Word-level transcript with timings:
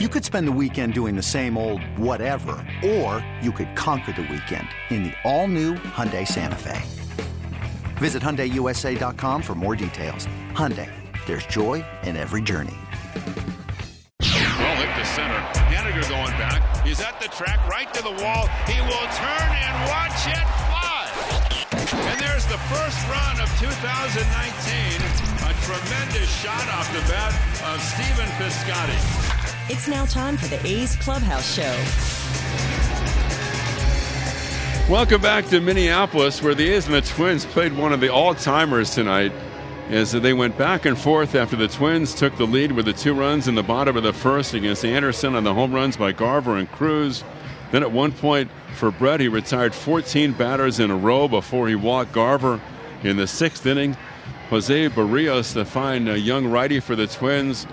You 0.00 0.08
could 0.08 0.24
spend 0.24 0.48
the 0.48 0.58
weekend 0.60 0.92
doing 0.92 1.14
the 1.14 1.22
same 1.22 1.56
old 1.56 1.80
whatever, 1.96 2.56
or 2.84 3.24
you 3.40 3.52
could 3.52 3.76
conquer 3.76 4.10
the 4.10 4.22
weekend 4.22 4.66
in 4.90 5.04
the 5.04 5.12
all-new 5.22 5.74
Hyundai 5.74 6.26
Santa 6.26 6.56
Fe. 6.56 6.82
Visit 7.98 8.20
HyundaiUSA.com 8.20 9.40
for 9.40 9.54
more 9.54 9.76
details. 9.76 10.26
Hyundai, 10.50 10.90
there's 11.26 11.46
joy 11.46 11.84
in 12.02 12.16
every 12.16 12.42
journey. 12.42 12.74
Well 14.18 14.74
hit 14.82 14.90
to 14.98 15.06
center. 15.14 15.38
Haniger 15.70 16.02
going 16.08 16.34
back. 16.42 16.84
He's 16.84 17.00
at 17.00 17.20
the 17.20 17.28
track, 17.28 17.64
right 17.68 17.86
to 17.94 18.02
the 18.02 18.18
wall. 18.18 18.48
He 18.66 18.80
will 18.90 19.08
turn 19.14 19.46
and 19.46 19.74
watch 19.86 20.26
it 20.26 20.46
fly. 20.74 21.06
And 22.10 22.18
there's 22.18 22.46
the 22.46 22.58
first 22.66 22.98
run 23.06 23.38
of 23.38 23.46
2019. 23.62 24.18
A 25.38 25.54
tremendous 25.62 26.28
shot 26.42 26.66
off 26.74 26.90
the 26.92 26.98
bat 27.06 27.30
of 27.62 27.80
Stephen 27.80 28.26
Piscotty. 28.42 29.33
It's 29.66 29.88
now 29.88 30.04
time 30.04 30.36
for 30.36 30.46
the 30.48 30.60
A's 30.66 30.94
Clubhouse 30.96 31.54
Show. 31.54 31.62
Welcome 34.92 35.22
back 35.22 35.46
to 35.46 35.60
Minneapolis, 35.62 36.42
where 36.42 36.54
the 36.54 36.68
A's 36.68 36.84
and 36.84 36.94
the 36.94 37.00
Twins 37.00 37.46
played 37.46 37.74
one 37.74 37.90
of 37.90 38.00
the 38.00 38.12
all-timers 38.12 38.90
tonight. 38.90 39.32
As 39.88 40.12
they 40.12 40.34
went 40.34 40.58
back 40.58 40.84
and 40.84 40.98
forth 40.98 41.34
after 41.34 41.56
the 41.56 41.68
Twins 41.68 42.14
took 42.14 42.36
the 42.36 42.46
lead 42.46 42.72
with 42.72 42.84
the 42.84 42.92
two 42.92 43.14
runs 43.14 43.48
in 43.48 43.54
the 43.54 43.62
bottom 43.62 43.96
of 43.96 44.02
the 44.02 44.12
first 44.12 44.52
against 44.52 44.84
Anderson 44.84 45.34
on 45.34 45.44
the 45.44 45.54
home 45.54 45.72
runs 45.72 45.96
by 45.96 46.12
Garver 46.12 46.58
and 46.58 46.70
Cruz. 46.70 47.24
Then 47.72 47.82
at 47.82 47.90
one 47.90 48.12
point 48.12 48.50
for 48.74 48.90
Brett, 48.90 49.20
he 49.20 49.28
retired 49.28 49.74
14 49.74 50.32
batters 50.32 50.78
in 50.78 50.90
a 50.90 50.96
row 50.96 51.26
before 51.26 51.68
he 51.68 51.74
walked 51.74 52.12
Garver 52.12 52.60
in 53.02 53.16
the 53.16 53.26
sixth 53.26 53.64
inning. 53.64 53.96
Jose 54.50 54.90
Berrios, 54.90 55.54
the 55.54 55.64
fine 55.64 56.06
uh, 56.06 56.12
young 56.12 56.46
righty 56.46 56.80
for 56.80 56.94
the 56.94 57.06
Twins, 57.06 57.66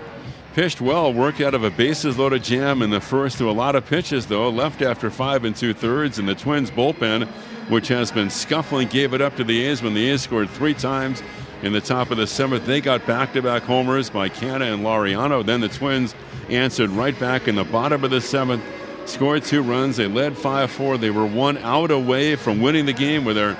Pitched 0.54 0.82
well, 0.82 1.10
worked 1.10 1.40
out 1.40 1.54
of 1.54 1.64
a 1.64 1.70
bases 1.70 2.18
loaded 2.18 2.44
jam 2.44 2.82
in 2.82 2.90
the 2.90 3.00
first 3.00 3.38
to 3.38 3.48
a 3.48 3.52
lot 3.52 3.74
of 3.74 3.86
pitches, 3.86 4.26
though. 4.26 4.50
Left 4.50 4.82
after 4.82 5.08
five 5.10 5.46
and 5.46 5.56
two 5.56 5.72
thirds, 5.72 6.18
and 6.18 6.28
the 6.28 6.34
Twins 6.34 6.70
bullpen, 6.70 7.26
which 7.70 7.88
has 7.88 8.12
been 8.12 8.28
scuffling, 8.28 8.88
gave 8.88 9.14
it 9.14 9.22
up 9.22 9.34
to 9.36 9.44
the 9.44 9.64
A's 9.64 9.82
when 9.82 9.94
the 9.94 10.10
A's 10.10 10.20
scored 10.20 10.50
three 10.50 10.74
times 10.74 11.22
in 11.62 11.72
the 11.72 11.80
top 11.80 12.10
of 12.10 12.18
the 12.18 12.26
seventh. 12.26 12.66
They 12.66 12.82
got 12.82 13.06
back 13.06 13.32
to 13.32 13.40
back 13.40 13.62
homers 13.62 14.10
by 14.10 14.28
Canha 14.28 14.74
and 14.74 14.84
Laureano. 14.84 15.42
Then 15.42 15.62
the 15.62 15.70
Twins 15.70 16.14
answered 16.50 16.90
right 16.90 17.18
back 17.18 17.48
in 17.48 17.54
the 17.54 17.64
bottom 17.64 18.04
of 18.04 18.10
the 18.10 18.20
seventh, 18.20 18.62
scored 19.06 19.44
two 19.44 19.62
runs. 19.62 19.96
They 19.96 20.06
led 20.06 20.36
5 20.36 20.70
4. 20.70 20.98
They 20.98 21.10
were 21.10 21.24
one 21.24 21.56
out 21.58 21.90
away 21.90 22.36
from 22.36 22.60
winning 22.60 22.84
the 22.84 22.92
game 22.92 23.24
with 23.24 23.36
their 23.36 23.56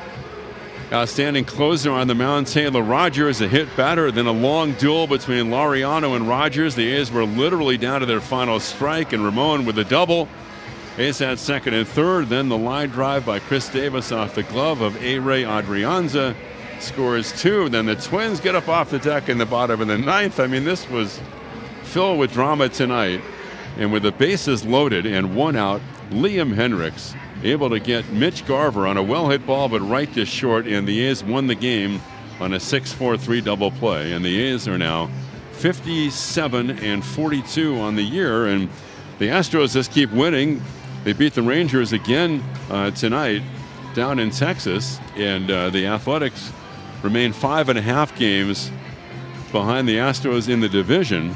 Uh, 0.93 1.03
Outstanding 1.03 1.45
closer 1.45 1.91
on 1.91 2.07
the 2.07 2.15
mound, 2.15 2.47
Taylor 2.47 2.83
Rogers, 2.83 3.41
a 3.41 3.48
hit 3.48 3.75
batter, 3.77 4.11
then 4.11 4.27
a 4.27 4.33
long 4.33 4.73
duel 4.75 5.07
between 5.07 5.47
Laureano 5.47 6.15
and 6.15 6.29
Rogers. 6.29 6.75
The 6.75 6.89
A's 6.93 7.11
were 7.11 7.25
literally 7.25 7.77
down 7.77 8.01
to 8.01 8.07
their 8.07 8.21
final 8.21 8.61
strike, 8.61 9.12
and 9.12 9.25
Ramon 9.25 9.65
with 9.65 9.79
a 9.79 9.84
double. 9.84 10.29
A's 10.99 11.19
had 11.19 11.39
second 11.39 11.75
and 11.75 11.89
third, 11.89 12.29
then 12.29 12.49
the 12.49 12.59
line 12.59 12.91
drive 12.91 13.25
by 13.25 13.39
Khris 13.39 13.71
Davis 13.71 14.12
off 14.12 14.34
the 14.34 14.43
glove 14.43 14.83
of 14.83 14.95
Ehire 14.95 15.47
Adrianza 15.47 16.34
scores 16.79 17.33
two. 17.41 17.69
Then 17.69 17.87
the 17.87 17.97
Twins 17.97 18.41
get 18.41 18.55
up 18.55 18.69
off 18.69 18.91
the 18.91 18.99
deck 18.99 19.29
in 19.29 19.39
the 19.39 19.47
bottom 19.47 19.81
of 19.81 19.89
the 19.89 19.99
ninth. 19.99 20.39
I 20.39 20.47
mean, 20.47 20.65
this 20.65 20.89
was 20.91 21.21
filled 21.84 22.19
with 22.19 22.33
drama 22.33 22.69
tonight. 22.69 23.23
And 23.79 23.91
with 23.91 24.03
the 24.03 24.12
bases 24.12 24.67
loaded 24.67 25.06
and 25.06 25.34
one 25.34 25.56
out, 25.56 25.81
Liam 26.11 26.55
Hendriks 26.55 27.17
able 27.45 27.71
to 27.71 27.81
get 27.81 28.11
Mitch 28.11 28.47
Garver 28.47 28.87
on 28.87 28.97
a 28.97 29.03
well 29.03 29.29
hit 29.29 29.47
ball, 29.47 29.69
but 29.69 29.81
right 29.81 30.12
to 30.15 30.25
short, 30.25 30.67
and 30.67 30.87
the 30.87 31.01
A's 31.01 31.25
won 31.25 31.47
the 31.47 31.55
game 31.55 32.01
on 32.41 32.53
a 32.53 32.61
6 32.61 32.93
4 32.93 33.17
3 33.17 33.41
double 33.41 33.71
play. 33.71 34.12
And 34.12 34.25
the 34.25 34.41
A's 34.41 34.67
are 34.69 34.79
now 34.79 35.11
57 35.53 36.71
and 36.71 37.05
42 37.05 37.79
on 37.79 37.97
the 37.97 38.03
year, 38.03 38.47
and 38.47 38.69
the 39.19 39.29
Astros 39.29 39.73
just 39.73 39.93
keep 39.93 40.11
winning. 40.11 40.62
They 41.05 41.12
beat 41.12 41.34
the 41.34 41.43
Rangers 41.43 41.93
again 41.93 42.43
uh, 42.71 42.91
tonight 42.93 43.43
down 43.95 44.19
in 44.19 44.31
Texas, 44.31 44.99
and 45.17 45.51
uh, 45.51 45.71
the 45.71 45.87
Athletics 45.87 46.53
remain 47.03 47.33
five 47.33 47.69
and 47.69 47.78
a 47.78 47.83
half 47.83 48.16
games 48.16 48.71
behind 49.50 49.89
the 49.89 49.97
Astros 49.97 50.49
in 50.49 50.61
the 50.61 50.69
division. 50.69 51.34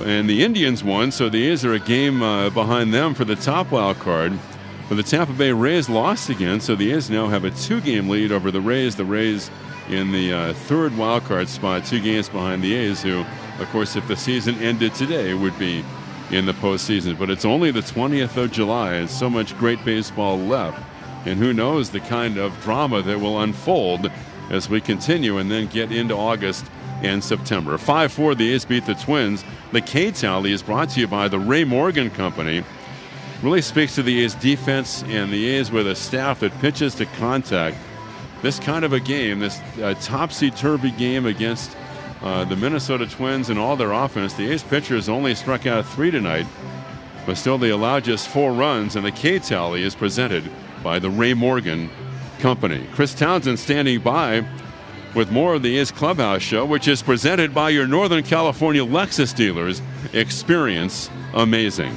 And 0.00 0.28
the 0.28 0.42
Indians 0.42 0.82
won, 0.82 1.12
so 1.12 1.28
the 1.28 1.48
A's 1.48 1.64
are 1.64 1.74
a 1.74 1.78
game 1.78 2.22
uh, 2.22 2.50
behind 2.50 2.92
them 2.92 3.14
for 3.14 3.24
the 3.24 3.36
top 3.36 3.70
wild 3.70 3.98
card. 3.98 4.38
But 4.92 4.96
the 4.96 5.10
Tampa 5.10 5.32
Bay 5.32 5.52
Rays 5.52 5.88
lost 5.88 6.28
again, 6.28 6.60
so 6.60 6.74
the 6.74 6.92
A's 6.92 7.08
now 7.08 7.26
have 7.26 7.44
a 7.44 7.50
two 7.50 7.80
game 7.80 8.10
lead 8.10 8.30
over 8.30 8.50
the 8.50 8.60
Rays. 8.60 8.94
The 8.94 9.06
Rays 9.06 9.50
in 9.88 10.12
the 10.12 10.34
uh, 10.34 10.52
third 10.52 10.94
wild 10.98 11.24
card 11.24 11.48
spot, 11.48 11.86
two 11.86 11.98
games 11.98 12.28
behind 12.28 12.62
the 12.62 12.74
A's, 12.74 13.02
who, 13.02 13.24
of 13.58 13.70
course, 13.70 13.96
if 13.96 14.06
the 14.06 14.16
season 14.16 14.54
ended 14.56 14.94
today, 14.94 15.32
would 15.32 15.58
be 15.58 15.82
in 16.30 16.44
the 16.44 16.52
postseason. 16.52 17.18
But 17.18 17.30
it's 17.30 17.46
only 17.46 17.70
the 17.70 17.80
20th 17.80 18.36
of 18.36 18.52
July, 18.52 18.92
and 18.96 19.08
so 19.08 19.30
much 19.30 19.56
great 19.56 19.82
baseball 19.82 20.36
left. 20.36 20.84
And 21.24 21.38
who 21.38 21.54
knows 21.54 21.88
the 21.88 22.00
kind 22.00 22.36
of 22.36 22.52
drama 22.60 23.00
that 23.00 23.18
will 23.18 23.40
unfold 23.40 24.10
as 24.50 24.68
we 24.68 24.82
continue 24.82 25.38
and 25.38 25.50
then 25.50 25.68
get 25.68 25.90
into 25.90 26.14
August 26.14 26.66
and 27.00 27.24
September. 27.24 27.78
5 27.78 28.12
4, 28.12 28.34
the 28.34 28.52
A's 28.52 28.66
beat 28.66 28.84
the 28.84 28.94
Twins. 28.96 29.42
The 29.72 29.80
K 29.80 30.10
Tally 30.10 30.52
is 30.52 30.62
brought 30.62 30.90
to 30.90 31.00
you 31.00 31.08
by 31.08 31.28
the 31.28 31.38
Ray 31.38 31.64
Morgan 31.64 32.10
Company 32.10 32.62
really 33.42 33.62
speaks 33.62 33.96
to 33.96 34.02
the 34.02 34.22
A's 34.22 34.34
defense 34.36 35.02
and 35.04 35.32
the 35.32 35.48
A's 35.48 35.70
with 35.70 35.88
a 35.88 35.96
staff 35.96 36.40
that 36.40 36.56
pitches 36.60 36.94
to 36.96 37.06
contact. 37.06 37.76
This 38.40 38.58
kind 38.58 38.84
of 38.84 38.92
a 38.92 39.00
game, 39.00 39.40
this 39.40 39.60
uh, 39.80 39.94
topsy 40.00 40.50
turvy 40.50 40.92
game 40.92 41.26
against 41.26 41.76
uh, 42.22 42.44
the 42.44 42.56
Minnesota 42.56 43.06
Twins 43.06 43.50
and 43.50 43.58
all 43.58 43.76
their 43.76 43.92
offense, 43.92 44.34
the 44.34 44.50
A's 44.50 44.62
pitchers 44.62 45.08
only 45.08 45.34
struck 45.34 45.66
out 45.66 45.84
three 45.86 46.10
tonight, 46.10 46.46
but 47.26 47.36
still 47.36 47.58
they 47.58 47.70
allowed 47.70 48.04
just 48.04 48.28
four 48.28 48.52
runs, 48.52 48.94
and 48.94 49.04
the 49.04 49.10
K 49.10 49.38
tally 49.38 49.82
is 49.82 49.94
presented 49.94 50.48
by 50.82 50.98
the 50.98 51.10
Ray 51.10 51.34
Morgan 51.34 51.90
Company. 52.38 52.86
Chris 52.92 53.14
Townsend 53.14 53.58
standing 53.58 54.00
by 54.00 54.44
with 55.14 55.30
more 55.30 55.54
of 55.54 55.62
the 55.62 55.78
A's 55.78 55.90
Clubhouse 55.90 56.42
Show, 56.42 56.64
which 56.64 56.88
is 56.88 57.02
presented 57.02 57.52
by 57.52 57.70
your 57.70 57.86
Northern 57.86 58.22
California 58.22 58.84
Lexus 58.84 59.34
dealers. 59.34 59.82
Experience 60.12 61.10
amazing. 61.34 61.96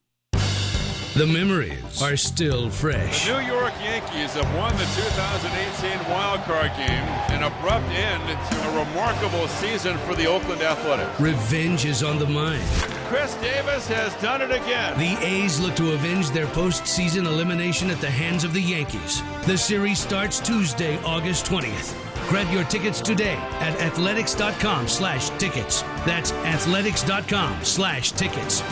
The 1.13 1.27
memories 1.27 2.01
are 2.01 2.15
still 2.15 2.69
fresh. 2.69 3.27
The 3.27 3.41
New 3.41 3.45
York 3.47 3.73
Yankees 3.83 4.33
have 4.35 4.47
won 4.55 4.71
the 4.77 4.85
2018 4.85 6.09
wild 6.09 6.39
card 6.43 6.71
game, 6.77 7.03
an 7.35 7.43
abrupt 7.43 7.85
end 7.89 8.23
to 8.49 8.69
a 8.69 8.85
remarkable 8.85 9.45
season 9.49 9.97
for 9.99 10.15
the 10.15 10.25
Oakland 10.25 10.61
Athletics. 10.61 11.19
Revenge 11.19 11.83
is 11.83 12.01
on 12.01 12.17
the 12.17 12.27
mind. 12.27 12.63
Khris 13.09 13.35
Davis 13.41 13.89
has 13.89 14.13
done 14.21 14.41
it 14.41 14.51
again. 14.51 14.97
The 14.97 15.17
A's 15.21 15.59
look 15.59 15.75
to 15.75 15.91
avenge 15.91 16.29
their 16.29 16.47
postseason 16.47 17.25
elimination 17.25 17.89
at 17.89 17.99
the 17.99 18.09
hands 18.09 18.45
of 18.45 18.53
the 18.53 18.61
Yankees. 18.61 19.21
The 19.45 19.57
series 19.57 19.99
starts 19.99 20.39
Tuesday, 20.39 20.97
August 21.03 21.45
20th. 21.45 21.93
Grab 22.29 22.49
your 22.53 22.63
tickets 22.63 23.01
today 23.01 23.35
at 23.59 23.77
athletics.com 23.81 24.87
slash 24.87 25.29
tickets. 25.31 25.81
That's 26.05 26.31
athletics.com 26.31 27.65
slash 27.65 28.13
tickets. 28.13 28.63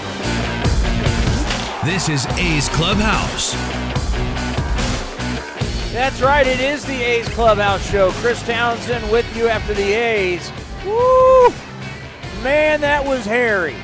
This 1.86 2.10
is 2.10 2.26
A's 2.38 2.68
Clubhouse. 2.68 3.54
That's 5.94 6.22
right, 6.22 6.46
it 6.46 6.60
is 6.60 6.84
the 6.84 7.02
A's 7.02 7.30
Clubhouse 7.30 7.90
Show. 7.90 8.12
Chris 8.16 8.46
Townsend 8.46 9.10
with 9.10 9.26
you 9.34 9.48
after 9.48 9.74
the 9.74 9.94
A's. 9.94 10.52
Woo! 10.86 11.48
Man, 12.44 12.82
that 12.82 13.06
was 13.06 13.24
hairy. 13.24 13.78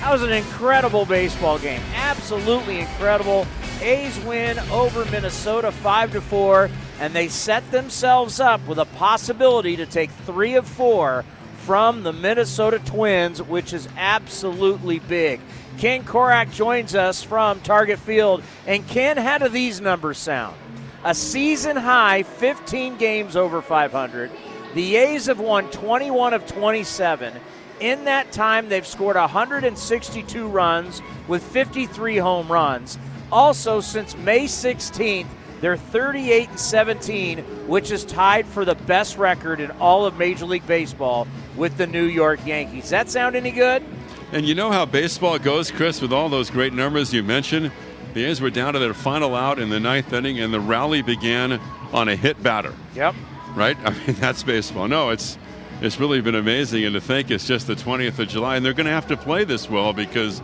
That 0.00 0.12
was 0.12 0.22
an 0.22 0.32
incredible 0.32 1.06
baseball 1.06 1.58
game. 1.58 1.80
Absolutely 1.94 2.80
incredible. 2.80 3.46
A's 3.80 4.18
win 4.20 4.58
over 4.70 5.06
Minnesota 5.06 5.72
5 5.72 6.12
to 6.12 6.20
4 6.20 6.68
and 7.00 7.14
they 7.14 7.28
set 7.28 7.68
themselves 7.70 8.38
up 8.38 8.64
with 8.66 8.76
a 8.76 8.84
possibility 8.84 9.76
to 9.76 9.86
take 9.86 10.10
3 10.10 10.56
of 10.56 10.68
4 10.68 11.24
from 11.60 12.02
the 12.02 12.12
Minnesota 12.12 12.78
Twins, 12.80 13.42
which 13.42 13.72
is 13.72 13.88
absolutely 13.96 14.98
big. 15.00 15.40
Ken 15.78 16.04
Korach 16.04 16.52
joins 16.52 16.94
us 16.94 17.22
from 17.22 17.60
Target 17.60 17.98
Field. 17.98 18.42
And 18.66 18.86
Ken, 18.88 19.16
how 19.16 19.38
do 19.38 19.48
these 19.48 19.80
numbers 19.80 20.18
sound? 20.18 20.56
A 21.04 21.14
season 21.14 21.76
high 21.76 22.22
15 22.22 22.96
games 22.96 23.36
over 23.36 23.62
500. 23.62 24.30
The 24.74 24.96
A's 24.96 25.26
have 25.26 25.40
won 25.40 25.70
21 25.70 26.34
of 26.34 26.46
27. 26.46 27.34
In 27.80 28.04
that 28.04 28.30
time, 28.32 28.68
they've 28.68 28.86
scored 28.86 29.16
162 29.16 30.46
runs 30.46 31.00
with 31.28 31.42
53 31.42 32.18
home 32.18 32.50
runs. 32.52 32.98
Also, 33.32 33.80
since 33.80 34.16
May 34.16 34.44
16th, 34.44 35.26
they're 35.60 35.76
38 35.76 36.48
and 36.48 36.60
17, 36.60 37.38
which 37.68 37.90
is 37.90 38.04
tied 38.04 38.46
for 38.46 38.64
the 38.64 38.74
best 38.74 39.18
record 39.18 39.60
in 39.60 39.70
all 39.72 40.06
of 40.06 40.16
Major 40.16 40.46
League 40.46 40.66
Baseball 40.66 41.26
with 41.56 41.76
the 41.76 41.86
New 41.86 42.04
York 42.04 42.44
Yankees. 42.46 42.90
That 42.90 43.10
sound 43.10 43.36
any 43.36 43.50
good? 43.50 43.84
And 44.32 44.46
you 44.46 44.54
know 44.54 44.70
how 44.70 44.86
baseball 44.86 45.38
goes, 45.38 45.70
Chris, 45.70 46.00
with 46.00 46.12
all 46.12 46.28
those 46.28 46.50
great 46.50 46.72
numbers 46.72 47.12
you 47.12 47.22
mentioned? 47.22 47.72
The 48.14 48.24
A's 48.24 48.40
were 48.40 48.50
down 48.50 48.72
to 48.72 48.78
their 48.78 48.94
final 48.94 49.34
out 49.34 49.58
in 49.58 49.68
the 49.68 49.80
ninth 49.80 50.12
inning, 50.12 50.40
and 50.40 50.52
the 50.52 50.60
rally 50.60 51.02
began 51.02 51.60
on 51.92 52.08
a 52.08 52.16
hit 52.16 52.42
batter. 52.42 52.74
Yep. 52.94 53.14
Right? 53.54 53.76
I 53.84 53.90
mean, 53.90 54.16
that's 54.18 54.42
baseball. 54.42 54.88
No, 54.88 55.10
it's 55.10 55.36
it's 55.80 55.98
really 55.98 56.20
been 56.20 56.34
amazing, 56.34 56.84
and 56.84 56.94
to 56.94 57.00
think 57.00 57.30
it's 57.30 57.46
just 57.46 57.66
the 57.66 57.74
20th 57.74 58.18
of 58.18 58.28
July, 58.28 58.56
and 58.56 58.64
they're 58.64 58.74
going 58.74 58.86
to 58.86 58.92
have 58.92 59.08
to 59.08 59.16
play 59.16 59.44
this 59.44 59.68
well 59.70 59.92
because 59.92 60.42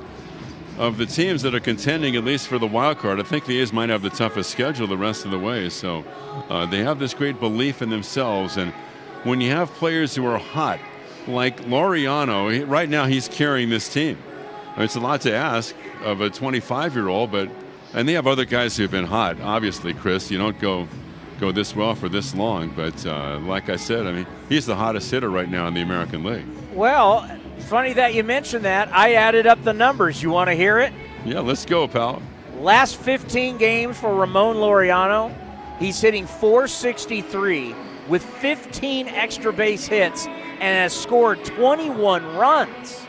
of 0.79 0.99
the 0.99 1.07
teams 1.07 1.43
that 1.43 1.55
are 1.55 1.61
contending, 1.61 2.17
at 2.17 2.25
least 2.25 2.49
for 2.49 2.59
the 2.59 2.67
wild 2.67 2.99
card. 2.99 3.19
I 3.19 3.23
think 3.23 3.47
the 3.47 3.61
A's 3.61 3.73
might 3.73 3.89
have 3.89 4.03
the 4.03 4.11
toughest 4.11 4.51
schedule 4.51 4.87
the 4.87 4.97
rest 4.97 5.25
of 5.25 5.31
the 5.31 5.39
way. 5.39 5.69
So 5.69 6.05
uh, 6.49 6.67
they 6.67 6.79
have 6.79 6.99
this 6.99 7.15
great 7.15 7.41
belief 7.41 7.83
in 7.83 7.91
themselves, 7.91 8.57
and 8.57 8.73
when 9.25 9.41
you 9.41 9.51
have 9.51 9.71
players 9.73 10.15
who 10.15 10.27
are 10.27 10.39
hot, 10.39 10.79
like 11.27 11.63
Laureano, 11.63 12.69
right 12.69 12.89
now 12.89 13.07
he's 13.07 13.29
carrying 13.29 13.71
this 13.71 13.93
team. 13.93 14.19
I 14.75 14.81
mean, 14.81 14.85
it's 14.85 14.97
a 14.97 15.01
lot 15.01 15.23
to 15.23 15.35
ask 15.35 15.75
of 16.05 16.21
a 16.21 16.31
25 16.31 16.95
year 16.95 17.09
old, 17.09 17.33
but 17.33 17.49
and 17.95 18.07
they 18.09 18.13
have 18.13 18.27
other 18.27 18.45
guys 18.45 18.77
who 18.77 18.83
have 18.83 18.93
been 18.93 19.07
hot. 19.07 19.41
Obviously, 19.41 19.95
Chris, 19.95 20.31
you 20.31 20.39
don't 20.39 20.59
go 20.61 20.87
go 21.41 21.53
this 21.53 21.75
well 21.75 21.95
for 21.95 22.09
this 22.09 22.35
long, 22.35 22.71
but 22.71 23.05
uh, 23.07 23.39
like 23.41 23.69
I 23.69 23.77
said, 23.77 24.07
I 24.07 24.13
mean, 24.13 24.27
he's 24.49 24.67
the 24.67 24.77
hottest 24.77 25.11
hitter 25.11 25.31
right 25.31 25.51
now 25.51 25.67
in 25.67 25.75
the 25.75 25.83
American 25.83 26.25
League. 26.25 26.47
Well, 26.73 27.29
funny 27.65 27.93
that 27.95 28.15
you 28.15 28.25
mentioned 28.25 28.65
that. 28.65 28.93
I 28.93 29.15
added 29.15 29.47
up 29.47 29.63
the 29.63 29.73
numbers. 29.73 30.23
You 30.23 30.31
want 30.31 30.49
to 30.49 30.55
hear 30.55 30.79
it? 30.79 30.93
Yeah, 31.25 31.41
let's 31.41 31.65
go, 31.65 31.89
pal. 31.89 32.23
Last 32.61 32.97
15 32.97 33.59
games 33.59 33.99
for 33.99 34.15
Ramon 34.15 34.57
Laureano, 34.57 35.35
he's 35.79 36.01
hitting 36.01 36.27
463 36.27 37.75
with 38.09 38.25
15 38.25 39.09
extra 39.09 39.53
base 39.53 39.87
hits 39.87 40.27
and 40.27 40.63
has 40.63 40.95
scored 40.95 41.45
21 41.45 42.37
runs. 42.37 43.07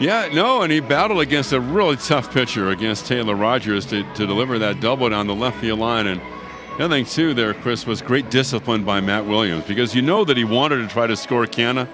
Yeah, 0.00 0.28
no, 0.32 0.62
and 0.62 0.72
he 0.72 0.80
battled 0.80 1.20
against 1.20 1.52
a 1.52 1.60
really 1.60 1.96
tough 1.96 2.32
pitcher 2.32 2.70
against 2.70 3.06
Taylor 3.06 3.36
Rogers 3.36 3.86
to, 3.86 4.02
to 4.14 4.26
deliver 4.26 4.58
that 4.58 4.80
double 4.80 5.08
down 5.08 5.28
the 5.28 5.34
left 5.34 5.60
field 5.60 5.78
line. 5.78 6.08
And 6.08 6.20
the 6.78 6.84
other 6.84 6.94
thing, 6.96 7.04
too, 7.04 7.32
there, 7.34 7.54
Chris, 7.54 7.86
was 7.86 8.02
great 8.02 8.28
discipline 8.28 8.84
by 8.84 9.00
Matt 9.00 9.26
Williams 9.26 9.64
because 9.66 9.94
you 9.94 10.02
know 10.02 10.24
that 10.24 10.36
he 10.36 10.42
wanted 10.42 10.78
to 10.78 10.88
try 10.88 11.06
to 11.06 11.14
score 11.14 11.46
Canha. 11.46 11.88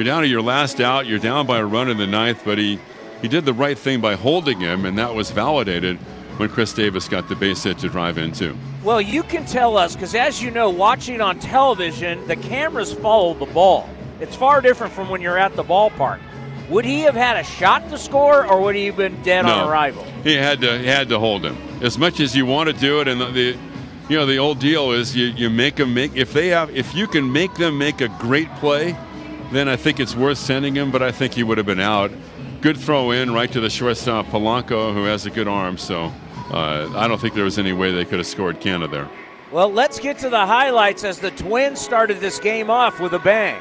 You're 0.00 0.06
down 0.06 0.22
to 0.22 0.28
your 0.28 0.40
last 0.40 0.80
out, 0.80 1.04
you're 1.04 1.18
down 1.18 1.46
by 1.46 1.58
a 1.58 1.66
run 1.66 1.90
in 1.90 1.98
the 1.98 2.06
ninth, 2.06 2.40
but 2.42 2.56
he, 2.56 2.78
he 3.20 3.28
did 3.28 3.44
the 3.44 3.52
right 3.52 3.76
thing 3.76 4.00
by 4.00 4.14
holding 4.14 4.58
him, 4.58 4.86
and 4.86 4.96
that 4.96 5.14
was 5.14 5.30
validated 5.30 5.98
when 6.38 6.48
Khris 6.48 6.72
Davis 6.72 7.06
got 7.06 7.28
the 7.28 7.36
base 7.36 7.64
hit 7.64 7.76
to 7.80 7.90
drive 7.90 8.16
in, 8.16 8.32
too. 8.32 8.56
Well, 8.82 9.02
you 9.02 9.22
can 9.22 9.44
tell 9.44 9.76
us 9.76 9.94
because, 9.94 10.14
as 10.14 10.42
you 10.42 10.50
know, 10.52 10.70
watching 10.70 11.20
on 11.20 11.38
television, 11.38 12.26
the 12.26 12.36
cameras 12.36 12.94
follow 12.94 13.34
the 13.34 13.44
ball. 13.44 13.90
It's 14.20 14.34
far 14.34 14.62
different 14.62 14.94
from 14.94 15.10
when 15.10 15.20
you're 15.20 15.36
at 15.36 15.54
the 15.54 15.64
ballpark. 15.64 16.20
Would 16.70 16.86
he 16.86 17.00
have 17.00 17.14
had 17.14 17.36
a 17.36 17.44
shot 17.44 17.86
to 17.90 17.98
score, 17.98 18.46
or 18.46 18.62
would 18.62 18.76
he 18.76 18.86
have 18.86 18.96
been 18.96 19.20
dead 19.20 19.42
no, 19.42 19.52
on 19.52 19.68
arrival? 19.68 20.02
He 20.24 20.32
had 20.32 20.62
to. 20.62 20.78
He 20.78 20.86
had 20.86 21.10
to 21.10 21.18
hold 21.18 21.44
him 21.44 21.58
as 21.82 21.98
much 21.98 22.20
as 22.20 22.34
you 22.34 22.46
want 22.46 22.70
to 22.70 22.72
do 22.72 23.02
it. 23.02 23.08
And 23.08 23.20
the, 23.20 23.26
the, 23.26 23.58
you 24.08 24.16
know, 24.16 24.24
the 24.24 24.38
old 24.38 24.60
deal 24.60 24.92
is 24.92 25.14
you, 25.14 25.26
you 25.26 25.50
make 25.50 25.76
them 25.76 25.92
make 25.92 26.16
if 26.16 26.32
they 26.32 26.48
have 26.48 26.74
if 26.74 26.94
you 26.94 27.06
can 27.06 27.30
make 27.30 27.52
them 27.56 27.76
make 27.76 28.00
a 28.00 28.08
great 28.18 28.48
play, 28.54 28.96
then 29.52 29.68
I 29.68 29.76
think 29.76 30.00
it's 30.00 30.14
worth 30.14 30.38
sending 30.38 30.74
him. 30.74 30.90
But 30.90 31.02
I 31.02 31.12
think 31.12 31.34
he 31.34 31.42
would 31.42 31.58
have 31.58 31.66
been 31.66 31.80
out. 31.80 32.10
Good 32.60 32.76
throw 32.76 33.10
in 33.10 33.32
right 33.32 33.50
to 33.52 33.60
the 33.60 33.70
shortstop 33.70 34.26
Polanco, 34.26 34.92
who 34.92 35.04
has 35.04 35.26
a 35.26 35.30
good 35.30 35.48
arm. 35.48 35.78
So 35.78 36.12
uh, 36.50 36.90
I 36.94 37.08
don't 37.08 37.20
think 37.20 37.34
there 37.34 37.44
was 37.44 37.58
any 37.58 37.72
way 37.72 37.92
they 37.92 38.04
could 38.04 38.18
have 38.18 38.26
scored 38.26 38.60
Canha 38.60 38.90
there. 38.90 39.08
Well, 39.50 39.72
let's 39.72 39.98
get 39.98 40.18
to 40.18 40.30
the 40.30 40.46
highlights 40.46 41.02
as 41.02 41.18
the 41.18 41.32
Twins 41.32 41.80
started 41.80 42.20
this 42.20 42.38
game 42.38 42.70
off 42.70 43.00
with 43.00 43.14
a 43.14 43.18
bang. 43.18 43.60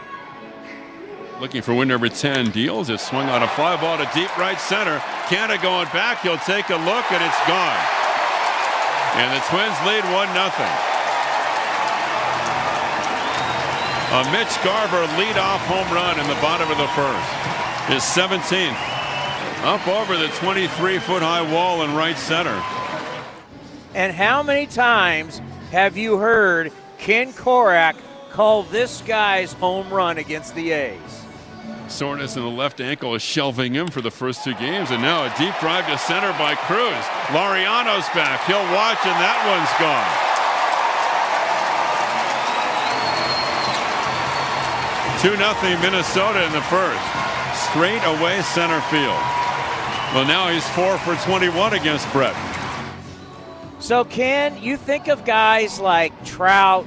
Looking 1.39 1.61
for 1.61 1.73
win 1.73 1.87
number 1.87 2.09
10. 2.09 2.51
Deals 2.51 2.89
it 2.89 2.99
swung 2.99 3.29
on 3.29 3.41
a 3.43 3.47
fly 3.47 3.79
ball 3.79 3.97
to 3.97 4.09
deep 4.13 4.35
right 4.37 4.59
center. 4.59 4.99
Canha 5.27 5.61
going 5.61 5.87
back. 5.87 6.21
He'll 6.21 6.37
take 6.39 6.69
a 6.69 6.75
look 6.75 7.11
and 7.11 7.23
it's 7.23 7.47
gone. 7.47 7.79
And 9.15 9.33
the 9.33 9.43
Twins 9.47 9.77
lead 9.87 10.03
1 10.13 10.33
0. 10.33 10.98
A 14.11 14.23
Mitch 14.31 14.63
Garver 14.63 15.05
leadoff 15.21 15.59
home 15.67 15.93
run 15.93 16.19
in 16.19 16.27
the 16.27 16.41
bottom 16.41 16.71
of 16.71 16.79
the 16.79 16.87
first. 16.87 17.29
His 17.85 18.01
17th. 18.01 18.75
Up 19.63 19.87
over 19.87 20.17
the 20.17 20.29
23 20.29 20.97
foot 20.97 21.21
high 21.21 21.53
wall 21.53 21.83
in 21.83 21.93
right 21.93 22.17
center. 22.17 22.59
And 23.93 24.11
how 24.11 24.41
many 24.41 24.65
times 24.65 25.39
have 25.69 25.95
you 25.95 26.17
heard 26.17 26.71
Ken 26.97 27.33
Korach 27.33 27.97
call 28.31 28.63
this 28.63 29.01
guy's 29.01 29.53
home 29.53 29.93
run 29.93 30.17
against 30.17 30.55
the 30.55 30.71
A's? 30.71 31.25
Soreness 31.87 32.35
in 32.35 32.41
the 32.41 32.49
left 32.49 32.81
ankle 32.81 33.13
is 33.13 33.21
shelving 33.21 33.75
him 33.75 33.89
for 33.89 34.01
the 34.01 34.09
first 34.09 34.43
two 34.43 34.55
games. 34.55 34.89
And 34.89 35.03
now 35.03 35.23
a 35.25 35.37
deep 35.37 35.53
drive 35.59 35.85
to 35.85 35.99
center 35.99 36.31
by 36.39 36.55
Cruz. 36.55 37.05
Laureano's 37.27 38.09
back. 38.15 38.43
He'll 38.47 38.57
watch, 38.73 39.05
and 39.05 39.19
that 39.21 39.37
one's 39.45 39.79
gone. 39.79 40.28
2 45.21 45.35
0 45.35 45.37
Minnesota 45.81 46.45
in 46.45 46.51
the 46.53 46.61
first. 46.61 47.03
Straight 47.69 48.01
away 48.05 48.41
center 48.41 48.79
field. 48.83 49.19
Well, 50.15 50.25
now 50.25 50.49
he's 50.49 50.65
4 50.69 50.97
for 50.99 51.13
21 51.27 51.73
against 51.73 52.09
Brett. 52.13 52.33
So, 53.79 54.05
Ken, 54.05 54.57
you 54.61 54.77
think 54.77 55.09
of 55.09 55.25
guys 55.25 55.77
like 55.77 56.13
Trout, 56.25 56.85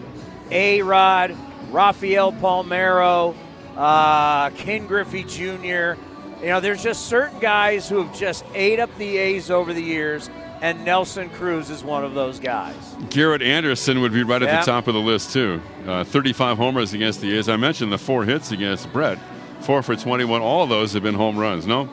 A 0.50 0.81
Rod, 0.81 1.37
Rafael 1.70 2.32
Palmeiro, 2.32 3.37
uh, 3.76 4.49
Ken 4.50 4.87
Griffey 4.87 5.25
Jr. 5.25 6.00
You 6.40 6.49
know, 6.49 6.61
there's 6.61 6.82
just 6.82 7.08
certain 7.08 7.38
guys 7.38 7.87
who 7.87 8.02
have 8.02 8.19
just 8.19 8.46
ate 8.55 8.81
up 8.81 8.88
the 8.96 9.19
A's 9.19 9.50
over 9.50 9.75
the 9.75 9.82
years, 9.82 10.31
and 10.62 10.85
Nelson 10.85 11.29
Cruz 11.31 11.69
is 11.70 11.82
one 11.82 12.05
of 12.05 12.14
those 12.14 12.38
guys. 12.38 12.75
Garrett 13.11 13.43
Anderson 13.43 14.00
would 14.00 14.12
be 14.12 14.23
right 14.23 14.41
at 14.41 14.61
the 14.61 14.64
top 14.64 14.87
of 14.87 14.94
the 14.94 15.00
list, 15.00 15.32
too. 15.32 15.61
Uh, 15.87 16.05
35 16.05 16.56
homers 16.56 16.94
against 16.94 17.20
the 17.20 17.37
A's. 17.37 17.49
I 17.49 17.56
mentioned 17.56 17.93
the 17.93 17.99
four 17.99 18.25
hits 18.25 18.53
against 18.53 18.91
Brett. 18.93 19.19
Four 19.61 19.82
for 19.82 19.97
21. 19.97 20.41
All 20.41 20.62
of 20.62 20.69
those 20.69 20.93
have 20.93 21.03
been 21.03 21.17
home 21.17 21.37
runs. 21.37 21.66
No? 21.66 21.90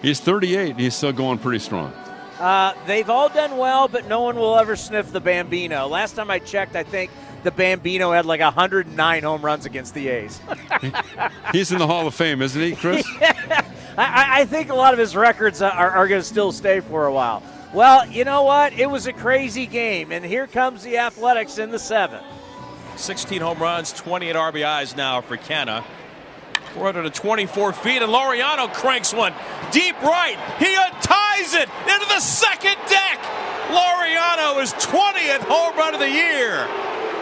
He's 0.00 0.18
38. 0.18 0.76
He's 0.76 0.94
still 0.94 1.12
going 1.12 1.38
pretty 1.38 1.58
strong. 1.58 1.92
Uh, 2.40 2.74
they've 2.86 3.08
all 3.08 3.28
done 3.28 3.58
well, 3.58 3.86
but 3.86 4.06
no 4.08 4.22
one 4.22 4.36
will 4.36 4.58
ever 4.58 4.76
sniff 4.76 5.12
the 5.12 5.20
Bambino. 5.20 5.86
Last 5.86 6.16
time 6.16 6.30
I 6.30 6.38
checked, 6.38 6.74
I 6.74 6.84
think 6.84 7.10
the 7.42 7.50
Bambino 7.50 8.12
had 8.12 8.24
like 8.24 8.40
109 8.40 9.22
home 9.22 9.42
runs 9.42 9.66
against 9.66 9.92
the 9.94 10.08
A's. 10.08 10.40
He's 11.52 11.70
in 11.70 11.78
the 11.78 11.86
Hall 11.86 12.06
of 12.06 12.14
Fame, 12.14 12.40
isn't 12.40 12.60
he, 12.60 12.74
Chris? 12.74 13.06
yeah. 13.20 13.62
I, 13.98 14.40
I, 14.40 14.44
think 14.44 14.68
a 14.68 14.74
lot 14.74 14.92
of 14.92 14.98
his 14.98 15.16
records 15.16 15.62
are, 15.62 15.72
are 15.72 16.08
going 16.08 16.20
to 16.20 16.26
still 16.26 16.52
stay 16.52 16.80
for 16.80 17.06
a 17.06 17.12
while. 17.12 17.42
Well, 17.76 18.08
you 18.08 18.24
know 18.24 18.44
what? 18.44 18.72
It 18.72 18.86
was 18.86 19.06
a 19.06 19.12
crazy 19.12 19.66
game, 19.66 20.10
and 20.10 20.24
here 20.24 20.46
comes 20.46 20.82
the 20.82 20.96
Athletics 20.96 21.58
in 21.58 21.70
the 21.70 21.78
seventh. 21.78 22.24
16 22.96 23.42
home 23.42 23.58
runs, 23.58 23.92
28 23.92 24.34
RBIs 24.34 24.96
now 24.96 25.20
for 25.20 25.36
Canha. 25.36 25.84
424 26.72 27.74
feet, 27.74 28.00
and 28.00 28.10
Laureano 28.10 28.72
cranks 28.72 29.12
one 29.12 29.34
deep 29.72 30.00
right. 30.00 30.38
He 30.58 30.74
unties 30.74 31.52
it 31.52 31.68
into 31.82 32.06
the 32.06 32.20
second 32.20 32.78
deck. 32.88 33.18
Laureano 33.68 34.62
is 34.62 34.72
20th 34.72 35.40
home 35.40 35.76
run 35.76 35.92
of 35.92 36.00
the 36.00 36.10
year 36.10 36.66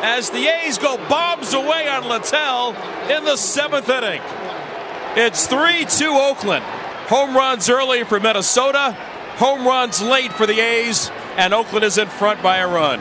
as 0.05 0.31
the 0.31 0.47
A's 0.47 0.79
go 0.79 0.99
bombs 1.09 1.53
away 1.53 1.89
on 1.89 2.09
Littell 2.09 2.77
in 3.11 3.25
the 3.25 3.37
seventh 3.37 3.89
inning. 3.89 4.23
It's 5.17 5.49
3 5.49 5.85
2 5.87 6.11
Oakland. 6.11 6.65
Home 7.09 7.37
runs 7.37 7.69
early 7.69 8.05
for 8.05 8.21
Minnesota, 8.21 8.97
home 9.37 9.67
runs 9.67 10.01
late 10.01 10.33
for 10.33 10.47
the 10.47 10.61
A's, 10.61 11.11
and 11.37 11.53
Oakland 11.53 11.85
is 11.85 11.99
in 11.99 12.09
front 12.09 12.43
by 12.43 12.59
a 12.59 12.69
run. 12.69 13.01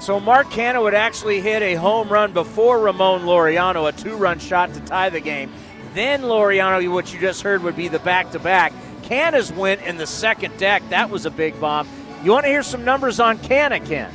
So 0.00 0.18
Mark 0.18 0.48
Canha 0.48 0.82
would 0.82 0.94
actually 0.94 1.40
hit 1.40 1.62
a 1.62 1.74
home 1.74 2.08
run 2.08 2.32
before 2.32 2.80
Ramon 2.80 3.22
Laureano, 3.22 3.88
a 3.88 3.92
two-run 3.92 4.38
shot 4.38 4.72
to 4.74 4.80
tie 4.80 5.10
the 5.10 5.20
game. 5.20 5.52
Then 5.92 6.22
Laureano, 6.22 6.90
what 6.90 7.12
you 7.12 7.20
just 7.20 7.42
heard, 7.42 7.62
would 7.62 7.76
be 7.76 7.88
the 7.88 7.98
back-to-back. 7.98 8.72
Canha's 9.02 9.52
went 9.52 9.82
in 9.82 9.96
the 9.96 10.06
second 10.06 10.56
deck. 10.56 10.82
That 10.88 11.10
was 11.10 11.26
a 11.26 11.30
big 11.30 11.60
bomb. 11.60 11.88
You 12.22 12.32
want 12.32 12.44
to 12.44 12.50
hear 12.50 12.62
some 12.62 12.84
numbers 12.84 13.18
on 13.18 13.38
Canha, 13.38 13.84
Ken? 13.84 14.10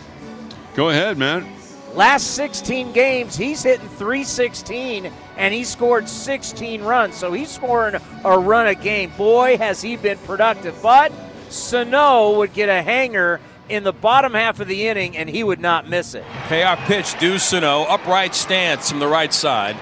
Go 0.74 0.90
ahead, 0.90 1.18
man. 1.18 1.46
Last 1.94 2.36
16 2.36 2.92
games, 2.92 3.38
he's 3.38 3.64
hitting 3.64 3.88
316 3.88 5.12
and 5.38 5.54
he 5.54 5.64
scored 5.64 6.10
16 6.10 6.84
runs. 6.84 7.16
So 7.16 7.32
he's 7.32 7.50
scoring 7.50 7.96
a 8.26 8.38
run 8.38 8.68
a 8.68 8.76
game. 8.76 9.12
Boy, 9.18 9.58
has 9.58 9.82
he 9.82 9.96
been 9.96 10.18
productive. 10.20 10.78
But 10.82 11.14
Sano 11.56 12.38
would 12.38 12.54
get 12.54 12.70
a 12.70 12.82
hanger 12.82 13.40
in 13.70 13.84
the 13.84 13.94
bottom 13.94 14.34
half 14.34 14.60
of 14.60 14.68
the 14.68 14.88
inning, 14.88 15.18
and 15.18 15.30
he 15.30 15.44
would 15.44 15.60
not 15.60 15.88
miss 15.88 16.14
it. 16.14 16.24
Payoff 16.48 16.80
pitch, 16.86 17.18
Deuce 17.18 17.44
Sano, 17.44 17.84
upright 17.84 18.36
stance 18.36 18.90
from 18.90 19.00
the 19.00 19.08
right 19.08 19.34
side. 19.34 19.78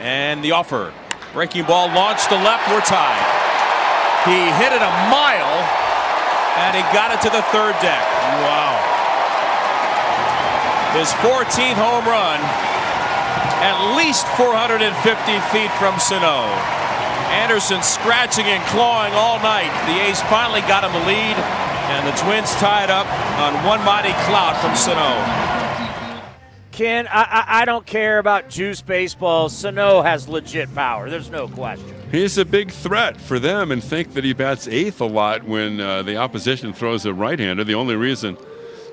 And 0.00 0.42
the 0.44 0.52
offer. 0.52 0.92
Breaking 1.32 1.64
ball 1.64 1.86
launched 1.88 2.28
to 2.28 2.34
left. 2.34 2.68
We're 2.68 2.82
tied. 2.82 3.22
He 4.26 4.36
hit 4.60 4.72
it 4.74 4.82
a 4.82 4.92
mile, 5.08 5.56
and 6.58 6.76
he 6.76 6.82
got 6.92 7.14
it 7.14 7.22
to 7.22 7.30
the 7.30 7.42
third 7.54 7.72
deck. 7.80 8.02
Wow. 8.42 8.76
His 10.92 11.08
14th 11.24 11.80
home 11.80 12.04
run, 12.04 12.40
at 13.64 13.96
least 13.96 14.26
450 14.36 14.82
feet 15.48 15.70
from 15.78 15.98
Sano. 15.98 16.81
Anderson 17.32 17.82
scratching 17.82 18.44
and 18.44 18.62
clawing 18.66 19.12
all 19.14 19.38
night. 19.38 19.72
The 19.86 20.02
A's 20.02 20.20
finally 20.22 20.60
got 20.62 20.84
him 20.84 20.92
the 20.92 21.06
lead, 21.06 21.36
and 21.36 22.06
the 22.06 22.12
Twins 22.20 22.50
tied 22.56 22.90
up 22.90 23.06
on 23.40 23.54
one 23.66 23.82
mighty 23.84 24.12
clout 24.24 24.60
from 24.60 24.76
Sano. 24.76 25.52
Ken, 26.72 27.06
I, 27.06 27.22
I, 27.22 27.44
I, 27.60 27.64
don't 27.64 27.84
care 27.84 28.18
about 28.18 28.48
juice 28.48 28.80
baseball. 28.80 29.48
Sano 29.50 30.00
has 30.00 30.28
legit 30.28 30.74
power. 30.74 31.10
There's 31.10 31.30
no 31.30 31.48
question. 31.48 31.94
He's 32.10 32.38
a 32.38 32.44
big 32.44 32.70
threat 32.70 33.20
for 33.20 33.38
them, 33.38 33.70
and 33.72 33.82
think 33.82 34.14
that 34.14 34.24
he 34.24 34.32
bats 34.32 34.68
eighth 34.68 35.00
a 35.00 35.06
lot 35.06 35.44
when 35.44 35.80
uh, 35.80 36.02
the 36.02 36.16
opposition 36.16 36.72
throws 36.72 37.04
a 37.04 37.12
right-hander. 37.12 37.64
The 37.64 37.74
only 37.74 37.96
reason 37.96 38.38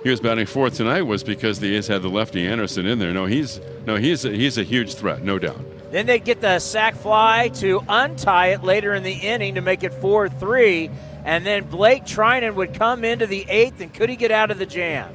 he 0.03 0.09
was 0.09 0.19
batting 0.19 0.45
fourth 0.45 0.75
tonight 0.75 1.03
was 1.03 1.23
because 1.23 1.59
the 1.59 1.75
A's 1.75 1.87
had 1.87 2.01
the 2.01 2.09
lefty 2.09 2.45
Anderson 2.45 2.85
in 2.85 2.99
there. 2.99 3.13
No, 3.13 3.25
he's 3.25 3.59
no, 3.85 3.95
he's 3.95 4.23
a, 4.25 4.31
he's 4.31 4.57
a 4.57 4.63
huge 4.63 4.95
threat, 4.95 5.23
no 5.23 5.39
doubt. 5.39 5.59
Then 5.91 6.05
they 6.05 6.19
get 6.19 6.41
the 6.41 6.59
sac 6.59 6.95
fly 6.95 7.49
to 7.55 7.83
untie 7.89 8.47
it 8.47 8.63
later 8.63 8.93
in 8.93 9.03
the 9.03 9.13
inning 9.13 9.55
to 9.55 9.61
make 9.61 9.83
it 9.83 9.93
four-three, 9.93 10.91
and 11.25 11.45
then 11.45 11.65
Blake 11.65 12.05
Treinen 12.05 12.55
would 12.55 12.73
come 12.73 13.03
into 13.03 13.25
the 13.25 13.45
eighth, 13.49 13.81
and 13.81 13.93
could 13.93 14.09
he 14.09 14.15
get 14.15 14.31
out 14.31 14.51
of 14.51 14.59
the 14.59 14.65
jam? 14.65 15.13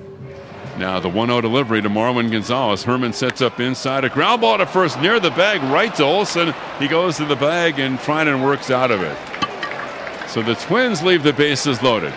Now 0.78 0.98
the 0.98 1.08
1 1.08 1.28
0 1.28 1.40
delivery 1.40 1.80
to 1.82 1.88
Marwin 1.88 2.32
Gonzalez. 2.32 2.82
Herrmann 2.82 3.12
sets 3.12 3.40
up 3.40 3.60
inside. 3.60 4.04
A 4.04 4.08
ground 4.08 4.40
ball 4.40 4.58
to 4.58 4.66
first 4.66 5.00
near 5.00 5.20
the 5.20 5.30
bag, 5.30 5.62
right 5.72 5.94
to 5.94 6.02
Olson. 6.02 6.52
He 6.80 6.88
goes 6.88 7.16
to 7.18 7.24
the 7.24 7.36
bag 7.36 7.78
and 7.78 7.96
Treinen 8.00 8.44
works 8.44 8.70
out 8.72 8.90
of 8.90 9.00
it. 9.02 9.16
So 10.28 10.42
the 10.42 10.56
Twins 10.56 11.00
leave 11.00 11.22
the 11.22 11.32
bases 11.32 11.80
loaded. 11.80 12.12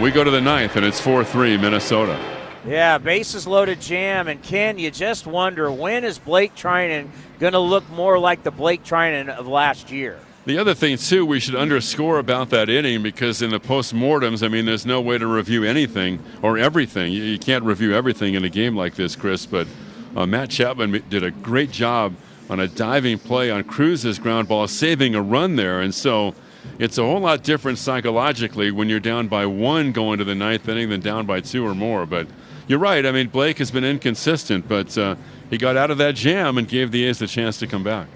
We 0.00 0.10
go 0.10 0.24
to 0.24 0.30
the 0.30 0.40
ninth, 0.40 0.76
and 0.76 0.86
it's 0.86 1.00
4 1.00 1.22
3 1.22 1.58
Minnesota. 1.58 2.37
Yeah, 2.68 2.98
bases 2.98 3.46
loaded 3.46 3.80
jam. 3.80 4.28
And 4.28 4.42
Ken, 4.42 4.78
you 4.78 4.90
just 4.90 5.26
wonder 5.26 5.70
when 5.72 6.04
is 6.04 6.18
Blake 6.18 6.54
Treinen 6.54 7.08
going 7.38 7.54
to 7.54 7.58
look 7.58 7.88
more 7.88 8.18
like 8.18 8.42
the 8.42 8.50
Blake 8.50 8.84
Treinen 8.84 9.30
of 9.30 9.46
last 9.46 9.90
year? 9.90 10.18
The 10.44 10.58
other 10.58 10.74
thing, 10.74 10.98
too, 10.98 11.24
we 11.24 11.40
should 11.40 11.54
underscore 11.54 12.18
about 12.18 12.50
that 12.50 12.68
inning 12.68 13.02
because 13.02 13.40
in 13.40 13.50
the 13.50 13.60
postmortems, 13.60 14.42
I 14.42 14.48
mean, 14.48 14.66
there's 14.66 14.84
no 14.84 15.00
way 15.00 15.16
to 15.16 15.26
review 15.26 15.64
anything 15.64 16.22
or 16.42 16.58
everything. 16.58 17.12
You, 17.12 17.38
can't 17.38 17.64
review 17.64 17.94
everything 17.94 18.34
in 18.34 18.44
a 18.44 18.48
game 18.50 18.76
like 18.76 18.94
this, 18.94 19.16
Chris, 19.16 19.46
but 19.46 19.66
uh, 20.14 20.26
Matt 20.26 20.50
Chapman 20.50 21.02
did 21.08 21.22
a 21.22 21.30
great 21.30 21.70
job 21.70 22.14
on 22.50 22.60
a 22.60 22.68
diving 22.68 23.18
play 23.18 23.50
on 23.50 23.64
Cruz's 23.64 24.18
ground 24.18 24.48
ball, 24.48 24.68
saving 24.68 25.14
a 25.14 25.22
run 25.22 25.56
there. 25.56 25.80
And 25.80 25.94
so 25.94 26.34
it's 26.78 26.98
a 26.98 27.02
whole 27.02 27.20
lot 27.20 27.42
different 27.42 27.78
psychologically 27.78 28.70
when 28.70 28.88
you're 28.88 29.00
down 29.00 29.28
by 29.28 29.46
one 29.46 29.92
going 29.92 30.18
to 30.18 30.24
the 30.24 30.34
ninth 30.34 30.68
inning 30.68 30.90
than 30.90 31.00
down 31.00 31.26
by 31.26 31.40
two 31.40 31.66
or 31.66 31.74
more. 31.74 32.06
But 32.06 32.26
you're 32.68 32.78
right. 32.78 33.04
I 33.04 33.12
mean, 33.12 33.28
Blake 33.28 33.58
has 33.58 33.70
been 33.70 33.84
inconsistent, 33.84 34.68
but 34.68 34.96
uh, 34.96 35.16
he 35.50 35.56
got 35.56 35.76
out 35.76 35.90
of 35.90 35.98
that 35.98 36.14
jam 36.14 36.58
and 36.58 36.68
gave 36.68 36.90
the 36.90 37.04
A's 37.06 37.18
the 37.18 37.26
chance 37.26 37.58
to 37.58 37.66
come 37.66 37.82
back. 37.82 38.06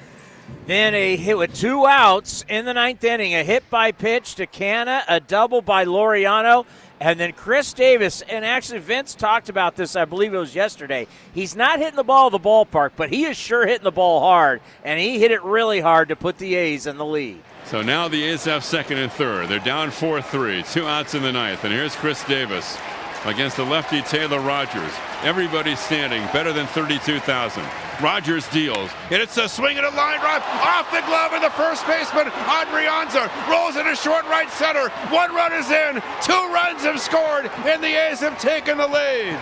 Then 0.66 0.94
a 0.94 1.16
hit 1.16 1.38
with 1.38 1.54
two 1.54 1.86
outs 1.86 2.44
in 2.48 2.66
the 2.66 2.74
ninth 2.74 3.02
inning. 3.02 3.34
A 3.34 3.42
hit 3.42 3.68
by 3.70 3.90
pitch 3.90 4.36
to 4.36 4.46
Canha, 4.46 5.02
a 5.08 5.18
double 5.18 5.62
by 5.62 5.86
Laureano, 5.86 6.66
and 7.00 7.18
then 7.18 7.32
Khris 7.32 7.72
Davis. 7.72 8.22
And 8.22 8.44
actually, 8.44 8.78
Vince 8.78 9.14
talked 9.14 9.48
about 9.48 9.74
this, 9.74 9.96
I 9.96 10.04
believe 10.04 10.34
it 10.34 10.38
was 10.38 10.54
yesterday. 10.54 11.08
He's 11.34 11.56
not 11.56 11.78
hitting 11.78 11.96
the 11.96 12.04
ball 12.04 12.26
at 12.26 12.32
the 12.32 12.38
ballpark, 12.38 12.92
but 12.96 13.10
he 13.10 13.24
is 13.24 13.36
sure 13.36 13.66
hitting 13.66 13.84
the 13.84 13.90
ball 13.90 14.20
hard. 14.20 14.60
And 14.84 15.00
he 15.00 15.18
hit 15.18 15.30
it 15.30 15.42
really 15.42 15.80
hard 15.80 16.10
to 16.10 16.16
put 16.16 16.38
the 16.38 16.54
A's 16.54 16.86
in 16.86 16.96
the 16.98 17.06
lead. 17.06 17.42
So 17.64 17.80
now 17.80 18.06
the 18.06 18.22
A's 18.22 18.44
have 18.44 18.62
second 18.64 18.98
and 18.98 19.10
third. 19.10 19.48
They're 19.48 19.58
down 19.58 19.90
4 19.90 20.20
3, 20.20 20.62
two 20.64 20.86
outs 20.86 21.14
in 21.14 21.22
the 21.22 21.32
ninth. 21.32 21.64
And 21.64 21.72
here's 21.72 21.96
Khris 21.96 22.22
Davis 22.24 22.76
against 23.24 23.56
the 23.56 23.64
lefty 23.64 24.02
Taylor 24.02 24.40
Rogers. 24.40 24.92
Everybody's 25.22 25.78
standing, 25.78 26.22
better 26.32 26.52
than 26.52 26.66
32,000. 26.68 27.64
Rogers 28.00 28.48
deals, 28.48 28.90
and 29.10 29.22
it's 29.22 29.36
a 29.36 29.48
swing 29.48 29.76
and 29.76 29.86
a 29.86 29.90
line 29.90 30.18
drive 30.18 30.42
off 30.42 30.90
the 30.90 31.02
glove 31.06 31.32
of 31.32 31.42
the 31.42 31.50
first 31.50 31.86
baseman, 31.86 32.26
Adrianza. 32.26 33.30
Rolls 33.48 33.76
into 33.76 33.94
short 33.94 34.24
right 34.24 34.50
center. 34.50 34.88
One 35.14 35.32
run 35.34 35.52
is 35.52 35.70
in. 35.70 36.02
Two 36.22 36.52
runs 36.52 36.82
have 36.82 37.00
scored, 37.00 37.46
and 37.64 37.82
the 37.82 38.08
A's 38.08 38.20
have 38.20 38.38
taken 38.40 38.78
the 38.78 38.88
lead. 38.88 39.38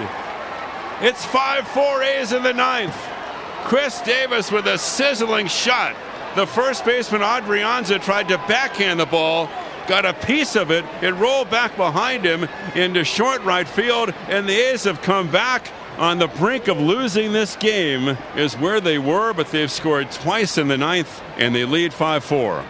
It's 1.00 1.24
5 1.24 1.66
4 1.68 2.02
A's 2.02 2.32
in 2.32 2.42
the 2.42 2.52
ninth. 2.52 2.96
Khris 3.64 4.00
Davis 4.02 4.50
with 4.50 4.66
a 4.66 4.76
sizzling 4.76 5.46
shot. 5.46 5.96
The 6.36 6.46
first 6.46 6.84
baseman, 6.84 7.22
Adrianza, 7.22 8.02
tried 8.02 8.28
to 8.28 8.38
backhand 8.38 9.00
the 9.00 9.06
ball 9.06 9.48
got 9.90 10.06
a 10.06 10.14
piece 10.14 10.54
of 10.54 10.70
it. 10.70 10.84
It 11.02 11.10
rolled 11.16 11.50
back 11.50 11.76
behind 11.76 12.24
him 12.24 12.48
into 12.76 13.02
short 13.02 13.42
right 13.42 13.66
field, 13.66 14.14
and 14.28 14.48
the 14.48 14.52
A's 14.52 14.84
have 14.84 15.02
come 15.02 15.28
back 15.32 15.72
on 15.98 16.20
the 16.20 16.28
brink 16.28 16.68
of 16.68 16.78
losing 16.80 17.32
this 17.32 17.56
game 17.56 18.16
is 18.36 18.54
where 18.54 18.80
they 18.80 18.98
were, 18.98 19.32
but 19.32 19.48
they've 19.48 19.70
scored 19.70 20.08
twice 20.12 20.58
in 20.58 20.68
the 20.68 20.78
ninth, 20.78 21.20
and 21.38 21.52
they 21.52 21.64
lead 21.64 21.92
5 21.92 22.22
4. 22.22 22.64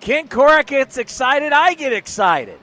Ken 0.00 0.26
Korach 0.26 0.64
gets 0.64 0.96
excited, 0.96 1.52
I 1.52 1.74
get 1.74 1.92
excited. 1.92 2.58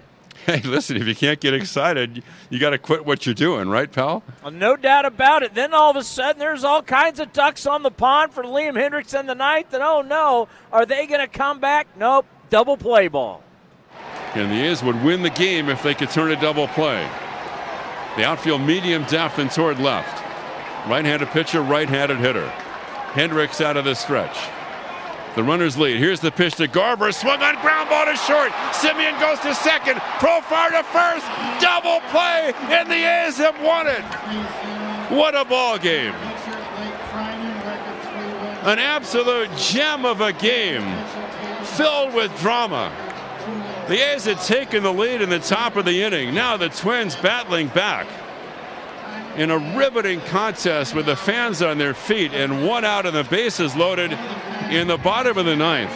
Hey, 0.47 0.61
listen, 0.61 0.97
if 0.97 1.05
you 1.05 1.13
can't 1.13 1.39
get 1.39 1.53
excited, 1.53 2.23
you 2.49 2.57
got 2.57 2.71
to 2.71 2.79
quit 2.79 3.05
what 3.05 3.27
you're 3.27 3.35
doing, 3.35 3.69
right, 3.69 3.91
pal? 3.91 4.23
Well, 4.41 4.49
no 4.49 4.75
doubt 4.75 5.05
about 5.05 5.43
it. 5.43 5.53
Then 5.53 5.75
all 5.75 5.91
of 5.91 5.95
a 5.95 6.03
sudden, 6.03 6.39
there's 6.39 6.63
all 6.63 6.81
kinds 6.81 7.19
of 7.19 7.31
ducks 7.33 7.67
on 7.67 7.83
the 7.83 7.91
pond 7.91 8.33
for 8.33 8.43
Liam 8.43 8.73
Hendriks 8.73 9.17
in 9.17 9.27
the 9.27 9.35
ninth, 9.35 9.71
and 9.75 9.83
oh 9.83 10.01
no, 10.01 10.47
are 10.71 10.87
they 10.87 11.05
going 11.05 11.21
to 11.21 11.27
come 11.27 11.59
back? 11.59 11.85
Nope, 11.95 12.25
double 12.49 12.77
play 12.77 13.07
ball. 13.07 13.43
And 14.33 14.51
the 14.51 14.69
A's 14.69 14.81
would 14.81 15.03
win 15.03 15.23
the 15.23 15.29
game 15.29 15.69
if 15.69 15.83
they 15.83 15.93
could 15.93 16.09
turn 16.09 16.31
a 16.31 16.39
double 16.39 16.67
play. 16.69 17.07
The 18.17 18.25
outfield 18.25 18.61
medium 18.61 19.03
depth 19.05 19.39
and 19.39 19.51
toward 19.51 19.79
left. 19.79 20.17
Right-handed 20.87 21.29
pitcher, 21.29 21.61
right-handed 21.61 22.17
hitter. 22.17 22.47
Hendriks 23.13 23.59
out 23.63 23.77
of 23.77 23.85
the 23.85 23.93
stretch. 23.93 24.37
The 25.35 25.43
runners 25.43 25.77
lead. 25.77 25.97
Here's 25.97 26.19
the 26.19 26.31
pitch 26.31 26.55
to 26.55 26.67
Garver. 26.67 27.11
Swung 27.11 27.41
on 27.41 27.55
ground 27.61 27.89
ball 27.89 28.05
to 28.05 28.15
short. 28.17 28.51
Semien 28.73 29.17
goes 29.19 29.39
to 29.39 29.55
second. 29.55 29.95
Profar 30.19 30.71
to 30.71 30.83
first. 30.83 31.25
Double 31.61 32.01
play, 32.09 32.53
and 32.69 32.89
the 32.89 32.95
A's 32.95 33.37
have 33.37 33.61
won 33.61 33.87
it. 33.87 34.03
What 35.09 35.35
a 35.35 35.45
ball 35.45 35.77
game. 35.77 36.13
An 38.63 38.79
absolute 38.79 39.49
gem 39.55 40.05
of 40.05 40.21
a 40.21 40.33
game 40.33 40.83
filled 41.63 42.13
with 42.13 42.37
drama. 42.39 42.91
The 43.91 44.13
A's 44.13 44.23
had 44.23 44.39
taken 44.39 44.83
the 44.83 44.93
lead 44.93 45.21
in 45.21 45.29
the 45.29 45.39
top 45.39 45.75
of 45.75 45.83
the 45.83 46.01
inning. 46.01 46.33
Now 46.33 46.55
the 46.55 46.69
Twins 46.69 47.13
battling 47.17 47.67
back 47.67 48.07
in 49.35 49.51
a 49.51 49.57
riveting 49.77 50.21
contest 50.21 50.95
with 50.95 51.07
the 51.07 51.17
fans 51.17 51.61
on 51.61 51.77
their 51.77 51.93
feet 51.93 52.31
and 52.31 52.65
one 52.65 52.85
out 52.85 53.05
and 53.05 53.13
the 53.13 53.25
bases 53.25 53.75
loaded 53.75 54.13
in 54.69 54.87
the 54.87 54.95
bottom 54.95 55.37
of 55.37 55.43
the 55.43 55.57
ninth. 55.57 55.91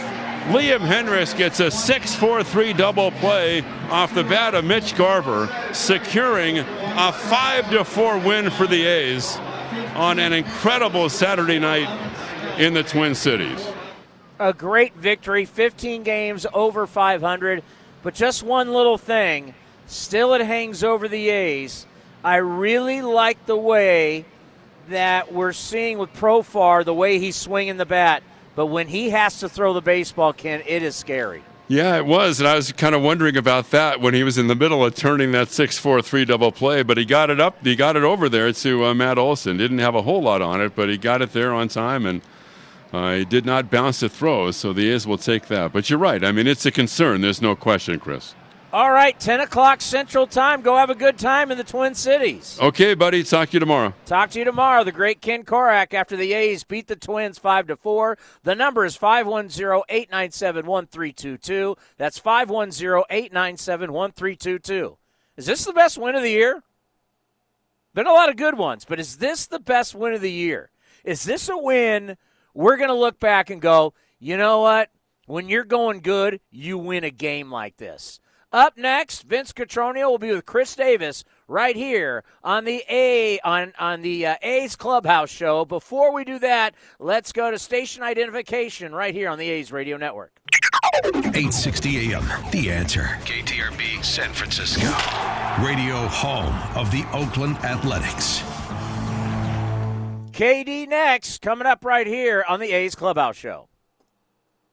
Liam 0.47 0.79
Hendriks 0.79 1.37
gets 1.37 1.61
a 1.61 1.67
6-4-3 1.67 2.75
double 2.75 3.11
play 3.11 3.61
off 3.89 4.13
the 4.13 4.25
bat 4.25 4.55
of 4.55 4.65
Mitch 4.65 4.97
Garver, 4.97 5.47
securing 5.71 6.57
a 6.57 7.13
5-4 7.13 8.25
win 8.25 8.49
for 8.49 8.67
the 8.67 8.85
A's 8.85 9.37
on 9.95 10.19
an 10.19 10.33
incredible 10.33 11.07
Saturday 11.07 11.59
night 11.59 11.87
in 12.59 12.73
the 12.73 12.83
Twin 12.83 13.15
Cities. 13.15 13.65
A 14.37 14.51
great 14.51 14.93
victory, 14.95 15.45
15 15.45 16.03
games 16.03 16.45
over 16.53 16.85
500. 16.85 17.63
But 18.05 18.13
just 18.13 18.43
one 18.43 18.71
little 18.71 18.99
thing, 18.99 19.55
still 19.87 20.35
it 20.35 20.41
hangs 20.41 20.83
over 20.83 21.07
the 21.07 21.29
A's. 21.29 21.87
I 22.23 22.35
really 22.35 23.01
like 23.01 23.43
the 23.47 23.57
way 23.57 24.25
that 24.89 25.33
we're 25.33 25.53
seeing 25.53 25.97
with 25.97 26.13
Profar, 26.13 26.85
the 26.85 26.93
way 26.93 27.17
he's 27.17 27.35
swinging 27.35 27.77
the 27.77 27.85
bat. 27.87 28.21
But 28.55 28.67
when 28.67 28.87
he 28.87 29.09
has 29.09 29.39
to 29.39 29.49
throw 29.49 29.73
the 29.73 29.81
baseball, 29.81 30.33
Ken, 30.33 30.61
it 30.67 30.83
is 30.83 30.95
scary. 30.95 31.43
Yeah, 31.67 31.97
it 31.97 32.05
was, 32.05 32.39
and 32.39 32.47
I 32.47 32.53
was 32.53 32.71
kind 32.73 32.93
of 32.93 33.01
wondering 33.01 33.37
about 33.37 33.71
that 33.71 33.99
when 33.99 34.13
he 34.13 34.23
was 34.23 34.37
in 34.37 34.45
the 34.45 34.55
middle 34.55 34.85
of 34.85 34.93
turning 34.93 35.31
that 35.31 35.49
six-four-three 35.49 36.25
double 36.25 36.51
play. 36.51 36.83
But 36.83 36.97
he 36.97 37.05
got 37.05 37.31
it 37.31 37.39
up, 37.39 37.57
he 37.63 37.75
got 37.75 37.95
it 37.95 38.03
over 38.03 38.29
there 38.29 38.53
to 38.53 38.85
uh, 38.85 38.93
Matt 38.93 39.17
Olson. 39.17 39.57
Didn't 39.57 39.79
have 39.79 39.95
a 39.95 40.03
whole 40.03 40.21
lot 40.21 40.43
on 40.43 40.61
it, 40.61 40.75
but 40.75 40.89
he 40.89 40.99
got 40.99 41.23
it 41.23 41.33
there 41.33 41.51
on 41.55 41.69
time, 41.69 42.05
and 42.05 42.21
he 43.17 43.25
did 43.25 43.45
not 43.45 43.71
bounce 43.71 43.99
the 43.99 44.09
throw, 44.09 44.51
so 44.51 44.73
the 44.73 44.91
A's 44.91 45.07
will 45.07 45.17
take 45.17 45.47
that. 45.47 45.73
But 45.73 45.89
you're 45.89 45.99
right. 45.99 46.23
I 46.23 46.31
mean, 46.31 46.47
it's 46.47 46.65
a 46.65 46.71
concern. 46.71 47.21
There's 47.21 47.41
no 47.41 47.55
question, 47.55 47.99
Chris. 47.99 48.35
All 48.75 48.91
right, 48.91 49.17
10 49.17 49.39
o'clock 49.39 49.79
Central 49.79 50.27
Time. 50.27 50.61
Go 50.61 50.75
have 50.75 50.89
a 50.89 50.95
good 50.95 51.17
time 51.17 51.49
in 51.49 51.57
the 51.57 51.63
Twin 51.63 51.95
Cities. 51.95 52.59
Okay, 52.61 52.93
buddy. 52.93 53.23
Talk 53.23 53.49
to 53.51 53.53
you 53.53 53.61
tomorrow. 53.61 53.93
Talk 54.05 54.31
to 54.31 54.39
you 54.39 54.43
tomorrow. 54.43 54.83
The 54.83 54.91
great 54.91 55.21
Ken 55.21 55.45
Korach 55.45 55.93
after 55.93 56.17
the 56.17 56.33
A's 56.33 56.65
beat 56.65 56.87
the 56.87 56.97
Twins 56.97 57.39
5 57.39 57.67
to 57.67 57.77
4. 57.77 58.17
The 58.43 58.53
number 58.53 58.83
is 58.83 58.97
510 58.97 59.83
897 59.87 60.65
1322. 60.65 61.77
That's 61.97 62.19
510 62.19 63.03
897 63.09 63.93
1322. 63.93 64.97
Is 65.37 65.45
this 65.45 65.63
the 65.63 65.71
best 65.71 65.97
win 65.97 66.15
of 66.15 66.23
the 66.23 66.31
year? 66.31 66.61
Been 67.93 68.07
a 68.07 68.11
lot 68.11 68.27
of 68.27 68.35
good 68.35 68.57
ones, 68.57 68.83
but 68.83 68.99
is 68.99 69.19
this 69.19 69.45
the 69.45 69.61
best 69.61 69.95
win 69.95 70.11
of 70.11 70.19
the 70.19 70.29
year? 70.29 70.69
Is 71.05 71.23
this 71.23 71.47
a 71.47 71.57
win 71.57 72.17
we're 72.55 72.77
going 72.77 72.89
to 72.89 72.95
look 72.95 73.19
back 73.19 73.51
and 73.51 73.61
go, 73.61 73.93
you 74.17 74.37
know 74.37 74.61
what? 74.61 74.89
When 75.27 75.49
you're 75.49 75.65
going 75.65 75.99
good, 75.99 76.39
you 76.49 76.77
win 76.77 77.03
a 77.03 77.11
game 77.11 77.51
like 77.51 77.77
this. 77.77 78.19
Up 78.51 78.77
next, 78.77 79.23
Vince 79.23 79.51
Cotroneo 79.51 80.09
will 80.09 80.17
be 80.17 80.31
with 80.31 80.45
Khris 80.45 80.75
Davis 80.75 81.25
right 81.47 81.75
here 81.75 82.23
on 82.41 82.63
the 82.63 82.83
A 82.89 83.37
on 83.39 83.73
on 83.77 84.01
the 84.01 84.27
uh, 84.27 84.35
A's 84.41 84.77
Clubhouse 84.77 85.29
show. 85.29 85.65
Before 85.65 86.13
we 86.13 86.23
do 86.23 86.39
that, 86.39 86.73
let's 86.97 87.33
go 87.33 87.51
to 87.51 87.59
station 87.59 88.01
identification 88.01 88.95
right 88.95 89.13
here 89.13 89.29
on 89.29 89.39
the 89.39 89.49
A's 89.49 89.73
Radio 89.73 89.97
Network. 89.97 90.39
860 91.03 92.13
AM, 92.13 92.23
The 92.51 92.71
Answer. 92.71 93.17
KTRB, 93.25 94.05
San 94.05 94.31
Francisco. 94.31 94.87
Radio 95.61 96.07
home 96.07 96.55
of 96.77 96.89
the 96.91 97.03
Oakland 97.11 97.57
Athletics. 97.57 98.41
KD 100.35 100.89
next, 100.89 101.41
coming 101.41 101.65
up 101.65 101.85
right 101.85 102.05
here 102.05 102.43
on 102.49 102.59
the 102.59 102.73
A's 102.73 102.93
Clubhouse 102.93 103.37
show. 103.37 103.69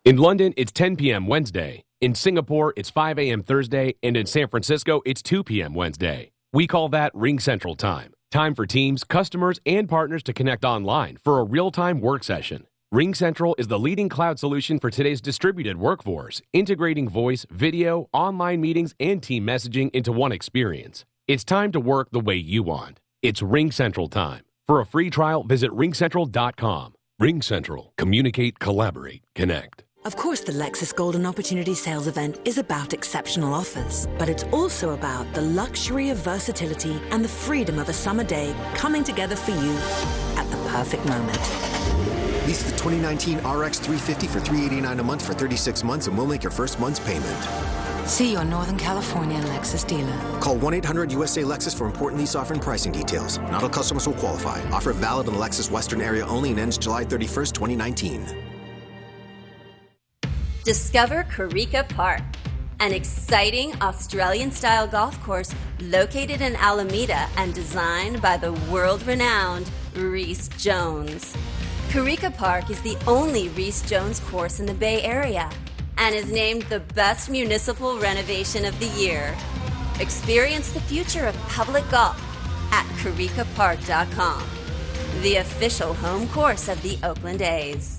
In 0.05 0.17
London, 0.17 0.53
it's 0.57 0.73
10 0.73 0.97
p.m. 0.97 1.29
Wednesday. 1.29 1.85
In 2.01 2.17
Singapore, 2.17 2.75
it's 2.77 2.91
5 2.91 3.17
a.m. 3.21 3.45
Thursday. 3.45 3.95
And 4.03 4.17
in 4.17 4.27
San 4.27 4.49
Francisco, 4.49 5.03
it's 5.07 5.23
2 5.23 5.45
p.m. 5.45 5.73
Wednesday. 5.73 6.33
We 6.53 6.67
call 6.67 6.89
that 6.89 7.15
RingCentral 7.15 7.77
Time. 7.77 8.13
Time 8.33 8.57
for 8.57 8.67
teams, 8.67 9.05
customers, 9.05 9.61
and 9.65 9.89
partners 9.89 10.25
to 10.25 10.33
connect 10.33 10.65
online 10.65 11.17
for 11.23 11.39
a 11.39 11.45
real 11.45 11.71
time 11.71 12.01
work 12.01 12.25
session. 12.25 12.67
RingCentral 12.93 13.55
is 13.57 13.69
the 13.69 13.79
leading 13.79 14.09
cloud 14.09 14.41
solution 14.41 14.81
for 14.81 14.91
today's 14.91 15.21
distributed 15.21 15.77
workforce, 15.77 16.43
integrating 16.53 17.09
voice, 17.09 17.47
video, 17.51 18.09
online 18.13 18.61
meetings, 18.61 18.97
and 18.99 19.23
team 19.23 19.47
messaging 19.47 19.95
into 19.95 20.11
one 20.11 20.33
experience. 20.33 21.05
It's 21.29 21.45
time 21.45 21.71
to 21.71 21.79
work 21.79 22.11
the 22.11 22.19
way 22.19 22.35
you 22.35 22.65
want. 22.65 22.99
It's 23.23 23.43
RingCentral 23.43 24.11
time. 24.11 24.43
For 24.69 24.81
a 24.81 24.87
free 24.87 25.11
trial, 25.11 25.43
visit 25.43 25.71
ringcentral.com. 25.73 26.95
RingCentral. 27.21 27.89
Communicate, 27.99 28.59
collaborate, 28.59 29.23
connect. 29.35 29.85
Of 30.05 30.17
course, 30.17 30.41
the 30.41 30.53
Lexus 30.53 30.95
Golden 30.95 31.27
Opportunity 31.27 31.75
Sales 31.75 32.09
Event 32.09 32.41
is 32.45 32.59
about 32.59 32.93
exceptional 32.93 33.55
offers, 33.55 34.09
but 34.19 34.29
it's 34.29 34.43
also 34.45 34.91
about 34.91 35.33
the 35.33 35.43
luxury 35.43 36.11
of 36.11 36.19
versatility 36.19 37.01
and 37.11 37.25
the 37.25 37.29
freedom 37.29 37.79
of 37.79 37.89
a 37.89 37.93
summer 37.93 38.25
day 38.25 38.55
coming 38.75 39.05
together 39.05 39.37
for 39.37 39.53
you 39.53 39.77
at 40.37 40.49
the 40.51 40.57
perfect 40.71 41.05
moment. 41.07 41.39
Lease 42.47 42.65
the 42.65 42.73
2019 42.73 43.39
RX 43.39 43.79
350 43.79 44.27
for 44.27 44.41
389 44.41 44.99
a 44.99 45.03
month 45.05 45.25
for 45.25 45.35
36 45.35 45.85
months 45.85 46.09
and 46.09 46.19
we'll 46.19 46.27
make 46.27 46.43
your 46.43 46.51
first 46.51 46.81
month's 46.81 46.99
payment. 46.99 47.82
See 48.07 48.33
your 48.33 48.45
Northern 48.45 48.77
California 48.77 49.39
Lexus 49.43 49.87
dealer. 49.87 50.19
Call 50.41 50.57
1 50.57 50.75
800 50.75 51.13
USA 51.13 51.43
Lexus 51.43 51.77
for 51.77 51.87
important 51.87 52.21
lease 52.21 52.35
offer 52.35 52.53
and 52.53 52.61
pricing 52.61 52.91
details. 52.91 53.39
Not 53.39 53.63
all 53.63 53.69
customers 53.69 54.09
will 54.09 54.15
qualify. 54.15 54.61
Offer 54.71 54.93
valid 54.95 55.29
in 55.29 55.35
the 55.35 55.39
Lexus 55.39 55.71
Western 55.71 56.01
area 56.01 56.27
only 56.27 56.51
and 56.51 56.59
ends 56.59 56.77
July 56.77 57.05
31st, 57.05 57.53
2019. 57.53 58.27
Discover 60.65 61.27
Corica 61.35 61.89
Park, 61.91 62.23
an 62.81 62.93
exciting 62.93 63.73
Australian 63.81 64.51
style 64.51 64.89
golf 64.89 65.21
course 65.23 65.55
located 65.81 66.41
in 66.41 66.57
Alameda 66.57 67.29
and 67.37 67.55
designed 67.55 68.21
by 68.21 68.37
the 68.37 68.53
world 68.71 69.07
renowned 69.07 69.71
Rees 69.95 70.49
Jones. 70.59 71.37
Corica 71.89 72.37
Park 72.37 72.69
is 72.69 72.81
the 72.83 72.97
only 73.07 73.49
Rees 73.51 73.81
Jones 73.83 74.19
course 74.21 74.59
in 74.59 74.67
the 74.67 74.75
Bay 74.75 75.03
Area 75.03 75.49
and 75.99 76.15
is 76.15 76.31
named 76.31 76.63
the 76.63 76.81
best 76.95 77.31
municipal 77.31 77.99
renovation 77.99 78.65
of 78.65 78.79
the 78.79 78.89
year. 78.89 79.37
Experience 80.01 80.73
the 80.73 80.81
future 80.81 81.27
of 81.27 81.37
public 81.49 81.89
golf 81.91 82.21
at 82.73 82.87
coricapark.com, 82.99 84.43
the 85.23 85.37
official 85.37 85.95
home 85.95 86.29
course 86.29 86.69
of 86.69 86.81
the 86.83 86.99
Oakland 87.03 87.43
A's. 87.43 87.99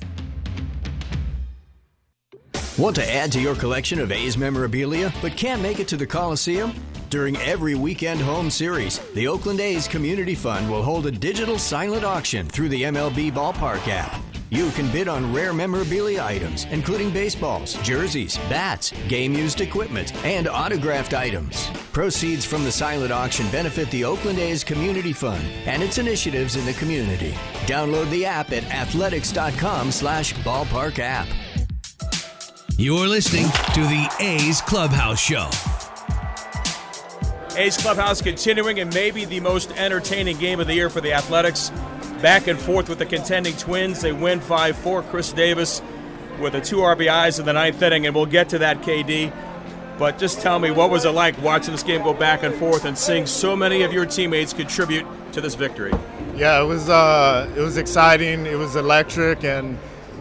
Want 2.78 2.96
to 2.96 3.14
add 3.14 3.32
to 3.34 3.40
your 3.40 3.54
collection 3.56 4.00
of 4.00 4.12
A's 4.12 4.36
memorabilia 4.36 5.14
but 5.22 5.38
can't 5.38 5.62
make 5.62 5.80
it 5.80 5.88
to 5.90 5.98
the 5.98 6.08
Coliseum? 6.08 6.74
During 7.12 7.38
every 7.38 7.76
weekend 7.76 8.20
home 8.20 8.50
series, 8.50 8.98
the 9.14 9.28
Oakland 9.28 9.60
A's 9.60 9.88
Community 9.88 10.34
Fund 10.34 10.68
will 10.68 10.82
hold 10.82 11.06
a 11.06 11.12
digital 11.12 11.60
silent 11.60 12.04
auction 12.04 12.48
through 12.48 12.70
the 12.70 12.82
MLB 12.82 13.32
Ballpark 13.32 13.88
app. 13.88 14.20
You 14.54 14.70
can 14.70 14.92
bid 14.92 15.08
on 15.08 15.34
rare 15.34 15.52
memorabilia 15.52 16.22
items, 16.22 16.66
including 16.66 17.10
baseballs, 17.10 17.74
jerseys, 17.82 18.38
bats, 18.50 18.94
game 19.08 19.34
used 19.34 19.62
equipment, 19.62 20.14
and 20.24 20.48
autographed 20.48 21.16
items. 21.16 21.72
Proceeds 21.92 22.46
from 22.46 22.64
the 22.64 22.72
silent 22.72 23.12
auction 23.12 23.50
benefit 23.50 23.90
the 23.90 24.04
Oakland 24.04 24.38
A's 24.38 24.64
Community 24.64 25.12
Fund 25.12 25.44
and 25.66 25.82
its 25.82 25.98
initiatives 25.98 26.56
in 26.56 26.68
the 26.68 26.74
community. 26.74 27.32
Download 27.66 28.08
the 28.12 28.28
app 28.28 28.52
at 28.52 28.64
athletics.com 28.66 29.92
slash 29.92 30.36
ballpark 30.36 31.00
app. 31.00 31.28
You're 32.78 33.08
listening 33.08 33.46
to 33.74 33.82
the 33.82 34.16
A's 34.20 34.62
Clubhouse 34.62 35.20
Show. 35.20 35.50
A's 37.58 37.76
Clubhouse 37.78 38.22
continuing 38.22 38.82
and 38.82 38.94
maybe 38.94 39.26
the 39.26 39.40
most 39.40 39.72
entertaining 39.72 40.38
game 40.38 40.60
of 40.60 40.68
the 40.68 40.76
year 40.76 40.92
for 40.92 41.02
the 41.02 41.14
Athletics. 41.14 41.72
Back 42.24 42.48
and 42.48 42.58
forth 42.58 42.88
with 42.88 43.00
the 43.00 43.06
contending 43.06 43.54
Twins. 43.58 44.00
They 44.00 44.14
win 44.14 44.40
5 44.40 44.78
4. 44.78 45.04
Khris 45.04 45.34
Davis 45.34 45.82
with 46.40 46.54
the 46.54 46.62
two 46.62 46.78
RBIs 46.78 47.38
in 47.38 47.46
the 47.46 47.52
ninth 47.52 47.82
inning, 47.82 48.06
and 48.06 48.16
we'll 48.16 48.26
get 48.26 48.48
to 48.50 48.60
that, 48.60 48.82
KD. 48.82 49.30
But 50.00 50.20
just 50.20 50.40
tell 50.40 50.58
me, 50.58 50.72
what 50.72 50.90
was 50.90 51.04
it 51.04 51.10
like 51.10 51.40
watching 51.42 51.74
this 51.74 51.84
game 51.84 52.02
go 52.02 52.14
back 52.14 52.44
and 52.44 52.56
forth 52.56 52.86
and 52.86 52.98
seeing 52.98 53.26
so 53.26 53.58
many 53.58 53.82
of 53.82 53.92
your 53.92 54.06
teammates 54.06 54.54
contribute 54.54 55.06
to 55.34 55.42
this 55.42 55.56
victory? 55.56 55.92
Yeah, 56.34 56.62
it 56.62 56.66
was 56.66 56.88
uh, 56.88 57.54
it 57.58 57.60
was 57.60 57.76
exciting. 57.76 58.46
It 58.46 58.58
was 58.58 58.78
electric, 58.78 59.44
and 59.44 59.78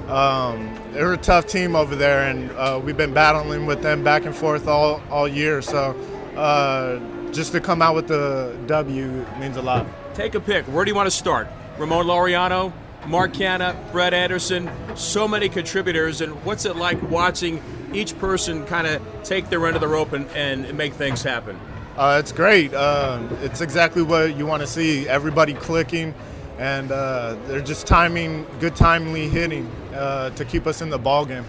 um, 0.08 0.76
they're 0.90 1.12
a 1.12 1.16
tough 1.16 1.46
team 1.46 1.76
over 1.76 1.94
there, 1.94 2.28
and 2.28 2.50
uh, 2.50 2.80
we've 2.82 2.96
been 2.96 3.14
battling 3.14 3.64
with 3.64 3.80
them 3.80 4.02
back 4.02 4.24
and 4.24 4.34
forth 4.34 4.66
all 4.66 5.00
all 5.08 5.28
year. 5.28 5.62
So 5.62 5.92
uh, 6.34 6.98
just 7.30 7.52
to 7.52 7.60
come 7.60 7.80
out 7.80 7.94
with 7.94 8.08
the 8.08 8.58
W 8.66 9.24
means 9.38 9.56
a 9.56 9.62
lot. 9.62 9.86
Take 10.16 10.34
a 10.34 10.40
pick. 10.40 10.64
Where 10.66 10.84
do 10.84 10.90
you 10.90 10.96
want 10.96 11.06
to 11.06 11.16
start? 11.16 11.46
Ramon 11.78 12.06
Laureano, 12.06 12.72
Mark 13.06 13.32
Canha, 13.32 13.76
Brett 13.90 14.14
Anderson, 14.14 14.70
so 14.94 15.26
many 15.26 15.48
contributors. 15.48 16.20
And 16.20 16.32
what's 16.44 16.64
it 16.64 16.76
like 16.76 17.02
watching 17.10 17.62
each 17.92 18.16
person 18.18 18.64
kind 18.66 18.86
of 18.86 19.02
take 19.24 19.48
their 19.50 19.66
end 19.66 19.74
of 19.74 19.80
the 19.80 19.88
rope 19.88 20.12
and, 20.12 20.28
and 20.30 20.76
make 20.76 20.94
things 20.94 21.22
happen? 21.22 21.58
Uh, 21.96 22.18
it's 22.18 22.32
great. 22.32 22.72
Uh, 22.72 23.20
it's 23.42 23.60
exactly 23.60 24.02
what 24.02 24.36
you 24.36 24.46
want 24.46 24.62
to 24.62 24.66
see. 24.66 25.08
Everybody 25.08 25.54
clicking, 25.54 26.14
and 26.58 26.90
uh, 26.90 27.36
they're 27.46 27.60
just 27.60 27.86
timing, 27.86 28.46
good 28.60 28.74
timely 28.76 29.28
hitting 29.28 29.66
uh, 29.94 30.30
to 30.30 30.44
keep 30.44 30.66
us 30.66 30.80
in 30.80 30.88
the 30.88 30.98
ball 30.98 31.26
game. 31.26 31.44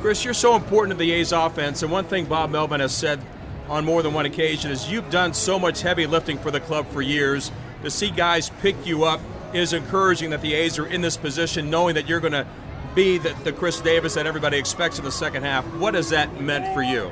Chris, 0.00 0.24
you're 0.24 0.34
so 0.34 0.56
important 0.56 0.98
to 0.98 1.04
the 1.04 1.12
A's 1.12 1.32
offense, 1.32 1.82
and 1.82 1.90
one 1.90 2.04
thing 2.04 2.26
Bob 2.26 2.50
Melvin 2.50 2.80
has 2.80 2.94
said 2.94 3.20
on 3.68 3.84
more 3.84 4.02
than 4.02 4.12
one 4.12 4.26
occasion 4.26 4.70
is 4.70 4.90
you've 4.90 5.08
done 5.10 5.32
so 5.32 5.58
much 5.58 5.82
heavy 5.82 6.06
lifting 6.06 6.38
for 6.38 6.50
the 6.50 6.60
club 6.60 6.86
for 6.88 7.02
years. 7.02 7.50
To 7.82 7.90
see 7.90 8.10
guys 8.10 8.50
pick 8.60 8.86
you 8.86 9.02
up 9.04 9.20
is 9.54 9.72
encouraging 9.72 10.30
that 10.30 10.40
the 10.40 10.54
A's 10.54 10.78
are 10.78 10.86
in 10.86 11.00
this 11.00 11.16
position, 11.16 11.70
knowing 11.70 11.94
that 11.94 12.08
you're 12.08 12.20
going 12.20 12.32
to 12.32 12.46
be 12.94 13.18
the, 13.18 13.34
the, 13.44 13.52
Khris 13.52 13.80
Davis 13.80 14.14
that 14.14 14.26
everybody 14.26 14.58
expects 14.58 14.98
in 14.98 15.04
the 15.04 15.12
second 15.12 15.44
half. 15.44 15.64
What 15.76 15.94
has 15.94 16.10
that 16.10 16.40
meant 16.40 16.72
for 16.74 16.82
you? 16.82 17.10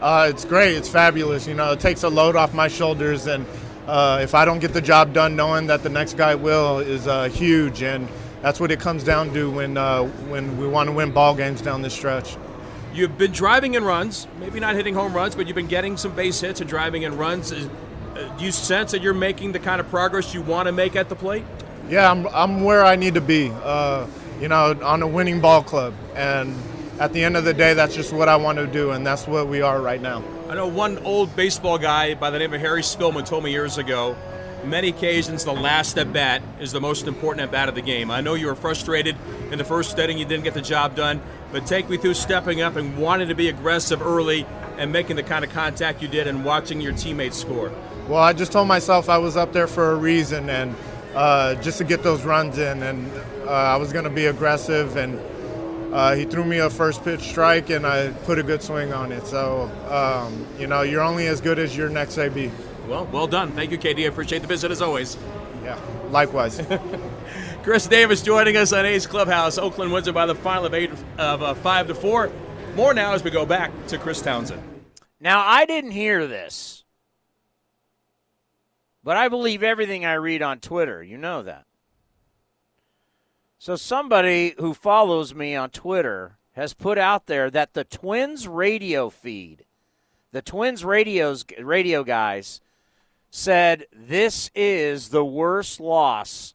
Uh, 0.00 0.26
it's 0.30 0.44
great. 0.44 0.74
It's 0.74 0.88
fabulous. 0.88 1.46
You 1.46 1.54
know, 1.54 1.72
it 1.72 1.80
takes 1.80 2.02
a 2.02 2.08
load 2.08 2.34
off 2.34 2.54
my 2.54 2.68
shoulders, 2.68 3.26
and 3.26 3.46
uh, 3.86 4.20
if 4.22 4.34
I 4.34 4.44
don't 4.44 4.58
get 4.58 4.72
the 4.72 4.80
job 4.80 5.12
done, 5.12 5.36
knowing 5.36 5.66
that 5.66 5.82
the 5.82 5.88
next 5.88 6.16
guy 6.16 6.34
will 6.34 6.78
is 6.78 7.06
uh, 7.06 7.28
huge, 7.28 7.82
and 7.82 8.08
that's 8.40 8.58
what 8.58 8.70
it 8.70 8.80
comes 8.80 9.04
down 9.04 9.32
to 9.34 9.50
when 9.50 9.76
uh, 9.76 10.04
when 10.28 10.58
we 10.58 10.66
want 10.66 10.88
to 10.88 10.92
win 10.92 11.12
ball 11.12 11.34
games 11.34 11.60
down 11.60 11.82
this 11.82 11.94
stretch. 11.94 12.36
You've 12.92 13.16
been 13.16 13.32
driving 13.32 13.74
in 13.74 13.84
runs, 13.84 14.26
maybe 14.38 14.60
not 14.60 14.74
hitting 14.74 14.94
home 14.94 15.14
runs, 15.14 15.34
but 15.34 15.46
you've 15.46 15.54
been 15.54 15.66
getting 15.66 15.96
some 15.96 16.14
base 16.14 16.40
hits 16.40 16.60
and 16.60 16.68
driving 16.68 17.02
in 17.02 17.16
runs. 17.16 17.52
Do 18.14 18.44
you 18.44 18.52
sense 18.52 18.92
that 18.92 19.02
you're 19.02 19.14
making 19.14 19.52
the 19.52 19.58
kind 19.58 19.80
of 19.80 19.88
progress 19.88 20.34
you 20.34 20.42
want 20.42 20.66
to 20.66 20.72
make 20.72 20.96
at 20.96 21.08
the 21.08 21.16
plate? 21.16 21.44
Yeah, 21.88 22.10
I'm, 22.10 22.26
I'm 22.28 22.64
where 22.64 22.84
I 22.84 22.96
need 22.96 23.14
to 23.14 23.20
be, 23.20 23.50
uh, 23.62 24.06
you 24.40 24.48
know, 24.48 24.78
on 24.82 25.02
a 25.02 25.06
winning 25.06 25.40
ball 25.40 25.62
club. 25.62 25.94
And 26.14 26.56
at 26.98 27.12
the 27.12 27.24
end 27.24 27.36
of 27.36 27.44
the 27.44 27.54
day, 27.54 27.74
that's 27.74 27.94
just 27.94 28.12
what 28.12 28.28
I 28.28 28.36
want 28.36 28.58
to 28.58 28.66
do, 28.66 28.90
and 28.90 29.06
that's 29.06 29.26
what 29.26 29.48
we 29.48 29.62
are 29.62 29.80
right 29.80 30.00
now. 30.00 30.22
I 30.48 30.54
know 30.54 30.66
one 30.66 30.98
old 30.98 31.34
baseball 31.34 31.78
guy 31.78 32.14
by 32.14 32.30
the 32.30 32.38
name 32.38 32.52
of 32.52 32.60
Harry 32.60 32.82
Spillman 32.82 33.26
told 33.26 33.44
me 33.44 33.50
years 33.50 33.78
ago 33.78 34.16
many 34.64 34.88
occasions 34.88 35.44
the 35.44 35.52
last 35.52 35.98
at 35.98 36.12
bat 36.12 36.42
is 36.60 36.72
the 36.72 36.80
most 36.80 37.06
important 37.06 37.42
at 37.42 37.50
bat 37.50 37.68
of 37.68 37.74
the 37.74 37.82
game. 37.82 38.10
I 38.10 38.20
know 38.20 38.34
you 38.34 38.46
were 38.46 38.54
frustrated 38.54 39.16
in 39.50 39.58
the 39.58 39.64
first 39.64 39.98
inning, 39.98 40.18
you 40.18 40.24
didn't 40.24 40.44
get 40.44 40.54
the 40.54 40.62
job 40.62 40.94
done, 40.94 41.20
but 41.50 41.66
take 41.66 41.88
me 41.88 41.96
through 41.96 42.14
stepping 42.14 42.60
up 42.60 42.76
and 42.76 42.96
wanting 42.98 43.28
to 43.28 43.34
be 43.34 43.48
aggressive 43.48 44.02
early 44.02 44.46
and 44.78 44.92
making 44.92 45.16
the 45.16 45.22
kind 45.22 45.44
of 45.44 45.50
contact 45.50 46.02
you 46.02 46.08
did 46.08 46.26
and 46.26 46.44
watching 46.44 46.80
your 46.80 46.92
teammates 46.92 47.38
score. 47.38 47.72
Well, 48.08 48.22
I 48.22 48.32
just 48.32 48.52
told 48.52 48.68
myself 48.68 49.08
I 49.08 49.18
was 49.18 49.36
up 49.36 49.52
there 49.52 49.66
for 49.66 49.92
a 49.92 49.96
reason 49.96 50.50
and 50.50 50.74
uh, 51.14 51.54
just 51.56 51.78
to 51.78 51.84
get 51.84 52.02
those 52.02 52.24
runs 52.24 52.58
in, 52.58 52.82
and 52.82 53.10
uh, 53.46 53.50
I 53.50 53.76
was 53.76 53.92
going 53.92 54.04
to 54.04 54.10
be 54.10 54.26
aggressive. 54.26 54.96
And 54.96 55.20
uh, 55.92 56.14
he 56.14 56.24
threw 56.24 56.44
me 56.44 56.58
a 56.58 56.70
first 56.70 57.04
pitch 57.04 57.20
strike, 57.20 57.70
and 57.70 57.86
I 57.86 58.10
put 58.24 58.38
a 58.38 58.42
good 58.42 58.62
swing 58.62 58.92
on 58.92 59.12
it. 59.12 59.26
So, 59.26 59.70
um, 59.88 60.46
you 60.58 60.66
know, 60.66 60.82
you're 60.82 61.02
only 61.02 61.26
as 61.26 61.40
good 61.40 61.58
as 61.58 61.76
your 61.76 61.88
next 61.88 62.18
AB. 62.18 62.50
Well, 62.88 63.06
well 63.12 63.26
done. 63.26 63.52
Thank 63.52 63.70
you, 63.70 63.78
KD. 63.78 64.04
I 64.04 64.06
appreciate 64.08 64.40
the 64.42 64.48
visit 64.48 64.70
as 64.70 64.82
always. 64.82 65.16
Yeah, 65.62 65.78
likewise. 66.10 66.60
Khris 67.62 67.86
Davis 67.86 68.22
joining 68.22 68.56
us 68.56 68.72
on 68.72 68.84
A's 68.84 69.06
Clubhouse. 69.06 69.56
Oakland 69.56 69.92
wins 69.92 70.08
it 70.08 70.14
by 70.14 70.26
the 70.26 70.34
final 70.34 70.66
of 70.66 70.74
eight 70.74 70.90
of 71.18 71.42
uh, 71.42 71.54
five 71.54 71.86
to 71.86 71.94
four. 71.94 72.32
More 72.74 72.92
now 72.92 73.12
as 73.12 73.22
we 73.22 73.30
go 73.30 73.46
back 73.46 73.70
to 73.88 73.98
Chris 73.98 74.20
Townsend. 74.20 74.62
Now 75.20 75.46
I 75.46 75.64
didn't 75.66 75.92
hear 75.92 76.26
this, 76.26 76.81
but 79.04 79.16
I 79.16 79.28
believe 79.28 79.62
everything 79.62 80.04
I 80.04 80.14
read 80.14 80.42
on 80.42 80.60
Twitter. 80.60 81.02
You 81.02 81.18
know 81.18 81.42
that. 81.42 81.64
So 83.58 83.76
somebody 83.76 84.54
who 84.58 84.74
follows 84.74 85.34
me 85.34 85.54
on 85.54 85.70
Twitter 85.70 86.36
has 86.52 86.74
put 86.74 86.98
out 86.98 87.26
there 87.26 87.50
that 87.50 87.74
the 87.74 87.84
Twins 87.84 88.46
radio 88.46 89.08
feed, 89.08 89.64
the 90.32 90.42
Twins 90.42 90.84
radios 90.84 91.44
radio 91.60 92.04
guys 92.04 92.60
said 93.30 93.86
this 93.92 94.50
is 94.54 95.08
the 95.08 95.24
worst 95.24 95.80
loss 95.80 96.54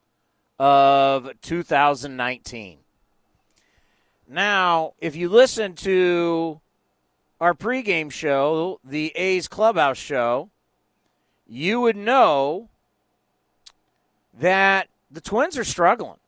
of 0.58 1.30
2019. 1.42 2.78
Now, 4.28 4.92
if 4.98 5.16
you 5.16 5.28
listen 5.28 5.74
to 5.76 6.60
our 7.40 7.54
pregame 7.54 8.12
show, 8.12 8.80
the 8.84 9.12
A's 9.16 9.48
Clubhouse 9.48 9.96
show, 9.96 10.50
you 11.48 11.80
would 11.80 11.96
know 11.96 12.68
that 14.38 14.88
the 15.10 15.20
Twins 15.20 15.56
are 15.56 15.64
struggling. 15.64 16.18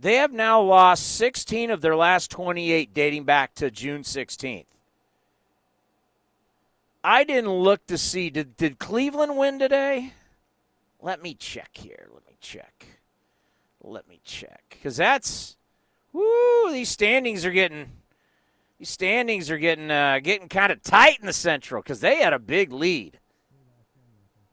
They 0.00 0.16
have 0.16 0.32
now 0.32 0.60
lost 0.60 1.16
16 1.16 1.70
of 1.70 1.80
their 1.80 1.94
last 1.94 2.30
28 2.30 2.92
dating 2.92 3.24
back 3.24 3.54
to 3.56 3.70
June 3.70 4.02
16th. 4.02 4.64
I 7.02 7.24
didn't 7.24 7.52
look 7.52 7.86
to 7.86 7.98
see 7.98 8.30
did 8.30 8.56
did 8.56 8.78
Cleveland 8.78 9.36
win 9.36 9.58
today? 9.58 10.14
Let 11.00 11.22
me 11.22 11.34
check 11.34 11.70
here. 11.74 12.08
Let 12.12 12.26
me 12.26 12.36
check. 12.40 12.86
Let 13.82 14.08
me 14.08 14.20
check 14.24 14.78
cuz 14.82 14.96
that's 14.96 15.56
whoo 16.12 16.72
these 16.72 16.88
standings 16.88 17.44
are 17.44 17.50
getting 17.50 17.92
these 18.78 18.88
standings 18.88 19.50
are 19.50 19.58
getting 19.58 19.90
uh, 19.90 20.18
getting 20.20 20.48
kind 20.48 20.72
of 20.72 20.82
tight 20.82 21.20
in 21.20 21.26
the 21.26 21.34
Central 21.34 21.82
cuz 21.82 22.00
they 22.00 22.16
had 22.16 22.32
a 22.32 22.38
big 22.38 22.72
lead. 22.72 23.20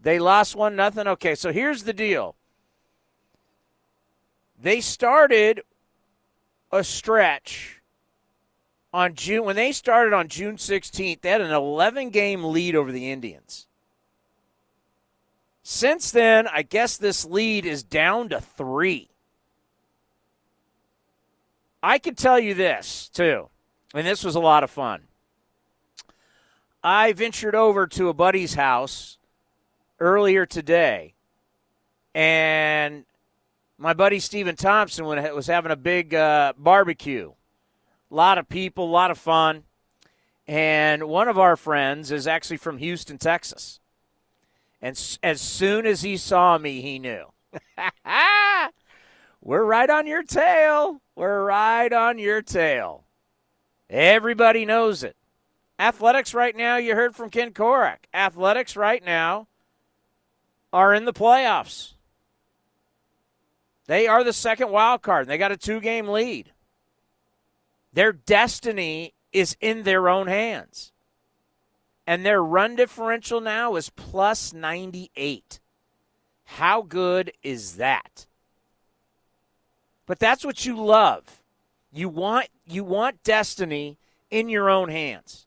They 0.02 0.20
lost 0.20 0.56
one 0.56 0.76
nothing. 0.76 1.08
Okay, 1.08 1.36
so 1.36 1.52
here's 1.52 1.84
the 1.84 1.94
deal. 1.94 2.36
They 4.60 4.82
started 4.82 5.62
a 6.72 6.84
stretch 6.84 7.82
on 8.94 9.16
June 9.16 9.46
when 9.46 9.56
they 9.56 9.72
started 9.72 10.14
on 10.14 10.28
June 10.28 10.58
16th, 10.58 11.22
they 11.22 11.30
had 11.30 11.42
an 11.42 11.52
11 11.52 12.10
game 12.10 12.44
lead 12.44 12.76
over 12.76 12.92
the 12.92 13.12
Indians. 13.12 13.68
Since 15.64 16.12
then, 16.12 16.48
I 16.48 16.64
guess 16.64 16.98
this 16.98 17.24
lead 17.24 17.66
is 17.66 17.84
down 17.84 18.30
to 18.30 18.42
3. 18.42 19.10
I 21.84 21.98
can 22.00 22.16
tell 22.16 22.40
you 22.40 22.54
this, 22.54 23.10
too. 23.10 23.48
And 23.94 24.06
this 24.06 24.24
was 24.24 24.36
a 24.36 24.40
lot 24.40 24.64
of 24.64 24.70
fun. 24.70 25.04
I 26.84 27.14
ventured 27.14 27.56
over 27.56 27.88
to 27.88 28.10
a 28.10 28.14
buddy's 28.14 28.56
house 28.56 29.18
earlier 30.02 30.46
today, 30.46 31.14
and 32.14 33.06
my 33.78 33.94
buddy 33.94 34.20
Stephen 34.20 34.58
Thompson 34.58 35.06
was 35.06 35.48
having 35.48 35.72
a 35.72 35.78
big 35.78 36.14
uh, 36.14 36.52
barbecue 36.58 37.32
a 38.12 38.16
lot 38.16 38.38
of 38.38 38.50
people, 38.50 38.86
a 38.86 38.92
lot 38.92 39.12
of 39.12 39.18
fun. 39.18 39.64
And 40.48 41.06
one 41.06 41.28
of 41.28 41.40
our 41.40 41.56
friends 41.56 42.12
is 42.12 42.28
actually 42.28 42.58
from 42.58 42.78
Houston, 42.78 43.18
Texas. 43.18 43.80
And 44.82 45.00
as 45.24 45.40
soon 45.40 45.86
as 45.86 46.02
he 46.02 46.18
saw 46.18 46.58
me, 46.58 46.82
he 46.82 47.00
knew. 47.00 47.26
We're 49.42 49.64
right 49.64 49.90
on 49.90 50.08
your 50.08 50.24
tail. 50.24 51.02
We're 51.16 51.46
right 51.46 51.92
on 51.92 52.18
your 52.18 52.42
tail. 52.42 53.06
Everybody 53.90 54.66
knows 54.66 55.04
it. 55.04 55.16
Athletics 55.80 56.34
right 56.34 56.56
now, 56.56 56.78
you 56.78 56.96
heard 56.96 57.16
from 57.16 57.30
Ken 57.30 57.52
Korach. 57.52 57.98
Athletics 58.14 58.76
right 58.76 59.04
now 59.04 59.48
are 60.74 60.94
in 60.94 61.06
the 61.06 61.14
playoffs. 61.14 61.94
They 63.88 64.08
are 64.08 64.24
the 64.24 64.34
second 64.34 64.70
wild 64.70 65.02
card. 65.02 65.28
They 65.28 65.38
got 65.38 65.52
a 65.52 65.58
two 65.58 65.80
game 65.80 66.08
lead. 66.08 66.52
Their 67.94 68.14
destiny 68.14 69.14
is 69.34 69.58
in 69.60 69.84
their 69.84 70.08
own 70.08 70.28
hands. 70.28 70.92
And 72.08 72.26
their 72.26 72.44
run 72.44 72.76
differential 72.76 73.42
now 73.42 73.76
is 73.76 73.90
plus 73.90 74.54
98. 74.54 75.60
How 76.46 76.82
good 76.82 77.32
is 77.44 77.76
that? 77.76 78.28
But 80.06 80.20
that's 80.20 80.44
what 80.44 80.66
you 80.66 80.76
love. 80.76 81.42
You 81.92 82.10
want 82.10 82.48
you 82.66 82.84
want 82.84 83.24
destiny 83.24 83.98
in 84.30 84.50
your 84.50 84.70
own 84.70 84.90
hands. 84.90 85.46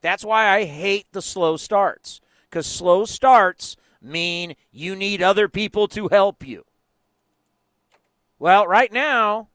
That's 0.00 0.24
why 0.24 0.48
I 0.48 0.64
hate 0.64 1.06
the 1.12 1.22
slow 1.22 1.56
starts 1.56 2.20
cuz 2.50 2.66
slow 2.66 3.04
starts 3.04 3.76
mean 4.02 4.54
you 4.70 4.96
need 4.96 5.22
other 5.22 5.48
people 5.48 5.88
to 5.88 6.08
help 6.08 6.46
you. 6.46 6.64
Well, 8.38 8.66
right 8.66 8.92
now, 8.92 9.48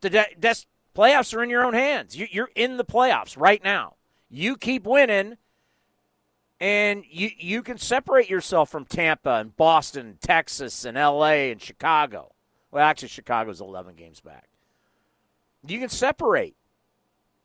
the 0.00 0.10
de- 0.10 0.54
playoffs 0.94 1.34
are 1.36 1.42
in 1.42 1.50
your 1.50 1.64
own 1.64 1.74
hands. 1.74 2.16
You, 2.16 2.26
you're 2.30 2.50
in 2.54 2.76
the 2.76 2.84
playoffs 2.84 3.38
right 3.38 3.62
now. 3.62 3.96
You 4.28 4.56
keep 4.56 4.86
winning, 4.86 5.36
and 6.60 7.04
you 7.08 7.30
you 7.38 7.62
can 7.62 7.78
separate 7.78 8.30
yourself 8.30 8.70
from 8.70 8.84
Tampa 8.84 9.34
and 9.34 9.56
Boston, 9.56 10.18
Texas, 10.20 10.84
and 10.84 10.96
L.A. 10.96 11.50
and 11.50 11.60
Chicago. 11.60 12.32
Well, 12.70 12.84
actually, 12.84 13.08
Chicago's 13.08 13.60
11 13.60 13.94
games 13.94 14.20
back. 14.20 14.48
You 15.66 15.78
can 15.78 15.88
separate. 15.88 16.56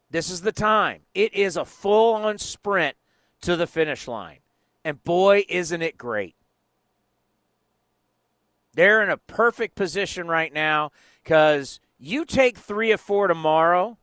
This 0.09 0.29
is 0.29 0.41
the 0.41 0.51
time. 0.51 1.01
It 1.15 1.33
is 1.33 1.57
a 1.57 1.65
full 1.65 2.15
on 2.15 2.37
sprint 2.37 2.97
to 3.41 3.55
the 3.55 3.67
finish 3.67 4.07
line. 4.07 4.39
And 4.83 5.03
boy, 5.03 5.45
isn't 5.47 5.81
it 5.81 5.97
great. 5.97 6.35
They're 8.73 9.03
in 9.03 9.09
a 9.09 9.17
perfect 9.17 9.75
position 9.75 10.27
right 10.27 10.51
now 10.53 10.91
because 11.23 11.79
you 11.99 12.25
take 12.25 12.57
three 12.57 12.91
or 12.91 12.97
four 12.97 13.27
tomorrow, 13.27 13.97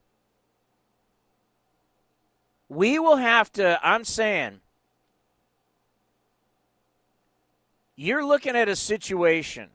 we 2.68 2.98
will 2.98 3.16
have 3.16 3.50
to, 3.52 3.80
I'm 3.82 4.04
saying, 4.04 4.60
you're 7.96 8.24
looking 8.24 8.54
at 8.54 8.68
a 8.68 8.76
situation 8.76 9.70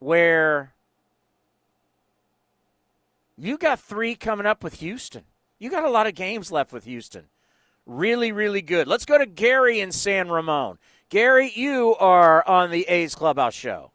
where 0.00 0.72
you 3.36 3.58
got 3.58 3.78
three 3.78 4.14
coming 4.14 4.46
up 4.46 4.64
with 4.64 4.74
Houston. 4.80 5.24
You 5.58 5.70
got 5.70 5.84
a 5.84 5.90
lot 5.90 6.06
of 6.06 6.14
games 6.14 6.50
left 6.50 6.72
with 6.72 6.84
Houston. 6.84 7.26
Really, 7.86 8.32
really 8.32 8.62
good. 8.62 8.88
Let's 8.88 9.04
go 9.04 9.18
to 9.18 9.26
Gary 9.26 9.80
in 9.80 9.92
San 9.92 10.30
Ramon. 10.30 10.78
Gary, 11.10 11.52
you 11.54 11.94
are 11.96 12.46
on 12.48 12.70
the 12.70 12.84
A's 12.88 13.14
Clubhouse 13.14 13.54
show. 13.54 13.90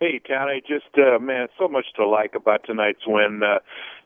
Hey, 0.00 0.20
Tony, 0.26 0.62
just 0.66 0.86
uh, 0.98 1.18
man, 1.18 1.48
so 1.58 1.68
much 1.68 1.86
to 1.96 2.06
like 2.06 2.34
about 2.34 2.64
tonight's 2.64 3.06
win. 3.06 3.42
Uh, 3.42 3.58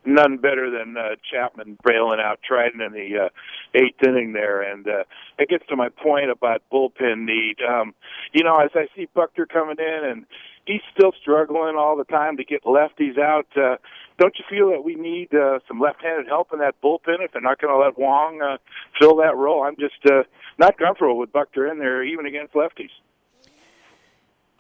none 0.05 0.37
better 0.39 0.71
than 0.71 0.97
uh, 0.97 1.17
Chapman 1.31 1.79
bailing 1.85 2.21
out 2.21 2.41
Treinen 2.49 2.85
in 2.85 2.93
the 2.93 3.27
uh, 3.27 3.29
eighth 3.75 4.03
inning 4.07 4.33
there, 4.33 4.61
and 4.61 4.87
uh, 4.87 5.05
it 5.39 5.49
gets 5.49 5.67
to 5.69 5.77
my 5.77 5.89
point 5.89 6.31
about 6.31 6.63
bullpen 6.73 7.25
need. 7.25 7.57
Um, 7.67 7.95
you 8.33 8.45
know, 8.45 8.59
as 8.59 8.71
I 8.75 8.87
see 8.97 9.09
Buchter 9.17 9.49
coming 9.49 9.77
in, 9.79 10.01
and 10.05 10.27
he's 10.69 10.83
still 10.95 11.13
struggling 11.21 11.77
all 11.77 11.97
the 11.97 12.05
time 12.05 12.37
to 12.37 12.45
get 12.45 12.63
lefties 12.63 13.19
out. 13.19 13.47
Uh, 13.57 13.77
don't 14.19 14.35
you 14.39 14.45
feel 14.49 14.71
that 14.71 14.85
we 14.85 14.95
need 14.95 15.35
uh, 15.35 15.59
some 15.67 15.81
left-handed 15.81 16.27
help 16.29 16.53
in 16.53 16.59
that 16.59 16.75
bullpen 16.85 17.21
if 17.21 17.33
they're 17.33 17.41
not 17.41 17.61
going 17.61 17.73
to 17.73 17.79
let 17.79 17.99
Wong 17.99 18.41
uh, 18.43 18.59
fill 19.01 19.17
that 19.17 19.35
role? 19.37 19.65
I'm 19.65 19.77
just 19.77 20.05
uh, 20.07 20.25
not 20.59 20.77
comfortable 20.79 21.19
with 21.19 21.33
Buchter 21.33 21.71
in 21.71 21.79
there, 21.79 22.05
even 22.05 22.27
against 22.27 22.53
lefties. 22.55 22.91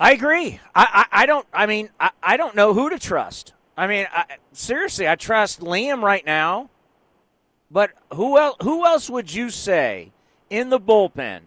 I 0.01 0.12
agree. 0.12 0.61
I, 0.75 1.07
I, 1.11 1.23
I 1.23 1.27
don't. 1.27 1.47
I 1.53 1.66
mean, 1.66 1.90
I, 2.01 2.11
I 2.23 2.37
don't 2.37 2.55
know 2.55 2.73
who 2.73 2.88
to 2.88 2.99
trust. 2.99 3.53
I 3.77 3.87
mean, 3.87 4.07
I, 4.12 4.37
seriously, 4.53 5.09
I 5.09 5.16
trust 5.16 5.61
Liam 5.61 6.03
right 6.03 6.25
now. 6.25 6.71
But 7.71 7.90
who 8.14 8.38
else? 8.38 8.57
Who 8.62 8.87
else 8.87 9.11
would 9.11 9.35
you 9.35 9.51
say 9.51 10.12
in 10.49 10.71
the 10.71 10.81
bullpen 10.81 11.40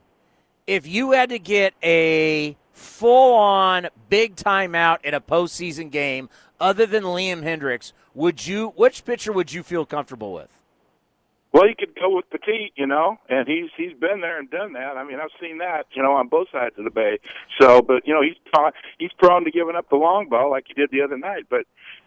if 0.67 0.85
you 0.85 1.11
had 1.11 1.29
to 1.29 1.39
get 1.39 1.73
a 1.81 2.57
full-on 2.81 3.87
big 4.09 4.35
timeout 4.35 4.97
in 5.03 5.13
a 5.13 5.21
postseason 5.21 5.89
game 5.89 6.29
other 6.59 6.85
than 6.85 7.03
Liam 7.03 7.43
Hendriks? 7.43 7.93
Would 8.13 8.45
you? 8.45 8.69
Which 8.75 9.05
pitcher 9.05 9.31
would 9.31 9.53
you 9.53 9.63
feel 9.63 9.85
comfortable 9.85 10.33
with? 10.33 10.57
Well, 11.53 11.67
you 11.67 11.75
could 11.77 11.95
go 11.95 12.15
with 12.15 12.29
Petit, 12.29 12.71
you 12.75 12.87
know, 12.87 13.17
and 13.27 13.45
he's 13.45 13.69
he's 13.75 13.93
been 13.97 14.21
there 14.21 14.39
and 14.39 14.49
done 14.49 14.73
that. 14.73 14.95
I 14.95 15.03
mean, 15.03 15.19
I've 15.19 15.35
seen 15.39 15.57
that, 15.57 15.85
you 15.93 16.01
know, 16.01 16.13
on 16.13 16.29
both 16.29 16.47
sides 16.49 16.75
of 16.77 16.85
the 16.85 16.91
bay. 16.91 17.19
So, 17.59 17.81
but 17.81 18.07
you 18.07 18.13
know, 18.13 18.21
he's 18.21 18.37
he's 18.99 19.11
prone 19.17 19.43
to 19.43 19.51
giving 19.51 19.75
up 19.75 19.89
the 19.89 19.97
long 19.97 20.29
ball 20.29 20.49
like 20.49 20.65
he 20.67 20.73
did 20.73 20.91
the 20.91 21.01
other 21.01 21.17
night. 21.17 21.47
But 21.49 21.65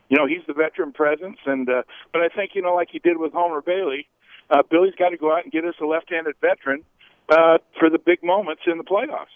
you 0.09 0.17
know, 0.17 0.27
he's 0.27 0.47
the 0.47 0.55
veteran 0.55 0.93
presence, 0.93 1.39
and 1.45 1.69
uh, 1.69 1.83
but 2.13 2.23
I 2.23 2.29
think 2.29 2.53
you 2.55 2.63
know, 2.63 2.75
like 2.75 2.89
he 2.91 2.99
did 2.99 3.19
with 3.19 3.33
Homer 3.33 3.61
Bailey, 3.61 4.09
uh, 4.51 4.63
Billy's 4.71 4.95
got 4.99 5.11
to 5.11 5.19
go 5.19 5.35
out 5.35 5.45
and 5.45 5.53
get 5.53 5.65
us 5.65 5.75
a 5.81 5.85
left-handed 5.85 6.37
veteran 6.41 6.83
uh, 7.29 7.59
for 7.79 7.91
the 7.91 7.99
big 7.99 8.23
moments 8.23 8.63
in 8.67 8.79
the 8.79 8.85
playoffs. 8.85 9.27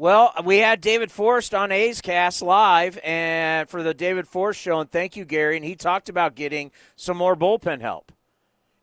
Well, 0.00 0.32
we 0.44 0.58
had 0.58 0.80
David 0.80 1.10
Forst 1.10 1.52
on 1.52 1.72
A's 1.72 2.00
Cast 2.00 2.40
live 2.40 3.00
and 3.02 3.68
for 3.68 3.82
the 3.82 3.92
David 3.92 4.28
Forst 4.28 4.60
show, 4.60 4.78
and 4.78 4.88
thank 4.88 5.16
you, 5.16 5.24
Gary. 5.24 5.56
And 5.56 5.64
he 5.64 5.74
talked 5.74 6.08
about 6.08 6.36
getting 6.36 6.70
some 6.94 7.16
more 7.16 7.34
bullpen 7.34 7.80
help. 7.80 8.12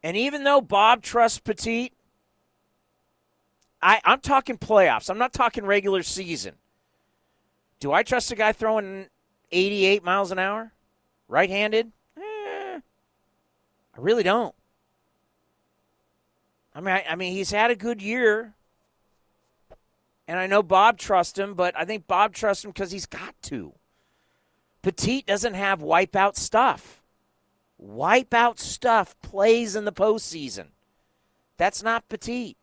And 0.04 0.18
even 0.18 0.44
though 0.44 0.60
Bob 0.60 1.02
trusts 1.02 1.40
Petit, 1.40 1.94
I, 3.82 4.02
I'm 4.04 4.20
talking 4.20 4.58
playoffs. 4.58 5.10
I'm 5.10 5.18
not 5.18 5.32
talking 5.32 5.66
regular 5.66 6.04
season. 6.04 6.56
Do 7.80 7.94
I 7.94 8.04
trust 8.04 8.30
a 8.32 8.36
guy 8.36 8.52
throwing 8.52 9.08
88 9.54 10.04
miles 10.04 10.32
an 10.32 10.40
hour, 10.40 10.74
right-handed? 11.30 11.94
Eh, 12.18 12.22
I 12.80 12.82
really 13.98 14.24
don't. 14.24 14.54
I 16.74 16.82
mean, 16.82 16.94
I, 16.94 17.06
I 17.12 17.16
mean, 17.16 17.32
he's 17.32 17.52
had 17.52 17.72
a 17.72 17.76
good 17.76 18.02
year 18.02 18.54
and 20.28 20.40
I 20.40 20.48
know 20.48 20.64
Bob 20.64 20.98
trusts 20.98 21.38
him, 21.38 21.54
but 21.54 21.78
I 21.78 21.86
think 21.86 22.08
Bob 22.08 22.34
trusts 22.34 22.66
him 22.66 22.72
because 22.72 22.92
he's 22.92 23.06
got 23.06 23.36
to. 23.44 23.74
Petit 24.82 25.24
doesn't 25.24 25.54
have 25.54 25.80
wipeout 25.80 26.36
stuff. 26.36 27.02
Wipeout 27.82 28.60
stuff 28.60 29.16
plays 29.22 29.76
in 29.76 29.86
the 29.86 29.92
postseason. 29.92 30.68
That's 31.58 31.84
not 31.84 32.08
Petit. 32.10 32.56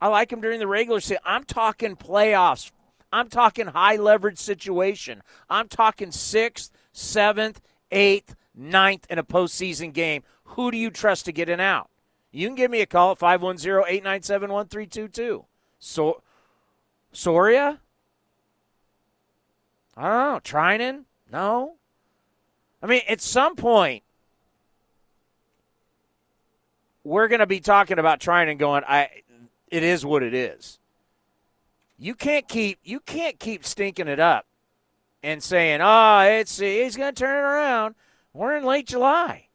I 0.00 0.08
like 0.08 0.32
him 0.32 0.40
during 0.40 0.60
the 0.60 0.66
regular 0.66 1.00
season. 1.00 1.18
I'm 1.24 1.44
talking 1.44 1.96
playoffs. 1.96 2.70
I'm 3.12 3.28
talking 3.28 3.66
high 3.66 3.96
leverage 3.96 4.38
situation. 4.38 5.22
I'm 5.48 5.68
talking 5.68 6.12
sixth, 6.12 6.70
seventh, 6.92 7.60
eighth, 7.90 8.36
ninth 8.54 9.06
in 9.10 9.18
a 9.18 9.24
postseason 9.24 9.92
game. 9.92 10.22
Who 10.44 10.70
do 10.70 10.76
you 10.76 10.90
trust 10.90 11.24
to 11.24 11.32
get 11.32 11.48
in 11.48 11.60
out? 11.60 11.90
You 12.30 12.46
can 12.46 12.54
give 12.54 12.70
me 12.70 12.80
a 12.80 12.86
call 12.86 13.12
at 13.12 13.18
510 13.18 13.84
897 13.88 14.52
1322. 14.52 15.44
So, 15.78 16.22
Soria? 17.12 17.80
I 19.96 20.02
don't 20.02 20.32
know. 20.34 20.40
Treinen? 20.42 21.04
No. 21.32 21.74
I 22.82 22.86
mean, 22.86 23.02
at 23.08 23.20
some 23.20 23.56
point, 23.56 24.04
we're 27.02 27.28
going 27.28 27.40
to 27.40 27.46
be 27.46 27.60
talking 27.60 27.98
about 27.98 28.20
Treinen 28.20 28.58
going, 28.58 28.84
I, 28.86 29.08
it 29.68 29.82
is 29.82 30.04
what 30.04 30.22
it 30.22 30.34
is. 30.34 30.78
You 31.98 32.14
can't 32.14 32.46
keep 32.46 32.78
you 32.84 33.00
can't 33.00 33.40
keep 33.40 33.64
stinking 33.64 34.06
it 34.06 34.20
up 34.20 34.46
and 35.20 35.42
saying, 35.42 35.80
"Oh, 35.82 36.20
it's 36.20 36.56
he's 36.56 36.96
going 36.96 37.12
to 37.12 37.18
turn 37.18 37.36
it 37.36 37.40
around." 37.40 37.96
We're 38.32 38.56
in 38.56 38.64
late 38.64 38.86
July. 38.86 39.47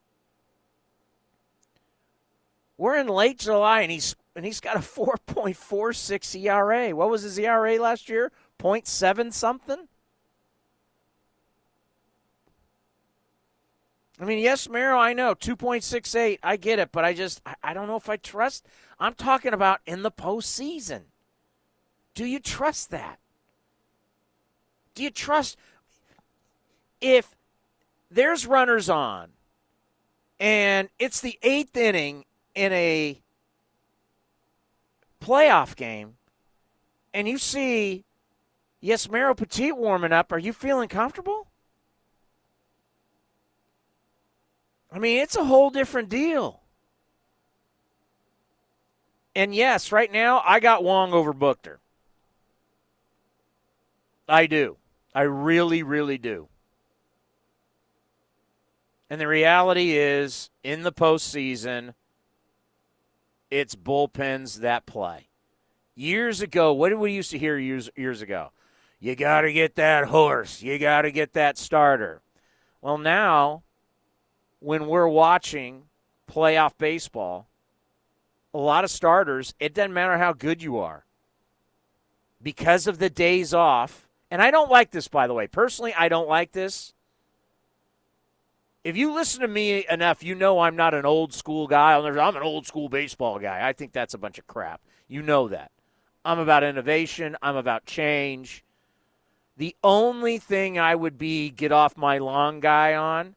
We're 2.83 2.97
in 2.97 3.07
late 3.07 3.39
July, 3.39 3.79
and 3.79 3.89
he's 3.89 4.13
and 4.35 4.43
he's 4.43 4.59
got 4.59 4.75
a 4.75 4.79
4.46 4.79 6.43
ERA. 6.43 6.93
What 6.93 7.09
was 7.09 7.21
his 7.21 7.39
ERA 7.39 7.77
last 7.77 8.09
year? 8.09 8.29
0.7 8.59 9.31
something. 9.31 9.87
I 14.19 14.25
mean, 14.25 14.39
yes, 14.39 14.67
Merrill, 14.67 14.99
I 14.99 15.13
know 15.13 15.33
2.68. 15.33 16.39
I 16.43 16.57
get 16.57 16.77
it, 16.77 16.91
but 16.91 17.05
I 17.05 17.13
just 17.13 17.41
I, 17.45 17.55
I 17.63 17.73
don't 17.73 17.87
know 17.87 17.95
if 17.95 18.09
I 18.09 18.17
trust. 18.17 18.65
I'm 18.99 19.13
talking 19.13 19.53
about 19.53 19.79
in 19.85 20.01
the 20.01 20.11
postseason. 20.11 21.03
Do 22.13 22.25
you 22.25 22.41
trust 22.41 22.91
that? 22.91 23.17
Do 24.93 25.03
you 25.03 25.09
trust 25.09 25.55
if 26.99 27.33
there's 28.11 28.45
runners 28.45 28.89
on 28.89 29.29
and 30.37 30.89
it's 30.99 31.21
the 31.21 31.39
eighth 31.43 31.77
inning 31.77 32.25
in 32.55 32.71
a 32.73 33.19
playoff 35.21 35.75
game 35.75 36.15
and 37.13 37.27
you 37.27 37.37
see 37.37 38.03
Yusmeiro 38.83 39.35
Petit 39.35 39.71
warming 39.71 40.11
up, 40.11 40.31
are 40.31 40.39
you 40.39 40.51
feeling 40.51 40.89
comfortable? 40.89 41.47
I 44.91 44.99
mean, 44.99 45.19
it's 45.21 45.35
a 45.35 45.45
whole 45.45 45.69
different 45.69 46.09
deal. 46.09 46.61
And 49.35 49.55
yes, 49.55 49.91
right 49.91 50.11
now 50.11 50.43
I 50.45 50.59
got 50.59 50.83
Wong 50.83 51.13
over 51.13 51.33
Buchter. 51.33 51.77
I 54.27 54.45
do. 54.45 54.77
I 55.15 55.21
really, 55.21 55.83
really 55.83 56.17
do. 56.17 56.47
And 59.09 59.19
the 59.19 59.27
reality 59.27 59.97
is, 59.97 60.49
in 60.63 60.81
the 60.81 60.91
postseason, 60.91 61.93
it's 63.53 63.75
bullpens 63.75 64.61
that 64.61 64.87
play. 64.87 65.27
Years 65.93 66.41
ago, 66.41 66.73
what 66.73 66.89
did 66.89 66.97
we 66.97 67.11
used 67.11 67.29
to 67.31 67.37
hear 67.37 67.55
years 67.55 67.87
years 67.95 68.23
ago? 68.23 68.49
You 68.99 69.15
got 69.15 69.41
to 69.41 69.53
get 69.53 69.75
that 69.75 70.07
horse. 70.07 70.63
You 70.63 70.79
got 70.79 71.03
to 71.03 71.11
get 71.11 71.33
that 71.33 71.59
starter. 71.59 72.21
Well, 72.81 72.97
now 72.97 73.61
when 74.59 74.87
we're 74.87 75.07
watching 75.07 75.83
playoff 76.31 76.71
baseball, 76.79 77.47
a 78.55 78.57
lot 78.57 78.85
of 78.85 78.89
starters, 78.89 79.53
it 79.59 79.75
doesn't 79.75 79.93
matter 79.93 80.17
how 80.17 80.33
good 80.33 80.63
you 80.63 80.79
are. 80.79 81.05
Because 82.41 82.87
of 82.87 82.97
the 82.97 83.09
days 83.09 83.53
off, 83.53 84.07
and 84.31 84.41
I 84.41 84.49
don't 84.49 84.71
like 84.71 84.89
this 84.89 85.07
by 85.07 85.27
the 85.27 85.33
way. 85.35 85.45
Personally, 85.45 85.93
I 85.93 86.09
don't 86.09 86.27
like 86.27 86.53
this 86.53 86.92
if 88.83 88.97
you 88.97 89.13
listen 89.13 89.41
to 89.41 89.47
me 89.47 89.85
enough, 89.89 90.23
you 90.23 90.35
know 90.35 90.59
I'm 90.59 90.75
not 90.75 90.93
an 90.93 91.05
old 91.05 91.33
school 91.33 91.67
guy. 91.67 91.95
I'm 91.95 92.35
an 92.35 92.43
old 92.43 92.67
school 92.67 92.89
baseball 92.89 93.39
guy. 93.39 93.67
I 93.67 93.73
think 93.73 93.93
that's 93.93 94.13
a 94.13 94.17
bunch 94.17 94.39
of 94.39 94.47
crap. 94.47 94.81
You 95.07 95.21
know 95.21 95.47
that. 95.47 95.71
I'm 96.25 96.39
about 96.39 96.63
innovation, 96.63 97.35
I'm 97.41 97.57
about 97.57 97.85
change. 97.85 98.63
The 99.57 99.75
only 99.83 100.37
thing 100.37 100.79
I 100.79 100.95
would 100.95 101.17
be 101.17 101.49
get 101.49 101.71
off 101.71 101.97
my 101.97 102.17
lawn 102.17 102.59
guy 102.59 102.95
on 102.95 103.35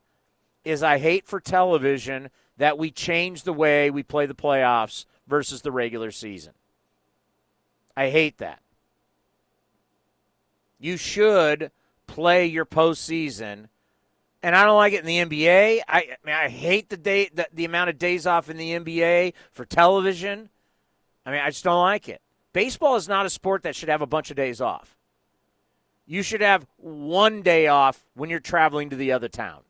is 0.64 0.82
I 0.82 0.98
hate 0.98 1.26
for 1.26 1.40
television 1.40 2.30
that 2.56 2.78
we 2.78 2.90
change 2.90 3.42
the 3.42 3.52
way 3.52 3.90
we 3.90 4.02
play 4.02 4.26
the 4.26 4.34
playoffs 4.34 5.04
versus 5.26 5.62
the 5.62 5.72
regular 5.72 6.10
season. 6.10 6.52
I 7.96 8.10
hate 8.10 8.38
that. 8.38 8.60
You 10.78 10.96
should 10.96 11.70
play 12.06 12.46
your 12.46 12.66
postseason 12.66 13.68
and 14.46 14.54
I 14.54 14.64
don't 14.64 14.76
like 14.76 14.92
it 14.92 15.04
in 15.04 15.06
the 15.06 15.18
NBA. 15.18 15.80
I, 15.88 15.98
I 15.98 16.16
mean, 16.24 16.36
I 16.36 16.48
hate 16.48 16.88
the 16.88 16.96
day 16.96 17.28
the, 17.34 17.48
the 17.52 17.64
amount 17.64 17.90
of 17.90 17.98
days 17.98 18.28
off 18.28 18.48
in 18.48 18.56
the 18.56 18.78
NBA 18.78 19.32
for 19.50 19.64
television. 19.64 20.50
I 21.26 21.32
mean, 21.32 21.40
I 21.40 21.48
just 21.48 21.64
don't 21.64 21.82
like 21.82 22.08
it. 22.08 22.22
Baseball 22.52 22.94
is 22.94 23.08
not 23.08 23.26
a 23.26 23.30
sport 23.30 23.64
that 23.64 23.74
should 23.74 23.88
have 23.88 24.02
a 24.02 24.06
bunch 24.06 24.30
of 24.30 24.36
days 24.36 24.60
off. 24.60 24.96
You 26.06 26.22
should 26.22 26.42
have 26.42 26.64
one 26.76 27.42
day 27.42 27.66
off 27.66 28.04
when 28.14 28.30
you're 28.30 28.38
traveling 28.38 28.88
to 28.90 28.96
the 28.96 29.10
other 29.10 29.26
town. 29.28 29.62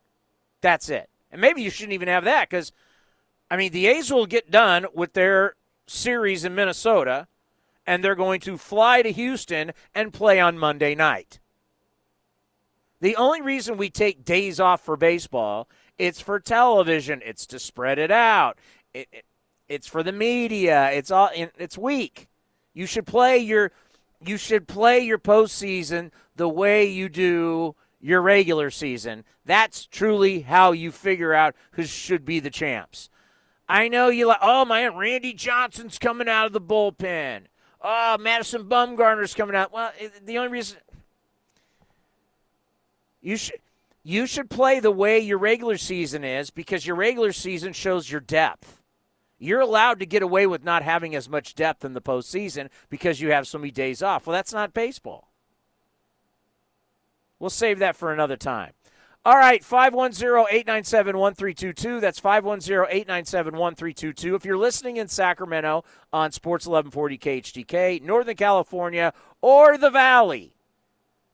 That's 0.61 0.91
it. 0.91 1.09
And 1.33 1.41
maybe 1.41 1.63
you 1.63 1.71
shouldn't 1.71 1.95
even 1.95 2.09
have 2.09 2.25
that 2.25 2.51
because, 2.51 2.71
I 3.51 3.57
mean, 3.57 3.73
the 3.73 3.87
A's 3.87 4.13
will 4.13 4.27
get 4.27 4.51
done 4.51 4.85
with 4.93 5.15
their 5.15 5.55
series 5.87 6.45
in 6.45 6.55
Minnesota, 6.55 7.29
and 7.87 8.05
they're 8.05 8.15
going 8.15 8.41
to 8.41 8.59
fly 8.59 9.01
to 9.01 9.11
Houston 9.11 9.73
and 9.95 10.13
play 10.13 10.39
on 10.39 10.59
Monday 10.59 10.95
night. 10.95 11.39
The 13.01 13.17
only 13.17 13.43
reason 13.43 13.77
we 13.77 13.91
take 13.91 14.25
days 14.25 14.59
off 14.59 14.81
for 14.81 14.97
baseball, 14.97 15.69
it's 15.99 16.21
for 16.21 16.41
television. 16.41 17.23
It's 17.25 17.47
to 17.49 17.59
spread 17.59 17.99
it 17.99 18.11
out. 18.11 18.59
It, 18.95 19.09
it, 19.13 19.25
it's 19.69 19.87
for 19.87 20.03
the 20.03 20.13
media. 20.13 20.91
It's 20.93 21.11
all. 21.11 21.31
It's 21.35 21.77
weak. 21.77 22.29
You 22.73 22.87
should 22.87 23.07
play 23.07 23.39
your. 23.39 23.73
You 24.25 24.39
should 24.39 24.67
play 24.67 25.01
your 25.01 25.19
postseason 25.19 26.11
the 26.37 26.49
way 26.49 26.87
you 26.87 27.09
do 27.09 27.75
your 28.01 28.23
regular 28.23 28.71
season. 28.71 29.25
That's 29.45 29.87
truly 29.87 30.41
how 30.41 30.73
you 30.73 30.91
figure 30.91 31.35
out 31.35 31.55
who 31.73 31.85
should 31.85 32.25
be 32.25 32.41
the 32.41 32.51
champs. 32.51 33.11
I 33.69 33.89
know 33.89 34.09
you 34.09 34.27
like. 34.27 34.39
Oh 34.41 34.65
man, 34.65 34.97
Randy 34.97 35.33
Johnson's 35.33 35.99
coming 35.99 36.29
out 36.29 36.47
of 36.47 36.53
the 36.53 36.61
bullpen. 36.61 37.43
Oh, 37.83 38.17
Madison 38.19 38.65
Bumgarner's 38.65 39.35
coming 39.35 39.55
out. 39.55 39.73
Well, 39.73 39.93
the 40.25 40.39
only 40.39 40.51
reason 40.51 40.79
you 43.27 43.37
should 43.37 43.59
you 44.05 44.25
should 44.25 44.49
play 44.49 44.79
the 44.79 44.93
way 44.93 45.19
your 45.19 45.39
regular 45.39 45.77
season 45.77 46.23
is 46.23 46.51
because 46.51 46.87
your 46.87 46.95
regular 46.95 47.33
season 47.33 47.73
shows 47.73 48.09
your 48.09 48.21
depth. 48.21 48.81
You're 49.37 49.61
allowed 49.61 49.99
to 49.99 50.07
get 50.07 50.23
away 50.23 50.47
with 50.47 50.63
not 50.63 50.85
having 50.85 51.17
as 51.17 51.29
much 51.29 51.57
depth 51.57 51.85
in 51.85 51.93
the 51.93 52.01
postseason 52.01 52.69
because 52.89 53.21
you 53.21 53.33
have 53.33 53.49
so 53.49 53.59
many 53.59 53.73
days 53.73 54.01
off. 54.01 54.27
Well, 54.27 54.35
that's 54.35 54.53
not 54.53 54.73
baseball. 54.73 55.33
We'll 57.41 57.51
save 57.51 57.81
that 57.81 57.97
for 57.97 58.13
another 58.13 58.37
time. 58.37 58.75
All 59.25 59.37
right, 59.37 59.63
510 59.65 60.29
897 60.49 61.19
1322. 61.19 61.99
That's 61.99 62.21
510 62.21 62.87
897 62.89 63.55
1322. 63.57 64.37
If 64.37 64.45
you're 64.45 64.57
listening 64.57 64.99
in 64.99 65.09
Sacramento 65.09 65.83
on 66.13 66.31
Sports 66.31 66.65
1140 66.69 67.19
KHTK, 67.19 68.03
Northern 68.03 68.37
California, 68.37 69.13
or 69.43 69.77
the 69.77 69.91
Valley, 69.91 70.56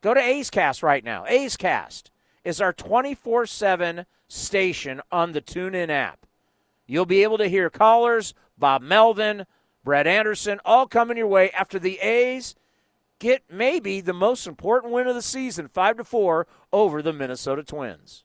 Go 0.03 0.15
to 0.15 0.21
A's 0.21 0.51
Cast 0.51 0.83
right 0.83 1.05
now. 1.05 1.25
A's 1.27 1.57
Cast 1.57 2.11
is 2.45 2.61
our 2.61 2.73
24 2.73 3.47
7 3.47 4.05
station 4.29 5.01
on 5.11 5.33
the 5.33 5.41
TuneIn 5.41 5.89
app. 5.89 6.27
You'll 6.87 7.07
be 7.07 7.23
able 7.23 7.39
to 7.39 7.49
hear 7.49 7.71
callers, 7.71 8.35
Bob 8.59 8.83
Melvin, 8.83 9.47
Brett 9.85 10.07
Anderson, 10.07 10.61
all 10.65 10.87
coming 10.87 11.17
your 11.17 11.29
way 11.29 11.51
after 11.53 11.79
the 11.79 11.99
A's 12.01 12.57
get 13.21 13.45
maybe 13.49 14.01
the 14.01 14.13
most 14.13 14.49
important 14.49 14.93
win 14.93 15.07
of 15.07 15.15
the 15.15 15.23
season, 15.23 15.69
5 15.69 15.99
to 15.99 16.05
4 16.05 16.47
over 16.73 17.01
the 17.01 17.13
Minnesota 17.13 17.63
Twins. 17.63 18.25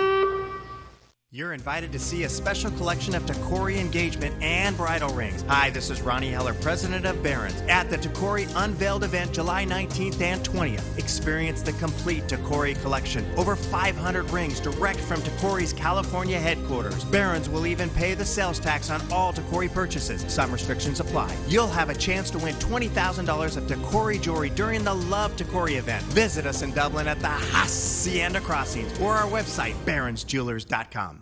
You're 1.33 1.53
invited 1.53 1.93
to 1.93 1.99
see 1.99 2.25
a 2.25 2.29
special 2.29 2.71
collection 2.71 3.15
of 3.15 3.25
Tacori 3.25 3.77
engagement 3.77 4.35
and 4.43 4.75
bridal 4.75 5.13
rings. 5.13 5.45
Hi, 5.47 5.69
this 5.69 5.89
is 5.89 6.01
Ronnie 6.01 6.31
Heller, 6.31 6.53
president 6.55 7.05
of 7.05 7.23
Barron's, 7.23 7.61
at 7.69 7.89
the 7.89 7.97
Tacori 7.97 8.51
Unveiled 8.53 9.05
event 9.05 9.31
July 9.31 9.65
19th 9.65 10.19
and 10.19 10.43
20th. 10.43 10.97
Experience 10.97 11.61
the 11.61 11.71
complete 11.73 12.25
Tacori 12.25 12.77
collection. 12.81 13.25
Over 13.37 13.55
500 13.55 14.29
rings 14.31 14.59
direct 14.59 14.99
from 14.99 15.21
Tacori's 15.21 15.71
California 15.71 16.37
headquarters. 16.37 17.05
Barron's 17.05 17.47
will 17.47 17.65
even 17.65 17.89
pay 17.91 18.13
the 18.13 18.25
sales 18.25 18.59
tax 18.59 18.89
on 18.89 19.01
all 19.09 19.31
Tacori 19.31 19.73
purchases. 19.73 20.25
Some 20.27 20.51
restrictions 20.51 20.99
apply. 20.99 21.33
You'll 21.47 21.67
have 21.67 21.89
a 21.89 21.95
chance 21.95 22.29
to 22.31 22.39
win 22.39 22.55
$20,000 22.55 23.55
of 23.55 23.63
Tacori 23.67 24.21
jewelry 24.21 24.49
during 24.49 24.83
the 24.83 24.95
Love 24.95 25.37
Tacori 25.37 25.77
event. 25.77 26.03
Visit 26.07 26.45
us 26.45 26.61
in 26.61 26.73
Dublin 26.73 27.07
at 27.07 27.21
the 27.21 27.29
Hacienda 27.29 28.41
Crossings 28.41 28.99
or 28.99 29.13
our 29.13 29.29
website, 29.29 29.75
baronsjewelers.com. 29.85 31.21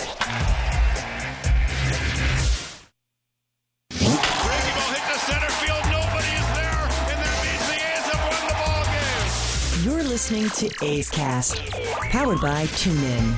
Listening 10.21 10.51
to 10.51 10.85
A's 10.85 11.09
Cast, 11.09 11.57
powered 12.11 12.39
by 12.39 12.65
TuneIn. 12.65 13.35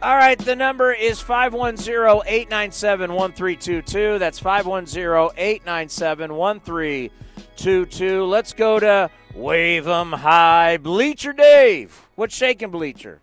All 0.00 0.14
right, 0.14 0.38
the 0.38 0.54
number 0.54 0.92
is 0.92 1.20
510 1.20 2.22
897 2.24 3.12
1322. 3.12 4.20
That's 4.20 4.38
510 4.38 5.36
897 5.36 6.36
1322. 6.36 8.24
Let's 8.24 8.52
go 8.52 8.78
to 8.78 9.10
Wave 9.34 9.88
'em 9.88 10.12
High. 10.12 10.76
Bleacher 10.76 11.32
Dave. 11.32 12.06
What's 12.14 12.36
shaking, 12.36 12.70
Bleacher? 12.70 13.20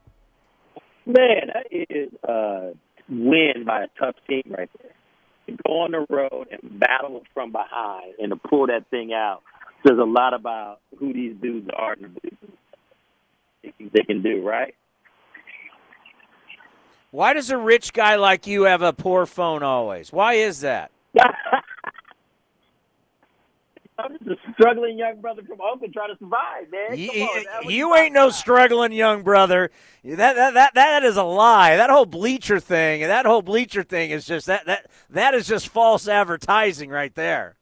Man, 1.05 1.51
that 1.53 1.67
is 1.71 2.11
a 2.25 2.73
win 3.07 3.63
by 3.65 3.83
a 3.83 3.87
tough 3.97 4.15
team 4.27 4.43
right 4.49 4.69
there. 4.81 4.91
To 5.51 5.57
go 5.67 5.81
on 5.81 5.91
the 5.91 6.05
road 6.09 6.47
and 6.51 6.79
battle 6.79 7.23
from 7.33 7.51
behind 7.51 8.13
and 8.19 8.31
to 8.31 8.35
pull 8.35 8.67
that 8.67 8.87
thing 8.89 9.13
out 9.13 9.41
says 9.85 9.97
a 9.99 10.05
lot 10.05 10.33
about 10.33 10.79
who 10.97 11.13
these 11.13 11.35
dudes 11.41 11.69
are 11.75 11.93
and 11.93 12.17
they 13.93 14.03
can 14.03 14.21
do, 14.21 14.41
right? 14.45 14.75
Why 17.11 17.33
does 17.33 17.49
a 17.49 17.57
rich 17.57 17.91
guy 17.91 18.15
like 18.15 18.47
you 18.47 18.63
have 18.63 18.81
a 18.81 18.93
poor 18.93 19.25
phone 19.25 19.63
always? 19.63 20.13
Why 20.13 20.35
is 20.35 20.61
that? 20.61 20.91
I'm 23.97 24.17
just 24.17 24.31
a 24.31 24.53
struggling 24.53 24.97
young 24.97 25.21
brother 25.21 25.43
from 25.47 25.59
Oakland 25.61 25.93
trying 25.93 26.09
to 26.13 26.17
survive, 26.17 26.71
man. 26.71 26.89
Come 26.89 26.97
You, 26.97 27.23
on, 27.23 27.71
you 27.71 27.95
ain't 27.95 28.13
no 28.13 28.29
struggling 28.29 28.91
young 28.91 29.21
brother. 29.21 29.69
That, 30.03 30.35
that 30.35 30.53
that 30.55 30.73
that 30.73 31.03
is 31.03 31.17
a 31.17 31.23
lie. 31.23 31.75
That 31.75 31.89
whole 31.89 32.05
bleacher 32.05 32.59
thing, 32.59 33.03
and 33.03 33.11
that 33.11 33.25
whole 33.25 33.41
bleacher 33.41 33.83
thing 33.83 34.11
is 34.11 34.25
just 34.25 34.47
that 34.47 34.65
that 34.65 34.89
that 35.09 35.33
is 35.33 35.45
just 35.47 35.67
false 35.67 36.07
advertising 36.07 36.89
right 36.89 37.13
there. 37.13 37.55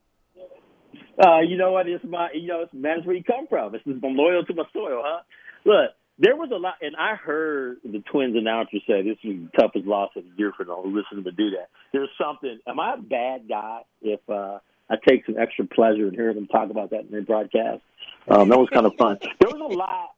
Uh, 1.22 1.42
you 1.42 1.58
know 1.58 1.74
what? 1.74 1.88
It's 1.90 2.06
my, 2.06 2.30
you 2.34 2.48
know, 2.48 2.62
it's, 2.62 2.72
that's 2.74 3.06
where 3.06 3.16
you 3.16 3.24
come 3.24 3.46
from. 3.48 3.76
It's 3.76 3.84
just, 3.84 4.02
I'm 4.02 4.16
loyal 4.16 4.46
to 4.46 4.54
my 4.54 4.64
soil, 4.72 5.02
huh? 5.04 5.22
Look, 5.66 5.92
there 6.18 6.38
was 6.38 6.50
a 6.54 6.58
lot, 6.58 6.76
and 6.82 6.96
I 6.96 7.16
heard 7.16 7.80
the 7.84 8.02
Twins 8.10 8.38
announcer 8.38 8.78
say 8.88 9.02
this 9.02 9.18
is 9.24 9.36
the 9.44 9.50
toughest 9.60 9.86
loss 9.86 10.12
of 10.16 10.24
the 10.24 10.30
year 10.38 10.54
for 10.56 10.64
them. 10.64 10.96
Listen 10.96 11.26
to 11.26 11.32
do 11.32 11.50
that. 11.52 11.68
There's 11.92 12.10
something. 12.22 12.60
Am 12.66 12.80
I 12.80 12.94
a 12.94 12.98
bad 12.98 13.50
guy 13.50 13.82
if 14.02 14.22
uh, 14.30 14.60
I 14.90 14.96
take 15.08 15.26
some 15.26 15.38
extra 15.38 15.66
pleasure 15.66 16.08
in 16.08 16.14
hearing 16.14 16.36
them 16.36 16.48
talk 16.48 16.70
about 16.70 16.92
that 16.92 17.02
in 17.02 17.12
their 17.12 17.22
broadcast? 17.22 17.82
Um, 18.28 18.50
that 18.50 18.58
was 18.58 18.70
kind 18.72 18.86
of 18.86 18.94
fun. 18.96 19.18
There 19.22 19.50
was 19.50 19.60
a 19.60 19.76
lot. 19.76 20.16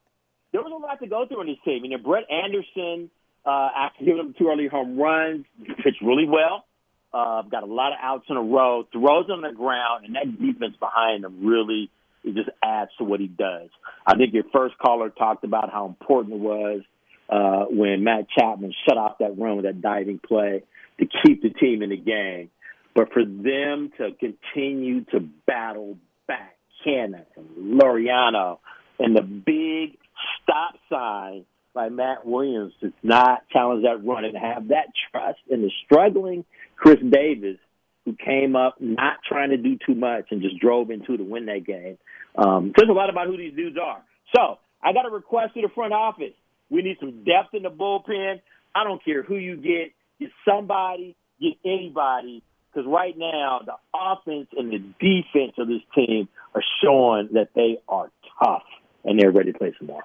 There 0.52 0.62
was 0.62 0.72
a 0.72 0.82
lot 0.82 1.00
to 1.00 1.06
go 1.06 1.26
through 1.26 1.42
in 1.42 1.46
this 1.48 1.58
team. 1.64 1.84
You 1.84 1.90
know, 1.90 2.02
Brett 2.02 2.24
Anderson, 2.30 3.10
uh, 3.44 3.68
after 3.76 4.04
giving 4.04 4.20
up 4.20 4.36
two 4.36 4.48
early 4.48 4.66
home 4.66 4.98
runs, 4.98 5.46
pitched 5.82 6.02
really 6.02 6.26
well. 6.26 6.64
Uh, 7.12 7.42
got 7.42 7.62
a 7.62 7.66
lot 7.66 7.92
of 7.92 7.98
outs 8.00 8.24
in 8.30 8.36
a 8.36 8.42
row, 8.42 8.86
throws 8.90 9.28
on 9.30 9.42
the 9.42 9.52
ground, 9.52 10.06
and 10.06 10.14
that 10.14 10.30
defense 10.40 10.74
behind 10.80 11.24
him 11.24 11.46
really 11.46 11.90
it 12.24 12.34
just 12.34 12.50
adds 12.62 12.90
to 12.98 13.04
what 13.04 13.20
he 13.20 13.26
does. 13.26 13.68
I 14.06 14.16
think 14.16 14.32
your 14.32 14.44
first 14.52 14.78
caller 14.78 15.10
talked 15.10 15.44
about 15.44 15.70
how 15.72 15.86
important 15.86 16.34
it 16.34 16.40
was 16.40 16.82
uh, 17.28 17.64
when 17.68 18.04
Matt 18.04 18.26
Chapman 18.30 18.72
shut 18.86 18.96
off 18.96 19.18
that 19.18 19.38
run 19.38 19.56
with 19.56 19.64
that 19.64 19.80
diving 19.80 20.18
play 20.18 20.62
to 21.00 21.06
keep 21.24 21.42
the 21.42 21.50
team 21.50 21.82
in 21.82 21.90
the 21.90 21.96
game. 21.96 22.50
But 22.94 23.12
for 23.12 23.24
them 23.24 23.90
to 23.98 24.10
continue 24.18 25.04
to 25.06 25.20
battle 25.46 25.96
back 26.26 26.56
Canha 26.84 27.24
and 27.36 27.80
Laureano 27.80 28.58
and 28.98 29.16
the 29.16 29.22
big 29.22 29.98
stop 30.42 30.74
sign 30.90 31.44
by 31.74 31.88
Matt 31.88 32.26
Williams 32.26 32.72
to 32.80 32.92
not 33.02 33.48
challenge 33.50 33.84
that 33.84 34.04
run 34.04 34.24
and 34.24 34.36
have 34.36 34.68
that 34.68 34.88
trust 35.10 35.38
in 35.48 35.62
the 35.62 35.70
struggling 35.84 36.44
Khris 36.76 36.98
Davis 37.10 37.58
who 38.04 38.14
came 38.14 38.56
up 38.56 38.76
not 38.80 39.18
trying 39.26 39.50
to 39.50 39.56
do 39.56 39.78
too 39.86 39.94
much 39.94 40.26
and 40.30 40.42
just 40.42 40.58
drove 40.58 40.90
into 40.90 41.16
to 41.16 41.22
win 41.22 41.46
that 41.46 41.64
game. 41.64 41.96
Um, 42.36 42.72
says 42.78 42.88
a 42.88 42.92
lot 42.92 43.10
about 43.10 43.28
who 43.28 43.36
these 43.36 43.54
dudes 43.54 43.76
are. 43.80 44.02
So 44.34 44.58
I 44.82 44.92
got 44.92 45.06
a 45.06 45.10
request 45.10 45.54
to 45.54 45.62
the 45.62 45.68
front 45.74 45.92
office. 45.92 46.34
We 46.68 46.82
need 46.82 46.96
some 46.98 47.24
depth 47.24 47.54
in 47.54 47.62
the 47.62 47.70
bullpen. 47.70 48.40
I 48.74 48.84
don't 48.84 49.02
care 49.04 49.22
who 49.22 49.36
you 49.36 49.56
get. 49.56 49.92
Get 50.18 50.30
somebody, 50.48 51.14
get 51.40 51.54
anybody, 51.64 52.42
because 52.72 52.88
right 52.88 53.16
now 53.16 53.60
the 53.64 53.74
offense 53.94 54.48
and 54.56 54.72
the 54.72 54.78
defense 55.00 55.54
of 55.58 55.68
this 55.68 55.82
team 55.94 56.28
are 56.54 56.62
showing 56.82 57.28
that 57.32 57.48
they 57.54 57.78
are 57.88 58.10
tough 58.42 58.62
and 59.04 59.18
they're 59.20 59.30
ready 59.30 59.52
to 59.52 59.58
play 59.58 59.74
some 59.78 59.88
more. 59.88 60.02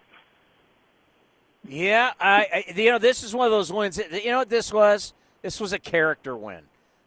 Yeah, 1.67 2.11
I, 2.19 2.63
I 2.67 2.73
you 2.75 2.91
know 2.91 2.97
this 2.99 3.23
is 3.23 3.33
one 3.33 3.45
of 3.45 3.51
those 3.51 3.71
wins. 3.71 3.97
You 3.97 4.31
know 4.31 4.39
what 4.39 4.49
this 4.49 4.71
was? 4.71 5.13
This 5.41 5.59
was 5.59 5.73
a 5.73 5.79
character 5.79 6.35
win. 6.35 6.61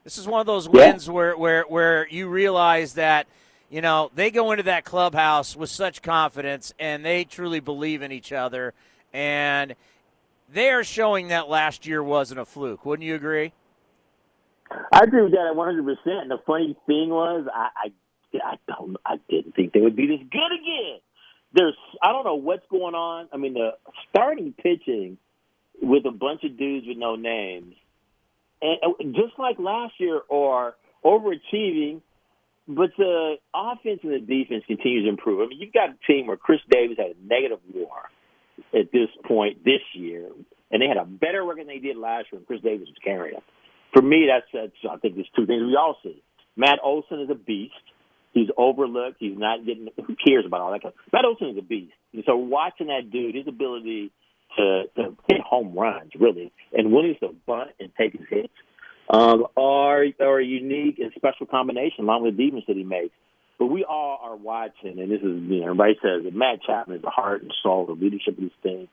This 0.04 0.18
is 0.18 0.26
one 0.26 0.40
of 0.40 0.46
those 0.46 0.66
Yeah. 0.66 0.90
wins 0.90 1.08
where 1.08 1.36
where 1.36 1.62
where 1.64 2.06
you 2.08 2.28
realize 2.28 2.94
that 2.94 3.26
you 3.70 3.80
know 3.80 4.10
they 4.14 4.30
go 4.30 4.50
into 4.52 4.64
that 4.64 4.84
clubhouse 4.84 5.56
with 5.56 5.70
such 5.70 6.02
confidence 6.02 6.74
and 6.78 7.04
they 7.04 7.24
truly 7.24 7.60
believe 7.60 8.02
in 8.02 8.12
each 8.12 8.32
other 8.32 8.74
and 9.12 9.74
they 10.52 10.70
are 10.70 10.84
showing 10.84 11.28
that 11.28 11.48
last 11.48 11.86
year 11.86 12.02
wasn't 12.02 12.40
a 12.40 12.44
fluke. 12.44 12.84
Wouldn't 12.84 13.06
you 13.06 13.14
agree? 13.14 13.52
I 14.70 15.02
agree 15.02 15.22
with 15.22 15.32
that 15.32 15.46
at 15.50 15.56
100. 15.56 15.84
percent 15.84 16.28
The 16.28 16.38
funny 16.46 16.76
thing 16.86 17.10
was, 17.10 17.46
I, 17.52 17.68
I, 17.76 18.38
I 18.44 18.54
don't, 18.68 18.96
I 19.04 19.16
didn't 19.28 19.54
think 19.54 19.72
they 19.72 19.80
would 19.80 19.96
be 19.96 20.06
this 20.06 20.20
good 20.30 20.52
again. 20.52 21.00
There's, 21.52 21.76
I 22.02 22.12
don't 22.12 22.24
know 22.24 22.36
what's 22.36 22.66
going 22.70 22.94
on. 22.94 23.28
I 23.32 23.36
mean, 23.36 23.54
the 23.54 23.70
starting 24.10 24.52
pitching 24.52 25.18
with 25.82 26.04
a 26.06 26.12
bunch 26.12 26.44
of 26.44 26.56
dudes 26.56 26.86
with 26.86 26.96
no 26.96 27.16
names, 27.16 27.74
and 28.62 28.78
and 29.00 29.14
just 29.14 29.38
like 29.38 29.58
last 29.58 29.94
year, 29.98 30.20
are 30.30 30.74
overachieving. 31.04 32.02
But 32.68 32.90
the 32.96 33.36
offense 33.52 34.00
and 34.04 34.12
the 34.12 34.20
defense 34.20 34.62
continues 34.68 35.04
to 35.04 35.08
improve. 35.08 35.40
I 35.40 35.46
mean, 35.48 35.60
you've 35.60 35.72
got 35.72 35.90
a 35.90 35.96
team 36.06 36.28
where 36.28 36.36
Khris 36.36 36.60
Davis 36.70 36.98
had 36.98 37.16
a 37.16 37.26
negative 37.26 37.58
WAR 37.74 38.10
at 38.72 38.92
this 38.92 39.08
point 39.26 39.64
this 39.64 39.80
year, 39.94 40.28
and 40.70 40.80
they 40.80 40.86
had 40.86 40.96
a 40.96 41.04
better 41.04 41.42
record 41.42 41.62
than 41.62 41.66
they 41.66 41.78
did 41.80 41.96
last 41.96 42.26
year. 42.30 42.38
when 42.38 42.44
Khris 42.44 42.60
Davis 42.62 42.86
was 42.86 42.96
carrying 43.02 43.34
them. 43.34 43.42
For 43.92 44.02
me, 44.02 44.28
that's, 44.28 44.46
that's 44.52 44.72
I 44.90 44.98
think 44.98 45.16
there's 45.16 45.30
two 45.34 45.46
things 45.46 45.62
we 45.62 45.76
all 45.76 45.96
see. 46.02 46.22
Matt 46.56 46.78
Olson 46.82 47.20
is 47.20 47.30
a 47.30 47.34
beast. 47.34 47.74
He's 48.32 48.48
overlooked. 48.56 49.16
He's 49.18 49.36
not 49.36 49.66
getting. 49.66 49.88
Who 49.96 50.14
cares 50.14 50.44
about 50.46 50.60
all 50.60 50.72
that? 50.72 50.94
Matt 51.12 51.24
Olson 51.24 51.48
is 51.48 51.58
a 51.58 51.62
beast. 51.62 51.92
And 52.12 52.22
so 52.26 52.36
watching 52.36 52.86
that 52.86 53.10
dude, 53.10 53.34
his 53.34 53.48
ability 53.48 54.12
to, 54.56 54.84
to 54.96 55.16
hit 55.28 55.40
home 55.40 55.74
runs, 55.74 56.12
really, 56.18 56.52
and 56.72 56.92
willing 56.92 57.16
to 57.20 57.34
bunt 57.46 57.70
and 57.80 57.90
take 57.98 58.12
his 58.12 58.28
hits, 58.28 58.52
um, 59.08 59.46
are 59.56 60.04
are 60.20 60.38
a 60.38 60.44
unique 60.44 60.98
and 60.98 61.12
special 61.16 61.46
combination 61.46 62.04
along 62.04 62.22
with 62.22 62.36
the 62.36 62.44
defense 62.44 62.64
that 62.68 62.76
he 62.76 62.84
makes. 62.84 63.14
But 63.58 63.66
we 63.66 63.84
all 63.84 64.18
are 64.22 64.36
watching, 64.36 64.98
and 64.98 65.10
this 65.10 65.20
is, 65.20 65.24
you 65.24 65.60
know, 65.60 65.64
everybody 65.64 65.94
says 66.00 66.24
that 66.24 66.34
Matt 66.34 66.62
Chapman 66.62 66.96
is 66.96 67.02
the 67.02 67.10
heart 67.10 67.42
and 67.42 67.52
soul, 67.62 67.84
the 67.86 67.92
leadership 67.92 68.38
of 68.38 68.44
this 68.44 68.52
team. 68.62 68.88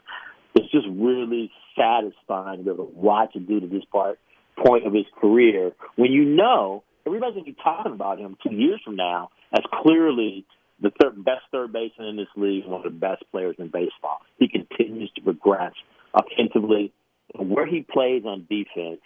It's 0.56 0.70
just 0.72 0.88
really 0.89 1.52
satisfying 1.78 2.58
to 2.58 2.64
be 2.64 2.72
able 2.72 2.88
to 2.88 2.91
watch 2.93 3.36
a 3.36 3.39
dude 3.39 3.64
at 3.64 3.70
this 3.70 3.86
part 3.91 4.20
point 4.66 4.86
of 4.86 4.93
his 4.93 5.05
career 5.20 5.72
when 5.95 6.12
you 6.12 6.26
know 6.26 6.84
everybody's 7.05 7.36
going 7.36 7.45
to 7.45 7.51
be 7.51 7.58
talking 7.64 7.93
about 7.93 8.20
him 8.20 8.38
two 8.47 8.53
years 8.53 8.82
from 8.84 8.95
now 8.95 9.30
as 9.53 9.64
clearly 9.82 10.45
the 10.82 10.91
third, 11.01 11.24
best 11.24 11.41
third 11.51 11.74
baseman 11.74 12.10
in 12.10 12.16
this 12.18 12.28
league, 12.36 12.66
one 12.66 12.86
of 12.86 12.91
the 12.91 12.97
best 12.97 13.24
players 13.32 13.55
in 13.58 13.68
baseball. 13.68 14.20
He 14.38 14.47
continues 14.47 15.12
to 15.16 15.22
progress 15.22 15.74
offensively. 16.14 16.93
Where 17.36 17.66
he 17.66 17.82
plays 17.82 18.24
on 18.26 18.47
defense 18.49 19.01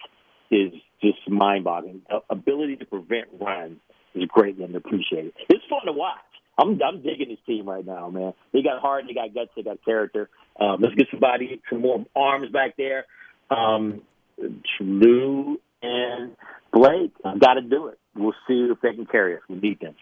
is 0.51 0.73
just 1.01 1.17
mind-boggling. 1.27 2.01
The 2.09 2.19
ability 2.29 2.75
to 2.77 2.85
prevent 2.85 3.29
runs 3.39 3.79
is 4.13 4.25
greatly 4.25 4.65
underappreciated. 4.65 5.33
It's 5.49 5.63
fun 5.69 5.85
to 5.85 5.93
watch. 5.93 6.19
I'm 6.59 6.79
I'm 6.83 7.01
digging 7.01 7.29
this 7.29 7.39
team 7.47 7.67
right 7.67 7.85
now, 7.85 8.09
man. 8.09 8.33
They 8.53 8.61
got 8.61 8.81
heart, 8.81 9.05
they 9.07 9.13
got 9.13 9.33
guts, 9.33 9.51
they 9.55 9.63
got 9.63 9.83
character. 9.83 10.29
Um, 10.59 10.77
let's 10.81 10.93
get 10.95 11.07
somebody 11.09 11.61
some 11.69 11.81
more 11.81 12.05
arms 12.15 12.51
back 12.51 12.75
there. 12.77 13.05
Um, 13.49 14.01
Lou 14.79 15.59
and 15.81 16.35
Blake 16.73 17.11
got 17.39 17.55
to 17.55 17.61
do 17.61 17.87
it. 17.87 17.99
We'll 18.15 18.35
see 18.47 18.67
if 18.71 18.79
they 18.81 18.93
can 18.93 19.05
carry 19.05 19.35
us. 19.35 19.41
We 19.49 19.55
need 19.57 19.79
them. 19.79 19.95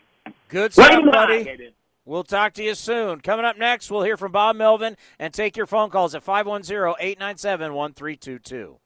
Good 0.50 0.74
stuff, 0.74 1.04
buddy. 1.12 1.74
We'll 2.06 2.24
talk 2.24 2.54
to 2.54 2.64
you 2.64 2.74
soon. 2.74 3.22
Coming 3.22 3.46
up 3.46 3.58
next, 3.58 3.92
we'll 3.92 4.02
hear 4.02 4.18
from 4.18 4.32
Bob 4.32 4.56
Melvin 4.56 4.98
and 5.20 5.32
take 5.32 5.56
your 5.56 5.68
phone 5.68 5.92
calls 5.92 6.16
at 6.16 6.24
510 6.24 6.96
897 7.00 7.74
1322. 7.74 8.80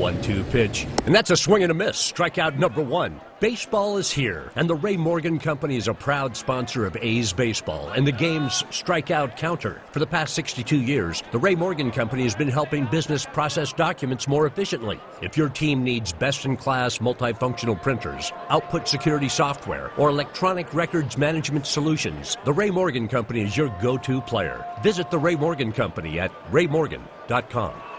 One 0.00 0.22
two 0.22 0.44
pitch. 0.44 0.86
And 1.04 1.14
that's 1.14 1.30
a 1.30 1.36
swing 1.36 1.62
and 1.62 1.70
a 1.70 1.74
miss. 1.74 2.10
Strikeout 2.10 2.56
number 2.56 2.80
one. 2.80 3.20
Baseball 3.38 3.98
is 3.98 4.10
here, 4.10 4.50
and 4.56 4.68
the 4.68 4.74
Ray 4.74 4.96
Morgan 4.96 5.38
Company 5.38 5.76
is 5.76 5.88
a 5.88 5.92
proud 5.94 6.34
sponsor 6.34 6.86
of 6.86 6.96
A's 7.02 7.34
Baseball 7.34 7.90
and 7.90 8.06
the 8.06 8.12
game's 8.12 8.62
strikeout 8.70 9.36
counter. 9.36 9.82
For 9.92 9.98
the 9.98 10.06
past 10.06 10.32
62 10.32 10.80
years, 10.80 11.22
the 11.32 11.38
Ray 11.38 11.54
Morgan 11.54 11.90
Company 11.90 12.22
has 12.22 12.34
been 12.34 12.48
helping 12.48 12.86
business 12.86 13.26
process 13.26 13.74
documents 13.74 14.26
more 14.26 14.46
efficiently. 14.46 14.98
If 15.20 15.36
your 15.36 15.50
team 15.50 15.84
needs 15.84 16.14
best 16.14 16.46
in 16.46 16.56
class 16.56 16.96
multifunctional 16.96 17.82
printers, 17.82 18.32
output 18.48 18.88
security 18.88 19.28
software, 19.28 19.90
or 19.98 20.08
electronic 20.08 20.72
records 20.72 21.18
management 21.18 21.66
solutions, 21.66 22.38
the 22.46 22.54
Ray 22.54 22.70
Morgan 22.70 23.06
Company 23.06 23.42
is 23.42 23.54
your 23.54 23.68
go 23.82 23.98
to 23.98 24.22
player. 24.22 24.64
Visit 24.82 25.10
the 25.10 25.18
Ray 25.18 25.36
Morgan 25.36 25.72
Company 25.72 26.18
at 26.18 26.32
raymorgan.com. 26.50 27.89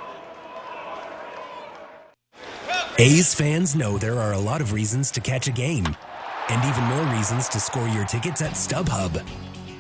A's 3.02 3.34
fans 3.34 3.76
know 3.76 3.98
there 3.98 4.20
are 4.20 4.34
a 4.34 4.40
lot 4.40 4.62
of 4.62 4.74
reasons 4.74 5.10
to 5.10 5.20
catch 5.20 5.48
a 5.48 5.52
game, 5.52 5.88
and 6.50 6.64
even 6.64 6.84
more 6.84 7.16
reasons 7.16 7.50
to 7.50 7.60
score 7.60 7.88
your 7.88 8.06
tickets 8.06 8.44
at 8.44 8.52
StubHub. 8.52 9.28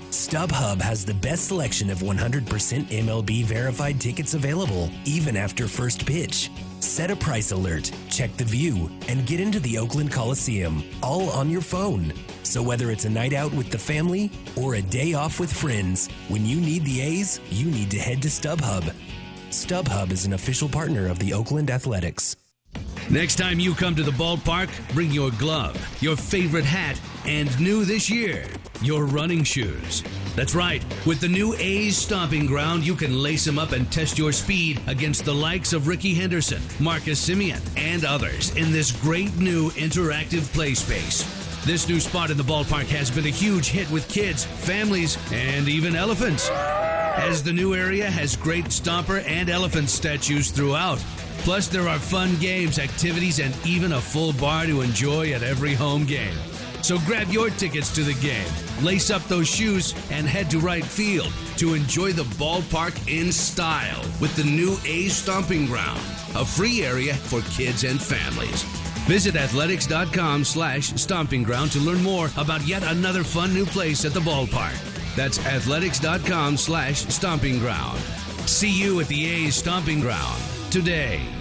StubHub 0.09 0.81
has 0.81 1.05
the 1.05 1.13
best 1.13 1.49
selection 1.49 1.91
of 1.91 1.99
100% 1.99 2.41
MLB 2.87 3.43
verified 3.43 4.01
tickets 4.01 4.33
available, 4.33 4.89
even 5.05 5.37
after 5.37 5.67
first 5.67 6.03
pitch. 6.03 6.49
Set 6.79 7.11
a 7.11 7.15
price 7.15 7.51
alert, 7.51 7.91
check 8.09 8.35
the 8.37 8.43
view, 8.43 8.89
and 9.07 9.27
get 9.27 9.39
into 9.39 9.59
the 9.59 9.77
Oakland 9.77 10.11
Coliseum, 10.11 10.83
all 11.03 11.29
on 11.29 11.47
your 11.47 11.61
phone. 11.61 12.11
So 12.41 12.63
whether 12.63 12.89
it's 12.89 13.05
a 13.05 13.09
night 13.11 13.33
out 13.33 13.53
with 13.53 13.69
the 13.69 13.77
family 13.77 14.31
or 14.57 14.73
a 14.73 14.81
day 14.81 15.13
off 15.13 15.39
with 15.39 15.53
friends, 15.53 16.07
when 16.27 16.43
you 16.43 16.59
need 16.59 16.85
the 16.85 17.01
A's, 17.01 17.39
you 17.51 17.69
need 17.69 17.91
to 17.91 17.99
head 17.99 18.19
to 18.23 18.29
StubHub. 18.29 18.91
StubHub 19.51 20.09
is 20.09 20.25
an 20.25 20.33
official 20.33 20.67
partner 20.67 21.05
of 21.05 21.19
the 21.19 21.33
Oakland 21.33 21.69
Athletics. 21.69 22.35
Next 23.09 23.35
time 23.35 23.59
you 23.59 23.73
come 23.73 23.93
to 23.95 24.03
the 24.03 24.11
ballpark, 24.11 24.69
bring 24.93 25.11
your 25.11 25.31
glove, 25.31 25.75
your 26.01 26.15
favorite 26.15 26.63
hat, 26.63 26.97
and 27.25 27.59
new 27.59 27.83
this 27.83 28.09
year, 28.09 28.45
your 28.81 29.05
running 29.05 29.43
shoes. 29.43 30.01
That's 30.35 30.55
right. 30.55 30.81
With 31.05 31.19
the 31.19 31.27
new 31.27 31.53
A's 31.55 31.97
Stomping 31.97 32.45
Ground, 32.45 32.87
you 32.87 32.95
can 32.95 33.21
lace 33.21 33.43
them 33.43 33.59
up 33.59 33.73
and 33.73 33.91
test 33.91 34.17
your 34.17 34.31
speed 34.31 34.79
against 34.87 35.25
the 35.25 35.33
likes 35.33 35.73
of 35.73 35.89
Rickey 35.89 36.13
Henderson, 36.13 36.61
Marcus 36.79 37.27
Semien, 37.29 37.59
and 37.75 38.05
others 38.05 38.55
in 38.55 38.71
this 38.71 38.93
great 38.93 39.35
new 39.37 39.71
interactive 39.71 40.51
play 40.53 40.73
space. 40.73 41.23
This 41.65 41.89
new 41.89 41.99
spot 41.99 42.31
in 42.31 42.37
the 42.37 42.43
ballpark 42.43 42.85
has 42.85 43.11
been 43.11 43.25
a 43.25 43.29
huge 43.29 43.67
hit 43.67 43.91
with 43.91 44.07
kids, 44.07 44.45
families, 44.45 45.17
and 45.33 45.67
even 45.67 45.97
elephants. 45.97 46.49
As 46.49 47.43
the 47.43 47.51
new 47.51 47.75
area 47.75 48.09
has 48.09 48.37
great 48.37 48.65
stomper 48.65 49.21
and 49.27 49.49
elephant 49.49 49.89
statues 49.89 50.49
throughout. 50.49 51.03
Plus, 51.43 51.67
there 51.67 51.87
are 51.87 51.97
fun 51.97 52.35
games, 52.35 52.77
activities, 52.77 53.39
and 53.39 53.55
even 53.65 53.93
a 53.93 54.01
full 54.01 54.31
bar 54.33 54.67
to 54.67 54.81
enjoy 54.81 55.33
at 55.33 55.41
every 55.41 55.73
home 55.73 56.05
game. 56.05 56.37
So 56.83 56.99
grab 56.99 57.29
your 57.29 57.49
tickets 57.49 57.93
to 57.95 58.03
the 58.03 58.13
game, 58.15 58.47
lace 58.83 59.09
up 59.09 59.23
those 59.23 59.47
shoes, 59.47 59.95
and 60.11 60.27
head 60.27 60.49
to 60.51 60.59
right 60.59 60.85
field 60.85 61.31
to 61.57 61.73
enjoy 61.73 62.11
the 62.11 62.23
ballpark 62.23 62.95
in 63.07 63.31
style 63.31 64.01
with 64.19 64.35
the 64.35 64.43
new 64.43 64.77
A's 64.85 65.15
Stomping 65.15 65.65
Ground, 65.65 65.99
a 66.35 66.45
free 66.45 66.83
area 66.83 67.15
for 67.15 67.41
kids 67.51 67.83
and 67.83 68.01
families. 68.01 68.63
Visit 69.07 69.35
athletics.com 69.35 70.43
slash 70.43 70.93
stomping 70.93 71.41
ground 71.41 71.71
to 71.71 71.79
learn 71.79 72.03
more 72.03 72.29
about 72.37 72.65
yet 72.67 72.83
another 72.83 73.23
fun 73.23 73.51
new 73.51 73.65
place 73.65 74.05
at 74.05 74.13
the 74.13 74.19
ballpark. 74.19 74.75
That's 75.15 75.43
athletics.com 75.45 76.57
slash 76.57 76.99
stomping 77.07 77.57
ground. 77.57 77.99
See 78.47 78.71
you 78.71 78.99
at 79.01 79.07
the 79.07 79.25
A's 79.25 79.55
Stomping 79.55 80.01
Ground 80.01 80.41
today. 80.71 81.40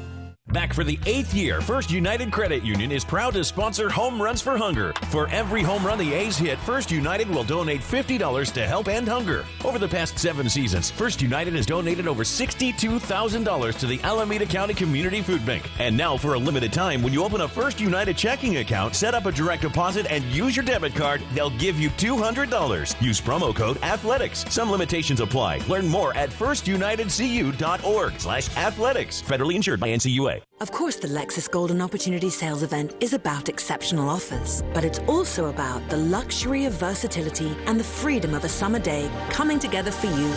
Back 0.51 0.73
for 0.73 0.83
the 0.83 0.99
eighth 1.05 1.33
year, 1.33 1.61
First 1.61 1.91
United 1.91 2.29
Credit 2.33 2.61
Union 2.61 2.91
is 2.91 3.05
proud 3.05 3.33
to 3.35 3.43
sponsor 3.43 3.89
Home 3.89 4.21
Runs 4.21 4.41
for 4.41 4.57
Hunger. 4.57 4.91
For 5.09 5.29
every 5.29 5.63
home 5.63 5.85
run 5.85 5.97
the 5.97 6.13
A's 6.13 6.37
hit, 6.37 6.59
First 6.59 6.91
United 6.91 7.29
will 7.29 7.45
donate 7.45 7.79
$50 7.79 8.51
to 8.53 8.67
help 8.67 8.89
end 8.89 9.07
hunger. 9.07 9.45
Over 9.63 9.79
the 9.79 9.87
past 9.87 10.19
seven 10.19 10.49
seasons, 10.49 10.91
First 10.91 11.21
United 11.21 11.53
has 11.53 11.65
donated 11.65 12.05
over 12.05 12.23
$62,000 12.23 13.79
to 13.79 13.87
the 13.87 14.01
Alameda 14.03 14.45
County 14.45 14.73
Community 14.73 15.21
Food 15.21 15.45
Bank. 15.45 15.69
And 15.79 15.95
now, 15.95 16.17
for 16.17 16.33
a 16.33 16.39
limited 16.39 16.73
time, 16.73 17.01
when 17.01 17.13
you 17.13 17.23
open 17.23 17.41
a 17.41 17.47
First 17.47 17.79
United 17.79 18.17
checking 18.17 18.57
account, 18.57 18.93
set 18.93 19.13
up 19.13 19.25
a 19.25 19.31
direct 19.31 19.61
deposit, 19.61 20.05
and 20.09 20.23
use 20.25 20.57
your 20.57 20.65
debit 20.65 20.95
card, 20.95 21.21
they'll 21.33 21.49
give 21.51 21.79
you 21.79 21.89
$200. 21.91 23.01
Use 23.01 23.21
promo 23.21 23.55
code 23.55 23.77
ATHLETICS. 23.77 24.51
Some 24.51 24.69
limitations 24.69 25.21
apply. 25.21 25.59
Learn 25.69 25.87
more 25.87 26.13
at 26.17 26.29
firstunitedcu.org 26.29 28.19
slash 28.19 28.57
athletics. 28.57 29.21
Federally 29.21 29.55
insured 29.55 29.79
by 29.79 29.87
NCUA. 29.89 30.40
Of 30.61 30.71
course, 30.71 30.95
the 30.97 31.07
Lexus 31.07 31.49
Golden 31.49 31.81
Opportunity 31.81 32.29
Sales 32.29 32.61
Event 32.61 32.95
is 32.99 33.13
about 33.13 33.49
exceptional 33.49 34.07
offers, 34.07 34.61
but 34.73 34.85
it's 34.85 34.99
also 35.07 35.45
about 35.45 35.89
the 35.89 35.97
luxury 35.97 36.65
of 36.65 36.73
versatility 36.73 37.57
and 37.65 37.79
the 37.79 37.83
freedom 37.83 38.35
of 38.35 38.43
a 38.43 38.49
summer 38.49 38.77
day 38.77 39.09
coming 39.31 39.57
together 39.57 39.91
for 39.91 40.05
you 40.07 40.31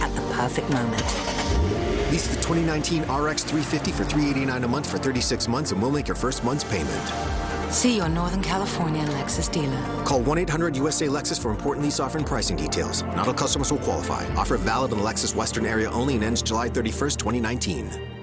at 0.00 0.12
the 0.16 0.22
perfect 0.34 0.68
moment. 0.70 1.04
Lease 2.10 2.26
the 2.26 2.36
2019 2.42 3.02
RX 3.02 3.44
350 3.44 3.92
for 3.92 4.04
389 4.04 4.64
a 4.64 4.68
month 4.68 4.90
for 4.90 4.98
36 4.98 5.46
months 5.46 5.70
and 5.70 5.80
we'll 5.80 5.92
make 5.92 6.08
your 6.08 6.16
first 6.16 6.42
month's 6.42 6.64
payment. 6.64 7.08
See 7.72 7.96
your 7.96 8.08
Northern 8.08 8.42
California 8.42 9.04
Lexus 9.04 9.50
dealer. 9.50 10.04
Call 10.04 10.20
1 10.20 10.38
800 10.38 10.76
USA 10.76 11.06
Lexus 11.06 11.40
for 11.40 11.52
important 11.52 11.84
lease 11.84 12.00
offer 12.00 12.18
and 12.18 12.26
pricing 12.26 12.56
details. 12.56 13.04
Not 13.04 13.28
all 13.28 13.34
customers 13.34 13.70
will 13.70 13.78
qualify. 13.78 14.26
Offer 14.34 14.56
valid 14.56 14.90
in 14.90 14.98
the 14.98 15.04
Lexus 15.04 15.36
Western 15.36 15.64
area 15.64 15.88
only 15.92 16.16
and 16.16 16.24
ends 16.24 16.42
July 16.42 16.68
31st, 16.68 17.16
2019. 17.18 18.19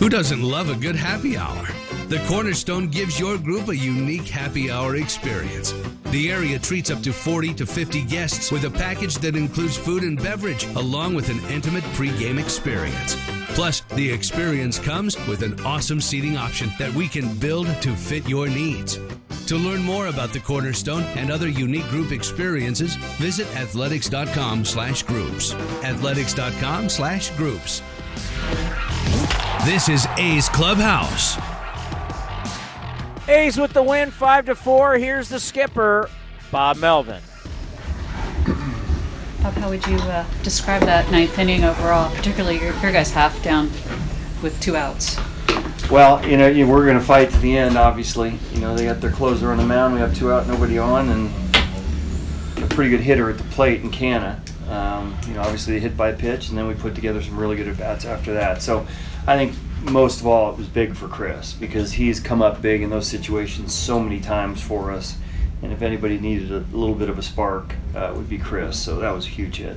Who 0.00 0.08
doesn't 0.08 0.42
love 0.42 0.70
a 0.70 0.74
good 0.74 0.96
happy 0.96 1.36
hour? 1.36 1.66
The 2.08 2.24
Cornerstone 2.26 2.88
gives 2.88 3.20
your 3.20 3.36
group 3.36 3.68
a 3.68 3.76
unique 3.76 4.26
happy 4.26 4.70
hour 4.70 4.96
experience. 4.96 5.74
The 6.04 6.32
area 6.32 6.58
treats 6.58 6.90
up 6.90 7.02
to 7.02 7.12
40 7.12 7.52
to 7.52 7.66
50 7.66 8.04
guests 8.04 8.50
with 8.50 8.64
a 8.64 8.70
package 8.70 9.16
that 9.16 9.36
includes 9.36 9.76
food 9.76 10.02
and 10.02 10.16
beverage, 10.16 10.64
along 10.74 11.16
with 11.16 11.28
an 11.28 11.38
intimate 11.50 11.84
pregame 11.92 12.40
experience. 12.40 13.14
Plus, 13.48 13.80
the 13.94 14.10
experience 14.10 14.78
comes 14.78 15.18
with 15.26 15.42
an 15.42 15.60
awesome 15.66 16.00
seating 16.00 16.38
option 16.38 16.70
that 16.78 16.94
we 16.94 17.06
can 17.06 17.34
build 17.34 17.66
to 17.82 17.94
fit 17.94 18.26
your 18.26 18.48
needs. 18.48 18.98
To 19.48 19.56
learn 19.58 19.82
more 19.82 20.06
about 20.06 20.32
the 20.32 20.40
Cornerstone 20.40 21.02
and 21.18 21.30
other 21.30 21.48
unique 21.48 21.88
group 21.88 22.10
experiences, 22.10 22.94
visit 23.18 23.46
athletics.com 23.54 24.64
slash 24.64 25.02
groups. 25.02 25.52
Athletics.com 25.84 26.88
slash 26.88 27.30
groups. 27.36 27.82
This 29.64 29.90
is 29.90 30.06
A's 30.16 30.48
Clubhouse. 30.48 31.36
A's 33.28 33.58
with 33.58 33.74
the 33.74 33.82
win, 33.82 34.10
five 34.10 34.46
to 34.46 34.54
four. 34.54 34.94
Here's 34.96 35.28
the 35.28 35.38
skipper, 35.38 36.08
Bob 36.50 36.78
Melvin. 36.78 37.20
Bob, 39.42 39.52
how 39.54 39.68
would 39.68 39.86
you 39.86 39.96
uh, 39.98 40.24
describe 40.42 40.80
that 40.84 41.10
ninth 41.10 41.38
inning 41.38 41.64
overall, 41.64 42.10
particularly 42.16 42.58
your, 42.58 42.74
your 42.78 42.90
guys' 42.90 43.10
half 43.10 43.42
down 43.42 43.70
with 44.42 44.58
two 44.62 44.76
outs? 44.76 45.18
Well, 45.90 46.26
you 46.26 46.38
know, 46.38 46.48
you, 46.48 46.66
we're 46.66 46.86
going 46.86 46.98
to 46.98 47.04
fight 47.04 47.28
to 47.30 47.38
the 47.38 47.58
end. 47.58 47.76
Obviously, 47.76 48.38
you 48.54 48.60
know 48.60 48.74
they 48.74 48.86
got 48.86 49.02
their 49.02 49.12
closer 49.12 49.50
on 49.50 49.58
the 49.58 49.66
mound. 49.66 49.92
We 49.92 50.00
have 50.00 50.16
two 50.16 50.32
out, 50.32 50.46
nobody 50.46 50.78
on, 50.78 51.10
and 51.10 51.30
a 52.64 52.66
pretty 52.74 52.90
good 52.90 53.00
hitter 53.00 53.28
at 53.28 53.36
the 53.36 53.44
plate 53.44 53.82
in 53.82 53.90
Canha. 53.90 54.40
Um, 54.70 55.14
you 55.26 55.34
know, 55.34 55.42
obviously 55.42 55.74
they 55.74 55.80
hit 55.80 55.98
by 55.98 56.12
pitch, 56.12 56.48
and 56.48 56.56
then 56.56 56.66
we 56.66 56.74
put 56.74 56.94
together 56.94 57.20
some 57.20 57.36
really 57.36 57.56
good 57.56 57.68
at 57.68 57.76
bats 57.76 58.06
after 58.06 58.32
that. 58.34 58.62
So, 58.62 58.86
I 59.26 59.36
think 59.36 59.54
most 59.90 60.20
of 60.20 60.26
all 60.26 60.52
it 60.52 60.58
was 60.58 60.68
big 60.68 60.94
for 60.94 61.08
Khris 61.08 61.52
because 61.52 61.92
he's 61.92 62.20
come 62.20 62.42
up 62.42 62.60
big 62.60 62.82
in 62.82 62.90
those 62.90 63.06
situations 63.06 63.74
so 63.74 64.00
many 64.00 64.20
times 64.20 64.60
for 64.60 64.90
us. 64.90 65.16
And 65.62 65.72
if 65.72 65.82
anybody 65.82 66.18
needed 66.18 66.52
a 66.52 66.64
little 66.76 66.94
bit 66.94 67.08
of 67.08 67.18
a 67.18 67.22
spark, 67.22 67.74
uh, 67.94 68.10
it 68.10 68.16
would 68.16 68.28
be 68.28 68.38
Khris. 68.38 68.74
So 68.74 68.98
that 69.00 69.10
was 69.10 69.26
a 69.26 69.28
huge 69.28 69.56
hit. 69.56 69.76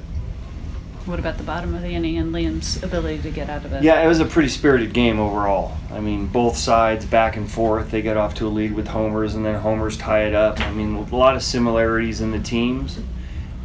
What 1.06 1.20
about 1.20 1.38
the 1.38 1.44
bottom 1.44 1.76
of 1.76 1.82
the 1.82 1.90
inning 1.90 2.18
and 2.18 2.34
Liam's 2.34 2.82
ability 2.82 3.22
to 3.24 3.32
get 3.32 3.50
out 3.50 3.66
of 3.66 3.74
it? 3.74 3.84
Yeah, 3.84 4.02
it 4.02 4.08
was 4.08 4.22
a 4.22 4.26
pretty 4.26 4.48
spirited 4.48 4.94
game 4.94 5.20
overall. 5.20 5.76
I 5.92 6.00
mean, 6.00 6.28
both 6.28 6.56
sides 6.56 7.06
back 7.06 7.36
and 7.36 7.52
forth. 7.52 7.92
They 7.92 8.02
got 8.02 8.16
off 8.16 8.36
to 8.36 8.48
a 8.48 8.50
lead 8.50 8.74
with 8.74 8.88
homers, 8.88 9.36
and 9.36 9.46
then 9.46 9.56
homers 9.56 9.98
tie 9.98 10.24
it 10.24 10.34
up. 10.34 10.62
I 10.62 10.72
mean, 10.72 10.96
a 10.96 11.16
lot 11.16 11.36
of 11.36 11.44
similarities 11.44 12.22
in 12.22 12.32
the 12.32 12.40
teams, 12.40 13.02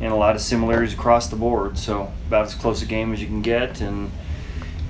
and 0.00 0.12
a 0.12 0.16
lot 0.16 0.34
of 0.34 0.40
similarities 0.40 0.94
across 0.94 1.28
the 1.28 1.36
board. 1.36 1.78
So 1.78 2.12
about 2.26 2.46
as 2.46 2.56
close 2.56 2.82
a 2.82 2.86
game 2.86 3.12
as 3.12 3.20
you 3.20 3.28
can 3.28 3.40
get. 3.40 3.80
And 3.80 4.10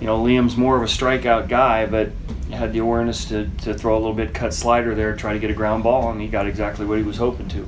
you 0.00 0.06
know, 0.06 0.22
Liam's 0.22 0.56
more 0.56 0.76
of 0.76 0.82
a 0.82 0.86
strikeout 0.86 1.48
guy, 1.48 1.86
but 1.86 2.10
had 2.52 2.72
the 2.72 2.78
awareness 2.78 3.24
to, 3.26 3.48
to 3.62 3.74
throw 3.74 3.94
a 3.94 3.98
little 4.00 4.14
bit 4.14 4.32
cut 4.32 4.54
slider 4.54 4.94
there, 4.94 5.14
try 5.14 5.32
to 5.32 5.38
get 5.38 5.50
a 5.50 5.54
ground 5.54 5.82
ball, 5.82 6.10
and 6.10 6.20
he 6.20 6.28
got 6.28 6.46
exactly 6.46 6.86
what 6.86 6.98
he 6.98 7.04
was 7.04 7.16
hoping 7.16 7.48
to. 7.48 7.66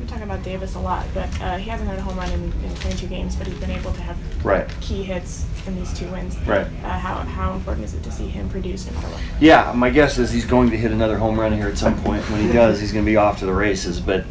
We're 0.00 0.06
talking 0.06 0.24
about 0.24 0.42
Davis 0.44 0.74
a 0.74 0.78
lot, 0.80 1.06
but 1.14 1.28
uh, 1.40 1.56
he 1.56 1.68
hasn't 1.70 1.88
had 1.88 1.98
a 1.98 2.02
home 2.02 2.16
run 2.16 2.30
in, 2.30 2.44
in 2.64 2.74
22 2.76 3.06
games, 3.06 3.34
but 3.36 3.46
he's 3.46 3.58
been 3.58 3.70
able 3.70 3.92
to 3.92 4.00
have 4.02 4.16
Right. 4.44 4.68
key 4.82 5.02
hits 5.02 5.46
in 5.66 5.74
these 5.76 5.92
two 5.98 6.06
wins. 6.08 6.36
Right. 6.46 6.66
Uh, 6.84 6.90
how, 6.90 7.14
how 7.14 7.54
important 7.54 7.86
is 7.86 7.94
it 7.94 8.02
to 8.04 8.12
see 8.12 8.28
him 8.28 8.48
produce 8.50 8.86
no 8.86 8.92
matter 8.92 9.08
what? 9.08 9.20
Yeah, 9.40 9.72
my 9.74 9.88
guess 9.90 10.18
is 10.18 10.30
he's 10.30 10.44
going 10.44 10.70
to 10.70 10.76
hit 10.76 10.92
another 10.92 11.16
home 11.16 11.40
run 11.40 11.52
here 11.52 11.68
at 11.68 11.78
some 11.78 11.98
point. 12.02 12.22
When 12.30 12.46
he 12.46 12.52
does, 12.52 12.78
he's 12.80 12.92
going 12.92 13.04
to 13.04 13.10
be 13.10 13.16
off 13.16 13.38
to 13.38 13.46
the 13.46 13.54
races. 13.54 13.98
But 14.00 14.24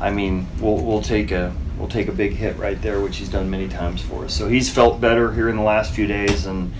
I 0.00 0.10
mean, 0.10 0.46
we'll 0.60 0.76
we'll 0.76 1.02
take 1.02 1.32
a 1.32 1.52
we'll 1.78 1.88
take 1.88 2.08
a 2.08 2.12
big 2.12 2.32
hit 2.32 2.56
right 2.56 2.80
there, 2.82 3.00
which 3.00 3.16
he's 3.18 3.28
done 3.28 3.50
many 3.50 3.68
times 3.68 4.00
for 4.00 4.24
us. 4.24 4.34
So 4.34 4.48
he's 4.48 4.70
felt 4.70 5.00
better 5.00 5.32
here 5.32 5.48
in 5.48 5.56
the 5.56 5.62
last 5.62 5.92
few 5.92 6.06
days, 6.06 6.46
and 6.46 6.72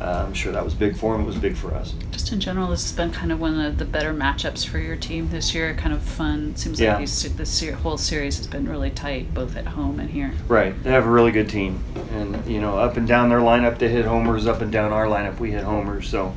uh, 0.00 0.24
I'm 0.26 0.34
sure 0.34 0.52
that 0.52 0.64
was 0.64 0.74
big 0.74 0.96
for 0.96 1.14
him. 1.14 1.22
It 1.22 1.24
was 1.26 1.36
big 1.36 1.56
for 1.56 1.72
us. 1.74 1.94
Just 2.10 2.32
in 2.32 2.40
general, 2.40 2.68
this 2.68 2.82
has 2.82 2.92
been 2.92 3.10
kind 3.12 3.30
of 3.32 3.40
one 3.40 3.58
of 3.60 3.78
the 3.78 3.84
better 3.84 4.12
matchups 4.12 4.66
for 4.66 4.78
your 4.78 4.96
team 4.96 5.30
this 5.30 5.54
year. 5.54 5.72
Kind 5.74 5.94
of 5.94 6.02
fun. 6.02 6.54
Seems 6.56 6.80
Yeah. 6.80 6.90
like 6.92 7.00
these, 7.00 7.36
this 7.36 7.50
se- 7.50 7.70
whole 7.70 7.96
series 7.96 8.36
has 8.38 8.46
been 8.46 8.68
really 8.68 8.90
tight, 8.90 9.32
both 9.34 9.56
at 9.56 9.66
home 9.66 10.00
and 10.00 10.10
here. 10.10 10.32
Right. 10.48 10.80
They 10.82 10.90
have 10.90 11.06
a 11.06 11.10
really 11.10 11.30
good 11.32 11.48
team, 11.48 11.82
and 12.12 12.44
you 12.46 12.60
know, 12.60 12.76
up 12.76 12.96
and 12.96 13.06
down 13.06 13.28
their 13.28 13.40
lineup, 13.40 13.78
they 13.78 13.88
hit 13.88 14.04
homers. 14.04 14.46
Up 14.46 14.60
and 14.62 14.70
down 14.72 14.92
our 14.92 15.06
lineup, 15.06 15.38
we 15.38 15.52
hit 15.52 15.62
homers. 15.64 16.08
So, 16.08 16.34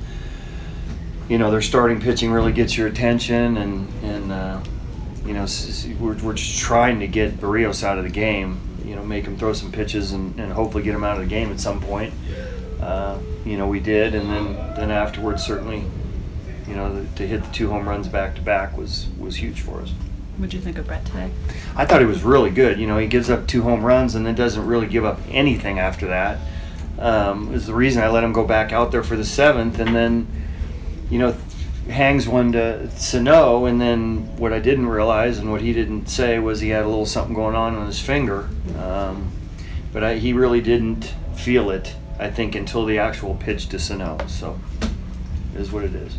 you 1.27 1.37
know, 1.37 1.51
their 1.51 1.61
starting 1.61 1.99
pitching 1.99 2.31
really 2.31 2.53
gets 2.53 2.77
your 2.77 2.87
attention, 2.87 3.57
and 3.57 3.87
and 4.03 4.31
uh, 4.31 4.59
you 5.27 5.33
know, 5.33 5.45
we're 5.99 6.17
we're 6.17 6.33
just 6.33 6.59
trying 6.59 6.99
to 7.01 7.07
get 7.07 7.39
Berrios 7.39 7.83
out 7.83 7.97
of 7.97 8.03
the 8.05 8.09
game. 8.09 8.59
You 8.85 8.95
know, 8.95 9.03
make 9.03 9.25
him 9.25 9.37
throw 9.37 9.51
some 9.53 9.71
pitches, 9.71 10.13
and, 10.13 10.39
and 10.39 10.51
hopefully 10.51 10.83
get 10.83 10.95
him 10.95 11.03
out 11.03 11.17
of 11.17 11.23
the 11.23 11.29
game 11.29 11.51
at 11.51 11.59
some 11.59 11.81
point. 11.81 12.13
Uh, 12.81 13.19
you 13.45 13.57
know, 13.57 13.67
we 13.67 13.79
did, 13.79 14.15
and 14.15 14.29
then 14.29 14.53
then 14.75 14.91
afterwards, 14.91 15.43
certainly, 15.45 15.83
you 16.67 16.75
know, 16.75 17.01
the, 17.01 17.07
to 17.17 17.27
hit 17.27 17.43
the 17.43 17.51
two 17.51 17.69
home 17.69 17.87
runs 17.87 18.07
back 18.07 18.35
to 18.35 18.41
back 18.41 18.77
was 18.77 19.07
was 19.19 19.35
huge 19.35 19.61
for 19.61 19.81
us. 19.81 19.91
What'd 20.37 20.53
you 20.53 20.61
think 20.61 20.77
of 20.77 20.85
Brett 20.85 21.03
today? 21.05 21.31
I 21.75 21.85
thought 21.85 21.99
he 21.99 22.05
was 22.05 22.23
really 22.23 22.51
good. 22.51 22.79
You 22.79 22.85
know, 22.85 22.99
he 22.99 23.07
gives 23.07 23.29
up 23.29 23.47
two 23.47 23.63
home 23.63 23.83
runs 23.83 24.13
and 24.13 24.25
then 24.25 24.35
doesn't 24.35 24.65
really 24.65 24.85
give 24.85 25.03
up 25.03 25.19
anything 25.29 25.79
after 25.79 26.07
that. 26.07 26.39
Um, 26.99 27.53
is 27.53 27.65
the 27.65 27.73
reason 27.73 28.03
I 28.03 28.07
let 28.09 28.23
him 28.23 28.33
go 28.33 28.45
back 28.45 28.71
out 28.71 28.91
there 28.91 29.03
for 29.03 29.15
the 29.15 29.25
seventh, 29.25 29.79
and 29.79 29.95
then, 29.95 30.27
you 31.09 31.19
know, 31.19 31.35
hangs 31.89 32.27
one 32.27 32.51
to 32.53 32.89
Sano, 32.91 33.65
and 33.65 33.79
then 33.79 34.37
what 34.37 34.53
I 34.53 34.59
didn't 34.59 34.87
realize 34.87 35.37
and 35.37 35.51
what 35.51 35.61
he 35.61 35.73
didn't 35.73 36.07
say 36.07 36.39
was 36.39 36.59
he 36.59 36.69
had 36.69 36.83
a 36.83 36.87
little 36.87 37.05
something 37.05 37.33
going 37.33 37.55
on 37.55 37.75
on 37.75 37.87
his 37.87 37.99
finger, 37.99 38.49
um, 38.79 39.31
but 39.93 40.03
I, 40.03 40.15
he 40.15 40.33
really 40.33 40.61
didn't 40.61 41.13
feel 41.35 41.69
it. 41.69 41.95
I 42.19 42.29
think 42.29 42.55
until 42.55 42.85
the 42.85 42.97
actual 42.97 43.35
pitch 43.35 43.69
to 43.69 43.79
Sano. 43.79 44.17
So, 44.27 44.59
is 45.55 45.71
what 45.71 45.83
it 45.83 45.93
is. 45.93 46.17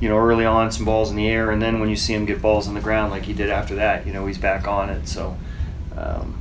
you 0.00 0.08
know, 0.08 0.18
early 0.18 0.44
on 0.44 0.70
some 0.70 0.84
balls 0.84 1.10
in 1.10 1.16
the 1.16 1.26
air, 1.26 1.50
and 1.50 1.60
then 1.60 1.80
when 1.80 1.88
you 1.88 1.96
see 1.96 2.12
him 2.12 2.26
get 2.26 2.42
balls 2.42 2.68
on 2.68 2.74
the 2.74 2.80
ground 2.80 3.10
like 3.10 3.22
he 3.22 3.32
did 3.32 3.48
after 3.48 3.76
that, 3.76 4.06
you 4.06 4.12
know, 4.12 4.26
he's 4.26 4.38
back 4.38 4.68
on 4.68 4.90
it. 4.90 5.08
So, 5.08 5.36
um, 5.96 6.36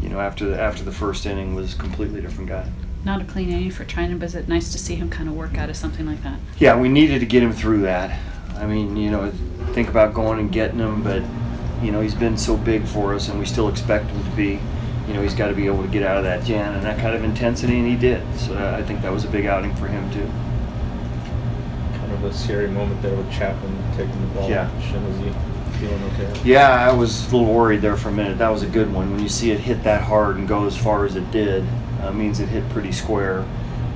you 0.00 0.08
know, 0.08 0.20
after 0.20 0.46
the 0.46 0.60
after 0.60 0.82
the 0.82 0.92
first 0.92 1.24
inning 1.24 1.54
was 1.54 1.74
a 1.74 1.78
completely 1.78 2.20
different 2.20 2.50
guy. 2.50 2.68
Not 3.04 3.20
a 3.20 3.24
clean 3.24 3.50
inning 3.50 3.70
for 3.72 3.84
trying, 3.84 4.16
but 4.18 4.26
is 4.26 4.34
it 4.36 4.48
nice 4.48 4.70
to 4.72 4.78
see 4.78 4.94
him 4.94 5.10
kind 5.10 5.28
of 5.28 5.34
work 5.34 5.58
out 5.58 5.68
of 5.68 5.76
something 5.76 6.06
like 6.06 6.22
that? 6.22 6.38
Yeah, 6.58 6.78
we 6.78 6.88
needed 6.88 7.18
to 7.18 7.26
get 7.26 7.42
him 7.42 7.52
through 7.52 7.82
that. 7.82 8.18
I 8.56 8.66
mean, 8.66 8.96
you 8.96 9.10
know, 9.10 9.32
think 9.72 9.88
about 9.88 10.14
going 10.14 10.38
and 10.38 10.52
getting 10.52 10.78
him, 10.78 11.02
but 11.02 11.22
you 11.82 11.90
know, 11.90 12.00
he's 12.00 12.14
been 12.14 12.36
so 12.36 12.56
big 12.56 12.86
for 12.86 13.12
us, 13.12 13.28
and 13.28 13.40
we 13.40 13.44
still 13.44 13.68
expect 13.68 14.08
him 14.08 14.22
to 14.22 14.30
be. 14.36 14.60
You 15.08 15.14
know, 15.14 15.22
he's 15.22 15.34
got 15.34 15.48
to 15.48 15.54
be 15.54 15.66
able 15.66 15.82
to 15.82 15.88
get 15.88 16.04
out 16.04 16.16
of 16.16 16.22
that 16.22 16.44
jam 16.44 16.76
and 16.76 16.84
that 16.84 16.96
kind 17.00 17.16
of 17.16 17.24
intensity, 17.24 17.76
and 17.76 17.88
he 17.88 17.96
did. 17.96 18.22
So 18.38 18.54
uh, 18.54 18.76
I 18.78 18.84
think 18.84 19.02
that 19.02 19.12
was 19.12 19.24
a 19.24 19.28
big 19.28 19.46
outing 19.46 19.74
for 19.74 19.88
him 19.88 20.08
too. 20.12 20.30
Kind 21.98 22.12
of 22.12 22.22
a 22.22 22.32
scary 22.32 22.68
moment 22.68 23.02
there 23.02 23.16
with 23.16 23.30
Chapman 23.32 23.82
taking 23.96 24.20
the 24.20 24.26
ball. 24.28 24.48
Yeah. 24.48 24.70
Shin, 24.80 25.02
is 25.02 25.18
he 25.18 25.78
feeling 25.80 26.04
okay? 26.12 26.40
Yeah, 26.44 26.88
I 26.88 26.92
was 26.92 27.26
a 27.32 27.36
little 27.36 27.52
worried 27.52 27.82
there 27.82 27.96
for 27.96 28.10
a 28.10 28.12
minute. 28.12 28.38
That 28.38 28.50
was 28.50 28.62
a 28.62 28.68
good 28.68 28.92
one. 28.92 29.10
When 29.10 29.20
you 29.20 29.28
see 29.28 29.50
it 29.50 29.58
hit 29.58 29.82
that 29.82 30.04
hard 30.04 30.36
and 30.36 30.46
go 30.46 30.66
as 30.66 30.76
far 30.76 31.04
as 31.04 31.16
it 31.16 31.28
did, 31.32 31.66
uh, 32.02 32.12
means 32.12 32.40
it 32.40 32.48
hit 32.48 32.68
pretty 32.70 32.92
square, 32.92 33.46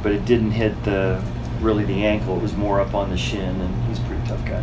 but 0.03 0.13
it 0.13 0.25
didn't 0.25 0.53
hit 0.53 0.85
the 0.85 1.23
really 1.61 1.85
the 1.85 2.05
ankle. 2.05 2.37
It 2.37 2.43
was 2.43 2.55
more 2.55 2.81
up 2.81 2.95
on 2.95 3.11
the 3.11 3.17
shin, 3.17 3.61
and 3.61 3.89
he's 3.89 3.99
a 3.99 4.03
pretty 4.03 4.27
tough 4.27 4.45
guy. 4.45 4.63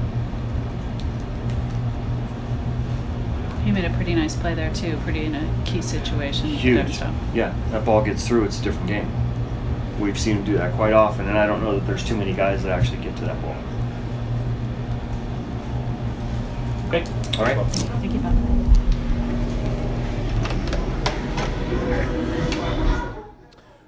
He 3.64 3.72
made 3.72 3.86
a 3.86 3.90
pretty 3.92 4.14
nice 4.14 4.36
play 4.36 4.54
there 4.54 4.74
too, 4.74 4.98
pretty 5.04 5.26
in 5.26 5.36
a 5.36 5.64
key 5.66 5.82
situation. 5.82 6.48
Huge. 6.48 7.00
Yeah, 7.34 7.54
that 7.72 7.86
ball 7.86 8.04
gets 8.04 8.28
through. 8.28 8.44
It's 8.44 8.60
a 8.60 8.64
different 8.64 8.88
game. 8.88 9.10
We've 10.00 10.20
seen 10.20 10.38
him 10.38 10.44
do 10.44 10.58
that 10.58 10.74
quite 10.74 10.94
often, 10.94 11.30
and 11.30 11.38
I 11.38 11.46
don't 11.46 11.62
know 11.64 11.80
that 11.80 11.86
there's 11.88 12.04
too 12.04 12.18
many 12.18 12.34
guys 12.34 12.64
that 12.64 12.78
actually 12.78 12.98
get 12.98 13.16
to 13.18 13.26
that 13.26 13.42
ball. 13.42 13.56
Okay. 16.90 17.06
All 17.38 17.46
right. 17.46 17.66
Thank 17.66 18.14
you, 18.14 18.20
Bob. 18.20 18.64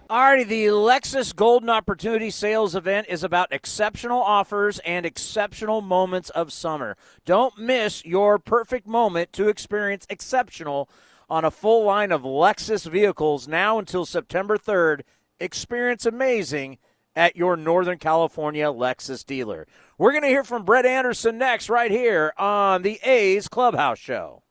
Alrighty, 0.08 0.48
the 0.48 0.66
Lexus 0.68 1.36
Golden 1.36 1.68
Opportunity 1.68 2.30
Sales 2.30 2.76
event 2.76 3.08
is 3.10 3.24
about 3.24 3.52
exceptional 3.52 4.22
offers 4.22 4.78
and 4.86 5.04
exceptional 5.04 5.82
moments 5.82 6.30
of 6.30 6.54
summer. 6.54 6.96
Don't 7.26 7.58
miss 7.58 8.06
your 8.06 8.38
perfect 8.38 8.86
moment 8.86 9.34
to 9.34 9.48
experience 9.48 10.06
exceptional 10.08 10.88
on 11.28 11.44
a 11.44 11.50
full 11.50 11.86
line 11.86 12.12
of 12.12 12.22
Lexus 12.22 12.88
vehicles 12.88 13.48
now 13.48 13.80
until 13.80 14.06
September 14.06 14.60
3rd. 14.60 15.02
Experience 15.40 16.06
amazing 16.06 16.78
at 17.16 17.36
your 17.36 17.58
Northern 17.58 17.98
California 17.98 18.68
Lexus 18.68 19.26
dealer. 19.26 19.66
We're 19.98 20.12
going 20.12 20.22
to 20.22 20.30
hear 20.30 20.44
from 20.44 20.66
Brett 20.66 20.86
Anderson 20.86 21.40
next, 21.40 21.68
right 21.68 21.90
here 21.90 22.32
on 22.38 22.84
the 22.84 23.00
A's 23.04 23.48
Clubhouse 23.48 23.98
Show. 23.98 24.44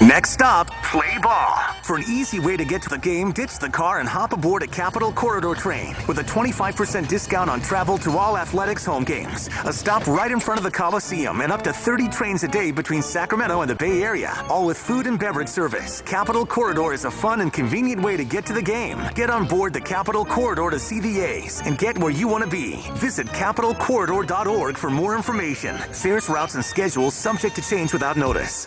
Next 0.00 0.30
stop, 0.30 0.68
play 0.84 1.18
ball. 1.22 1.56
For 1.82 1.96
an 1.96 2.04
easy 2.08 2.40
way 2.40 2.56
to 2.56 2.64
get 2.64 2.80
to 2.82 2.88
the 2.88 2.96
game, 2.96 3.32
ditch 3.32 3.58
the 3.58 3.68
car 3.68 4.00
and 4.00 4.08
hop 4.08 4.32
aboard 4.32 4.62
a 4.62 4.66
Capital 4.66 5.12
Corridor 5.12 5.54
train 5.54 5.94
with 6.08 6.18
a 6.18 6.22
25% 6.22 7.06
discount 7.06 7.50
on 7.50 7.60
travel 7.60 7.98
to 7.98 8.16
all 8.16 8.38
athletics 8.38 8.86
home 8.86 9.04
games. 9.04 9.50
A 9.66 9.72
stop 9.72 10.06
right 10.06 10.30
in 10.30 10.40
front 10.40 10.58
of 10.58 10.64
the 10.64 10.70
Coliseum 10.70 11.42
and 11.42 11.52
up 11.52 11.60
to 11.64 11.72
30 11.72 12.08
trains 12.08 12.42
a 12.42 12.48
day 12.48 12.70
between 12.70 13.02
Sacramento 13.02 13.60
and 13.60 13.70
the 13.70 13.74
Bay 13.74 14.02
Area, 14.02 14.32
all 14.48 14.64
with 14.64 14.78
food 14.78 15.06
and 15.06 15.18
beverage 15.18 15.48
service. 15.48 16.00
Capital 16.00 16.46
Corridor 16.46 16.94
is 16.94 17.04
a 17.04 17.10
fun 17.10 17.42
and 17.42 17.52
convenient 17.52 18.00
way 18.00 18.16
to 18.16 18.24
get 18.24 18.46
to 18.46 18.54
the 18.54 18.62
game. 18.62 18.98
Get 19.14 19.28
on 19.28 19.46
board 19.46 19.74
the 19.74 19.82
Capital 19.82 20.24
Corridor 20.24 20.70
to 20.70 20.78
see 20.78 21.00
the 21.00 21.20
A's 21.20 21.60
and 21.66 21.76
get 21.76 21.98
where 21.98 22.10
you 22.10 22.26
want 22.26 22.42
to 22.42 22.50
be. 22.50 22.76
Visit 22.94 23.26
capitalcorridor.org 23.26 24.78
for 24.78 24.88
more 24.88 25.14
information. 25.14 25.76
Fares, 25.76 26.30
routes, 26.30 26.54
and 26.54 26.64
schedules 26.64 27.14
subject 27.14 27.54
to 27.56 27.62
change 27.62 27.92
without 27.92 28.16
notice. 28.16 28.66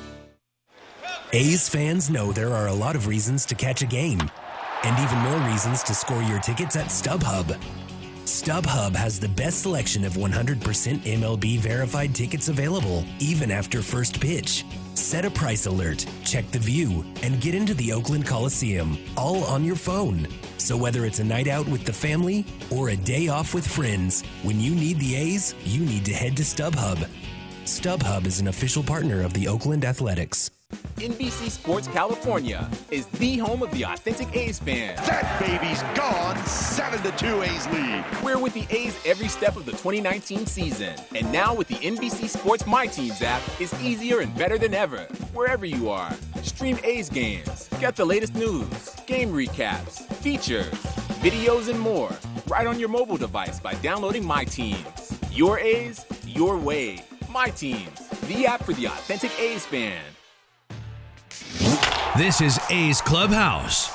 A's 1.35 1.66
fans 1.66 2.11
know 2.11 2.30
there 2.30 2.53
are 2.53 2.66
a 2.66 2.74
lot 2.74 2.95
of 2.95 3.07
reasons 3.07 3.47
to 3.47 3.55
catch 3.55 3.80
a 3.80 3.87
game, 3.87 4.20
and 4.83 4.99
even 4.99 5.18
more 5.20 5.51
reasons 5.51 5.83
to 5.85 5.95
score 5.95 6.22
your 6.22 6.39
tickets 6.41 6.76
at 6.76 6.89
StubHub. 6.89 7.59
StubHub 8.26 8.95
has 8.95 9.18
the 9.18 9.30
best 9.30 9.62
selection 9.62 10.05
of 10.05 10.12
100% 10.12 10.61
MLB 10.61 11.59
verified 11.59 12.14
tickets 12.14 12.51
available, 12.51 13.03
even 13.18 13.51
after 13.51 13.80
first 13.80 14.20
pitch. 14.20 14.66
Set 14.93 15.24
a 15.24 15.30
price 15.30 15.64
alert, 15.64 16.05
check 16.22 16.51
the 16.51 16.59
view, 16.59 17.03
and 17.22 17.41
get 17.41 17.55
into 17.55 17.72
the 17.74 17.95
Oakland 17.95 18.26
Coliseum, 18.26 18.99
all 19.16 19.43
on 19.45 19.64
your 19.64 19.76
phone. 19.76 20.28
So 20.59 20.76
whether 20.76 21.07
it's 21.07 21.20
a 21.20 21.24
night 21.24 21.49
out 21.49 21.66
with 21.66 21.87
the 21.87 21.95
family 21.95 22.45
or 22.70 22.91
a 22.91 22.97
day 22.97 23.28
off 23.28 23.55
with 23.55 23.66
friends, 23.66 24.22
when 24.43 24.61
you 24.61 24.74
need 24.74 24.99
the 24.99 25.16
A's, 25.16 25.55
you 25.64 25.83
need 25.83 26.05
to 26.05 26.12
head 26.12 26.37
to 26.37 26.43
StubHub. 26.43 27.09
StubHub 27.64 28.26
is 28.26 28.39
an 28.39 28.49
official 28.49 28.83
partner 28.83 29.22
of 29.22 29.33
the 29.33 29.49
Oakland 29.49 29.87
Athletics. 29.87 30.51
NBC 31.03 31.51
Sports 31.51 31.89
California 31.89 32.70
is 32.93 33.07
the 33.07 33.37
home 33.39 33.61
of 33.62 33.73
the 33.73 33.83
authentic 33.85 34.35
A's 34.37 34.61
fan. 34.61 34.95
That 34.99 35.41
baby's 35.41 35.83
gone. 35.99 36.37
7 36.47 37.03
to 37.03 37.11
2 37.18 37.43
A's 37.43 37.66
lead. 37.68 38.05
We're 38.23 38.39
with 38.39 38.55
the 38.55 38.66
A's 38.70 38.97
every 39.05 39.27
step 39.27 39.57
of 39.57 39.64
the 39.64 39.73
2019 39.73 40.47
season. 40.47 40.95
And 41.16 41.33
now 41.33 41.57
with 41.57 41.66
the 41.66 41.75
NBC 41.75 42.29
Sports 42.29 42.68
My 42.68 42.87
Teams 42.87 43.20
app, 43.20 43.43
it's 43.59 43.75
easier 43.83 44.20
and 44.20 44.33
better 44.37 44.59
than 44.59 44.75
ever. 44.75 44.99
Wherever 45.35 45.66
you 45.66 45.91
are, 45.91 46.14
stream 46.43 46.79
A's 46.85 47.09
games, 47.09 47.68
get 47.81 47.97
the 47.97 48.05
latest 48.05 48.37
news, 48.37 48.95
game 49.07 49.33
recaps, 49.33 50.07
features, 50.16 50.70
videos, 51.20 51.68
and 51.68 51.81
more 51.81 52.12
right 52.47 52.68
on 52.68 52.79
your 52.79 52.89
mobile 52.89 53.16
device 53.16 53.59
by 53.59 53.75
downloading 53.75 54.25
My 54.25 54.45
Teams. 54.45 55.18
Your 55.33 55.59
A's, 55.59 56.07
your 56.25 56.57
way. 56.57 57.03
My 57.29 57.49
Teams, 57.49 58.09
the 58.29 58.47
app 58.47 58.62
for 58.62 58.73
the 58.75 58.87
authentic 58.87 59.37
A's 59.41 59.66
fan. 59.66 60.01
This 62.16 62.40
is 62.40 62.61
A's 62.70 63.00
Clubhouse. 63.00 63.94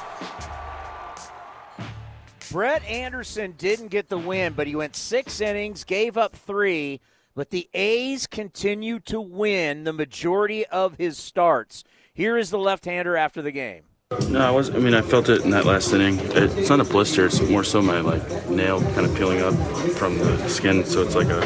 Brett 2.51 2.83
Anderson 2.85 3.53
didn't 3.57 3.89
get 3.89 4.09
the 4.09 4.17
win, 4.17 4.53
but 4.53 4.67
he 4.67 4.75
went 4.75 4.95
six 4.95 5.41
innings, 5.41 5.83
gave 5.83 6.17
up 6.17 6.35
three. 6.35 7.01
But 7.35 7.51
the 7.51 7.69
A's 7.73 8.25
continue 8.25 8.99
to 9.01 9.21
win 9.21 9.83
the 9.83 9.93
majority 9.93 10.65
of 10.65 10.97
his 10.97 11.17
starts. 11.17 11.83
Here 12.13 12.37
is 12.37 12.49
the 12.49 12.57
left-hander 12.57 13.15
after 13.15 13.43
the 13.43 13.51
game. 13.51 13.83
No, 14.29 14.39
I 14.39 14.51
was. 14.51 14.69
I 14.69 14.79
mean, 14.79 14.93
I 14.93 15.01
felt 15.01 15.27
it 15.27 15.43
in 15.43 15.49
that 15.51 15.65
last 15.65 15.91
inning. 15.91 16.17
It's 16.31 16.69
not 16.69 16.79
a 16.79 16.85
blister. 16.85 17.25
It's 17.25 17.41
more 17.41 17.65
so 17.65 17.81
my 17.81 17.99
like 17.99 18.49
nail 18.49 18.81
kind 18.93 19.05
of 19.05 19.13
peeling 19.15 19.41
up 19.41 19.53
from 19.97 20.17
the 20.17 20.47
skin. 20.47 20.85
So 20.85 21.01
it's 21.03 21.13
like 21.13 21.27
a, 21.27 21.41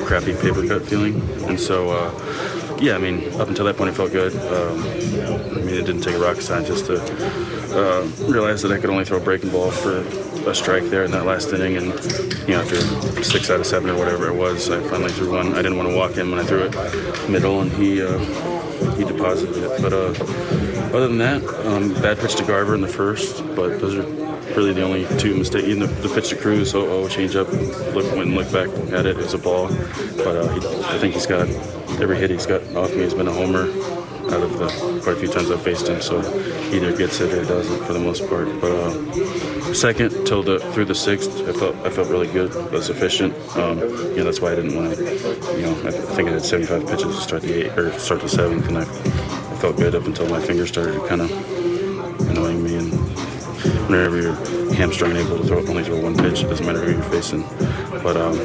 a 0.00 0.06
crappy 0.06 0.34
paper 0.34 0.64
cut 0.66 0.86
feeling. 0.86 1.20
And 1.48 1.58
so, 1.58 1.90
uh, 1.90 2.10
yeah, 2.80 2.94
I 2.94 2.98
mean, 2.98 3.32
up 3.40 3.48
until 3.48 3.64
that 3.66 3.76
point, 3.76 3.90
it 3.90 3.94
felt 3.94 4.12
good. 4.12 4.32
Um, 4.34 4.82
I 4.82 5.60
mean, 5.60 5.74
it 5.74 5.86
didn't 5.86 6.02
take 6.02 6.14
a 6.14 6.18
rocket 6.18 6.42
scientist 6.42 6.86
to 6.86 7.00
uh, 7.74 8.02
realize 8.26 8.62
that 8.62 8.72
I 8.72 8.78
could 8.78 8.90
only 8.90 9.04
throw 9.04 9.18
a 9.18 9.20
breaking 9.20 9.50
ball 9.50 9.70
for 9.70 9.98
a 10.48 10.54
strike 10.54 10.84
there 10.84 11.04
in 11.04 11.10
that 11.12 11.24
last 11.24 11.52
inning. 11.52 11.76
And 11.76 11.86
you 12.48 12.54
know, 12.54 12.62
after 12.62 12.80
six 13.22 13.50
out 13.50 13.60
of 13.60 13.66
seven 13.66 13.90
or 13.90 13.98
whatever 13.98 14.28
it 14.28 14.34
was, 14.34 14.70
I 14.70 14.80
finally 14.88 15.12
threw 15.12 15.32
one. 15.32 15.54
I 15.54 15.62
didn't 15.62 15.76
want 15.76 15.88
to 15.88 15.96
walk 15.96 16.12
him 16.12 16.30
when 16.30 16.40
I 16.40 16.44
threw 16.44 16.64
it 16.64 17.28
middle, 17.28 17.60
and 17.60 17.72
he. 17.72 18.02
Uh, 18.02 18.62
he 18.96 19.04
deposited 19.04 19.56
it. 19.56 19.82
But 19.82 19.92
uh, 19.92 20.96
other 20.96 21.08
than 21.08 21.18
that, 21.18 21.42
um, 21.66 21.92
bad 21.94 22.18
pitch 22.18 22.34
to 22.36 22.44
Garver 22.44 22.74
in 22.74 22.80
the 22.80 22.88
first, 22.88 23.44
but 23.54 23.80
those 23.80 23.94
are 23.96 24.02
really 24.54 24.72
the 24.72 24.82
only 24.82 25.06
two 25.18 25.36
mistakes. 25.36 25.66
Even 25.66 25.80
the, 25.80 25.86
the 25.86 26.14
pitch 26.14 26.28
to 26.30 26.36
Cruz, 26.36 26.74
oh, 26.74 26.86
oh 26.86 27.08
change 27.08 27.36
up, 27.36 27.50
look, 27.52 28.04
went 28.12 28.28
and 28.28 28.34
looked 28.34 28.52
back 28.52 28.68
at 28.92 29.06
it, 29.06 29.16
it 29.16 29.16
was 29.16 29.34
a 29.34 29.38
ball. 29.38 29.68
But 30.16 30.36
uh, 30.36 30.48
he, 30.48 30.84
I 30.86 30.98
think 30.98 31.14
he's 31.14 31.26
got, 31.26 31.48
every 32.00 32.18
hit 32.18 32.30
he's 32.30 32.46
got 32.46 32.62
off 32.76 32.94
me 32.94 33.02
has 33.02 33.14
been 33.14 33.28
a 33.28 33.32
homer 33.32 33.62
out 34.32 34.42
of 34.42 34.58
the 34.58 35.00
quite 35.02 35.16
a 35.16 35.20
few 35.20 35.28
times 35.28 35.50
I've 35.50 35.62
faced 35.62 35.88
him. 35.88 36.00
So 36.00 36.20
he 36.70 36.76
either 36.76 36.96
gets 36.96 37.20
it 37.20 37.32
or 37.32 37.44
doesn't 37.44 37.84
for 37.84 37.92
the 37.92 38.00
most 38.00 38.28
part. 38.28 38.48
But 38.60 38.72
uh, 38.72 39.74
second 39.74 40.26
till 40.26 40.42
the 40.42 40.58
through 40.72 40.86
the 40.86 40.94
sixth, 40.94 41.48
I 41.48 41.52
felt 41.52 41.76
I 41.76 41.90
felt 41.90 42.08
really 42.08 42.26
good. 42.28 42.54
I 42.56 42.68
was 42.70 42.90
efficient. 42.90 43.34
Um, 43.56 43.78
you 43.78 44.16
know 44.16 44.24
that's 44.24 44.40
why 44.40 44.52
I 44.52 44.56
didn't 44.56 44.74
want 44.74 44.96
to. 44.96 45.04
You 45.56 45.62
know 45.62 45.82
I 45.86 45.90
think 45.90 46.28
I 46.28 46.32
had 46.32 46.44
75 46.44 46.86
pitches 46.86 47.16
to 47.16 47.22
start 47.22 47.42
the 47.42 47.66
eight 47.66 47.78
or 47.78 47.92
start 47.98 48.20
the 48.20 48.28
seventh, 48.28 48.68
and 48.68 48.78
I, 48.78 48.82
I 48.82 49.56
felt 49.58 49.76
good 49.76 49.94
up 49.94 50.04
until 50.04 50.28
my 50.28 50.40
fingers 50.40 50.68
started 50.68 51.00
kind 51.08 51.20
of 51.20 51.30
annoying 52.28 52.62
me. 52.62 52.76
And 52.76 52.92
whenever 53.88 54.20
you're 54.20 54.74
hamstrung 54.74 55.16
able 55.16 55.38
to 55.38 55.44
throw 55.46 55.58
only 55.66 55.84
throw 55.84 56.00
one 56.00 56.16
pitch, 56.16 56.42
it 56.42 56.48
doesn't 56.48 56.66
matter 56.66 56.80
who 56.80 56.92
you're 56.92 57.10
facing. 57.10 57.42
But 58.04 58.18
um, 58.18 58.36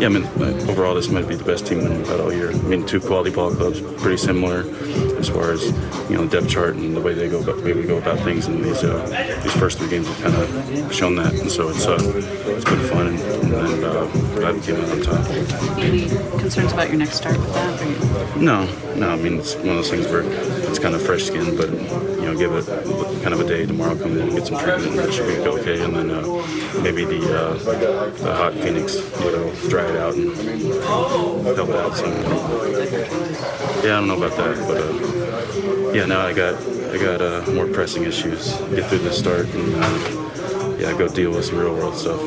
yeah, 0.00 0.06
I 0.06 0.08
mean 0.08 0.24
overall 0.70 0.94
this 0.94 1.08
might 1.08 1.26
be 1.26 1.34
the 1.34 1.42
best 1.42 1.66
team 1.66 1.80
that 1.80 1.90
we've 1.90 2.06
had 2.06 2.20
all 2.20 2.32
year. 2.32 2.52
I 2.52 2.62
mean 2.62 2.86
two 2.86 3.00
quality 3.00 3.30
ball 3.30 3.50
clubs, 3.52 3.80
pretty 4.00 4.18
similar 4.18 4.60
as 5.18 5.28
far 5.28 5.50
as 5.50 5.64
you 6.08 6.16
know 6.16 6.28
depth 6.28 6.48
chart 6.48 6.76
and 6.76 6.96
the 6.96 7.00
way 7.00 7.12
they 7.14 7.28
go 7.28 7.40
about 7.40 7.56
the 7.56 7.64
way 7.64 7.72
we 7.72 7.82
go 7.82 7.98
about 7.98 8.20
things. 8.20 8.46
And 8.46 8.64
these 8.64 8.84
uh, 8.84 9.40
these 9.42 9.52
first 9.54 9.78
three 9.78 9.90
games 9.90 10.06
have 10.06 10.22
kind 10.22 10.36
of 10.36 10.94
shown 10.94 11.16
that, 11.16 11.34
and 11.34 11.50
so 11.50 11.70
it's 11.70 11.86
uh, 11.86 11.98
it's 12.46 12.64
been 12.64 12.88
fun 12.88 13.08
and, 13.08 13.18
and 13.52 13.84
uh, 13.84 14.06
glad 14.36 14.54
we 14.54 14.60
came 14.60 14.76
out 14.76 14.90
on 14.90 15.00
top. 15.02 15.28
Any 15.78 16.08
concerns 16.38 16.72
about 16.72 16.88
your 16.88 16.98
next 16.98 17.16
start 17.16 17.36
with 17.36 17.52
that? 17.52 18.36
No, 18.36 18.64
no. 18.94 19.10
I 19.10 19.16
mean, 19.16 19.40
it's 19.40 19.56
one 19.56 19.70
of 19.70 19.74
those 19.74 19.90
things 19.90 20.06
where 20.06 20.22
it's 20.70 20.78
kind 20.78 20.94
of 20.94 21.02
fresh 21.02 21.24
skin, 21.24 21.56
but 21.56 21.68
you 21.68 22.22
know, 22.22 22.36
give 22.36 22.52
it 22.52 22.64
kind 23.22 23.34
of 23.34 23.40
a 23.40 23.44
day 23.44 23.66
tomorrow. 23.66 23.96
Come 23.96 24.12
in 24.12 24.20
and 24.20 24.30
get 24.30 24.46
some 24.46 24.58
treatment, 24.58 24.98
and 24.98 25.00
it 25.00 25.12
should 25.12 25.26
be 25.26 25.36
okay. 25.38 25.82
And 25.82 25.94
then 25.96 26.10
uh, 26.10 26.22
maybe 26.80 27.04
the 27.04 27.20
uh, 27.36 27.54
the 27.54 28.34
hot 28.34 28.54
Phoenix, 28.54 28.94
you 29.20 29.32
know, 29.32 29.52
dry 29.68 29.84
it 29.84 29.96
out 29.96 30.14
and 30.14 30.32
help 31.56 31.70
out 31.70 31.96
some. 31.96 32.12
Yeah, 33.82 33.98
I 33.98 34.00
don't 34.00 34.08
know 34.08 34.16
about 34.16 34.36
that, 34.36 34.56
but 34.68 34.78
uh, 34.78 35.92
yeah, 35.92 36.06
now 36.06 36.20
I 36.20 36.32
got 36.32 36.54
I 36.90 36.98
got 36.98 37.20
uh, 37.20 37.50
more 37.52 37.66
pressing 37.66 38.04
issues. 38.04 38.52
Get 38.70 38.88
through 38.88 38.98
this 38.98 39.18
start 39.18 39.46
and 39.46 39.74
uh, 39.84 40.76
yeah, 40.78 40.96
go 40.96 41.08
deal 41.08 41.32
with 41.32 41.46
some 41.46 41.58
real 41.58 41.74
world 41.74 41.96
stuff. 41.96 42.20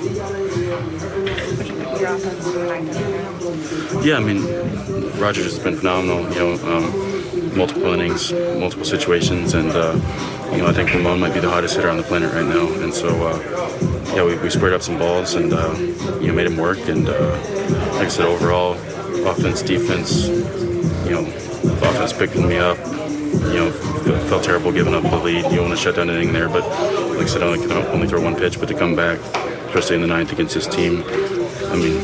Yeah, 4.03 4.17
I 4.17 4.19
mean, 4.19 4.43
Rogers 5.17 5.45
has 5.45 5.59
been 5.59 5.77
phenomenal. 5.77 6.29
You 6.33 6.39
know, 6.39 6.77
um, 6.77 7.02
multiple 7.55 7.93
innings, 7.93 8.31
multiple 8.31 8.85
situations, 8.85 9.53
and 9.53 9.71
uh, 9.71 9.93
you 10.51 10.57
know, 10.59 10.67
I 10.67 10.73
think 10.73 10.93
Ramon 10.93 11.19
might 11.19 11.33
be 11.33 11.39
the 11.39 11.49
hottest 11.49 11.75
hitter 11.75 11.89
on 11.89 11.97
the 11.97 12.03
planet 12.03 12.33
right 12.33 12.45
now. 12.45 12.67
And 12.81 12.93
so, 12.93 13.07
uh, 13.27 14.13
yeah, 14.15 14.23
we, 14.23 14.37
we 14.37 14.49
squared 14.49 14.73
up 14.73 14.81
some 14.81 14.97
balls 14.97 15.35
and 15.35 15.53
uh, 15.53 15.73
you 16.19 16.27
know 16.27 16.33
made 16.33 16.47
him 16.47 16.57
work. 16.57 16.79
And 16.87 17.07
uh, 17.07 17.29
like 17.93 18.05
I 18.05 18.07
said, 18.07 18.25
overall, 18.25 18.73
offense, 19.27 19.61
defense, 19.61 20.27
you 20.27 21.11
know, 21.11 21.23
the 21.23 21.89
offense 21.89 22.13
picking 22.13 22.47
me 22.47 22.57
up. 22.57 22.77
You 23.43 23.59
know, 23.59 23.71
felt- 24.29 24.43
terrible 24.43 24.71
giving 24.71 24.93
up 24.93 25.03
the 25.03 25.17
lead. 25.17 25.51
You 25.51 25.61
want 25.61 25.71
to 25.71 25.77
shut 25.77 25.95
down 25.95 26.09
an 26.09 26.15
inning 26.15 26.33
there, 26.33 26.49
but 26.49 26.63
like 27.09 27.23
I 27.23 27.25
said, 27.25 27.43
I 27.43 27.47
only, 27.47 27.59
can 27.59 27.71
only 27.71 28.07
throw 28.07 28.21
one 28.21 28.35
pitch, 28.35 28.59
but 28.59 28.67
to 28.67 28.73
come 28.73 28.95
back, 28.95 29.19
especially 29.67 29.95
in 29.95 30.01
the 30.01 30.07
ninth 30.07 30.31
against 30.31 30.53
this 30.53 30.67
team, 30.67 31.03
I 31.03 31.75
mean, 31.75 31.97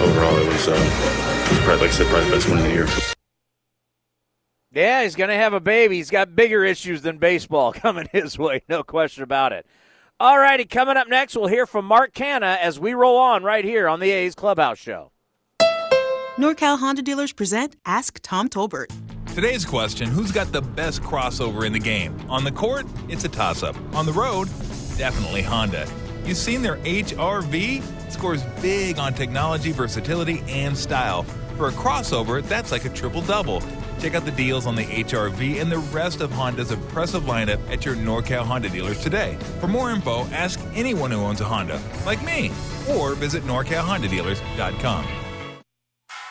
overall 0.00 0.36
it 0.36 0.46
was, 0.46 0.68
uh, 0.68 0.72
it 0.72 1.50
was 1.50 1.60
probably, 1.60 1.86
like 1.86 1.90
I 1.90 1.94
said, 1.94 2.06
probably 2.06 2.30
the 2.30 2.36
best 2.36 2.48
win 2.48 2.58
of 2.58 2.64
the 2.64 2.70
year. 2.70 3.15
Yeah, 4.76 5.04
he's 5.04 5.16
going 5.16 5.30
to 5.30 5.36
have 5.36 5.54
a 5.54 5.60
baby. 5.60 5.96
He's 5.96 6.10
got 6.10 6.36
bigger 6.36 6.62
issues 6.62 7.00
than 7.00 7.16
baseball 7.16 7.72
coming 7.72 8.08
his 8.12 8.38
way, 8.38 8.62
no 8.68 8.82
question 8.82 9.22
about 9.22 9.52
it. 9.52 9.64
All 10.20 10.38
righty, 10.38 10.66
coming 10.66 10.98
up 10.98 11.08
next, 11.08 11.34
we'll 11.34 11.46
hear 11.46 11.64
from 11.64 11.86
Mark 11.86 12.12
Canha 12.12 12.58
as 12.58 12.78
we 12.78 12.92
roll 12.92 13.16
on 13.16 13.42
right 13.42 13.64
here 13.64 13.88
on 13.88 14.00
the 14.00 14.10
A's 14.10 14.34
Clubhouse 14.34 14.76
Show. 14.76 15.12
NorCal 16.36 16.78
Honda 16.78 17.00
dealers 17.00 17.32
present 17.32 17.74
Ask 17.86 18.20
Tom 18.22 18.50
Tolbert. 18.50 18.92
Today's 19.34 19.64
question 19.64 20.08
Who's 20.10 20.30
got 20.30 20.52
the 20.52 20.60
best 20.60 21.00
crossover 21.00 21.64
in 21.64 21.72
the 21.72 21.78
game? 21.78 22.14
On 22.28 22.44
the 22.44 22.52
court, 22.52 22.84
it's 23.08 23.24
a 23.24 23.30
toss 23.30 23.62
up. 23.62 23.76
On 23.94 24.04
the 24.04 24.12
road, 24.12 24.48
definitely 24.98 25.40
Honda. 25.40 25.88
You've 26.26 26.36
seen 26.36 26.60
their 26.60 26.76
HRV? 26.78 28.06
It 28.06 28.12
scores 28.12 28.42
big 28.60 28.98
on 28.98 29.14
technology, 29.14 29.72
versatility, 29.72 30.42
and 30.48 30.76
style. 30.76 31.24
For 31.56 31.68
a 31.68 31.72
crossover, 31.72 32.42
that's 32.42 32.70
like 32.70 32.84
a 32.84 32.90
triple 32.90 33.22
double. 33.22 33.62
Check 33.98 34.14
out 34.14 34.26
the 34.26 34.30
deals 34.30 34.66
on 34.66 34.74
the 34.74 34.84
HRV 34.84 35.58
and 35.58 35.72
the 35.72 35.78
rest 35.78 36.20
of 36.20 36.30
Honda's 36.30 36.70
impressive 36.70 37.22
lineup 37.22 37.58
at 37.70 37.82
your 37.82 37.96
NorCal 37.96 38.42
Honda 38.42 38.68
dealers 38.68 39.00
today. 39.00 39.38
For 39.60 39.66
more 39.66 39.90
info, 39.90 40.26
ask 40.26 40.60
anyone 40.74 41.10
who 41.10 41.18
owns 41.18 41.40
a 41.40 41.44
Honda, 41.44 41.80
like 42.04 42.22
me, 42.22 42.50
or 42.90 43.14
visit 43.14 43.42
NorCalHondaDealers.com. 43.44 45.06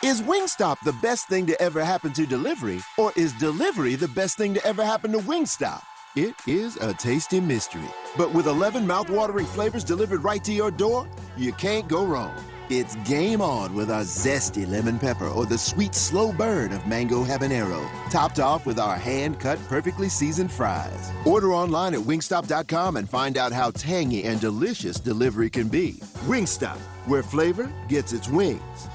Is 0.04 0.22
Wingstop 0.22 0.76
the 0.84 0.94
best 1.02 1.26
thing 1.26 1.46
to 1.46 1.60
ever 1.60 1.84
happen 1.84 2.12
to 2.12 2.26
delivery, 2.26 2.80
or 2.96 3.12
is 3.16 3.32
delivery 3.32 3.96
the 3.96 4.08
best 4.08 4.36
thing 4.36 4.54
to 4.54 4.64
ever 4.64 4.84
happen 4.84 5.10
to 5.10 5.18
Wingstop? 5.18 5.82
It 6.14 6.34
is 6.46 6.76
a 6.76 6.94
tasty 6.94 7.40
mystery. 7.40 7.90
But 8.16 8.32
with 8.32 8.46
11 8.46 8.86
mouthwatering 8.86 9.46
flavors 9.46 9.82
delivered 9.82 10.22
right 10.22 10.44
to 10.44 10.52
your 10.52 10.70
door, 10.70 11.08
you 11.36 11.52
can't 11.52 11.88
go 11.88 12.06
wrong. 12.06 12.32
It's 12.68 12.96
game 12.96 13.40
on 13.40 13.76
with 13.76 13.92
our 13.92 14.02
zesty 14.02 14.68
lemon 14.68 14.98
pepper 14.98 15.28
or 15.28 15.46
the 15.46 15.56
sweet 15.56 15.94
slow 15.94 16.32
burn 16.32 16.72
of 16.72 16.84
mango 16.84 17.22
habanero, 17.22 17.88
topped 18.10 18.40
off 18.40 18.66
with 18.66 18.80
our 18.80 18.96
hand 18.96 19.38
cut, 19.38 19.60
perfectly 19.68 20.08
seasoned 20.08 20.50
fries. 20.50 21.12
Order 21.24 21.52
online 21.52 21.94
at 21.94 22.00
wingstop.com 22.00 22.96
and 22.96 23.08
find 23.08 23.38
out 23.38 23.52
how 23.52 23.70
tangy 23.70 24.24
and 24.24 24.40
delicious 24.40 24.98
delivery 24.98 25.48
can 25.48 25.68
be. 25.68 26.00
Wingstop, 26.26 26.78
where 27.06 27.22
flavor 27.22 27.72
gets 27.86 28.12
its 28.12 28.28
wings. 28.28 28.88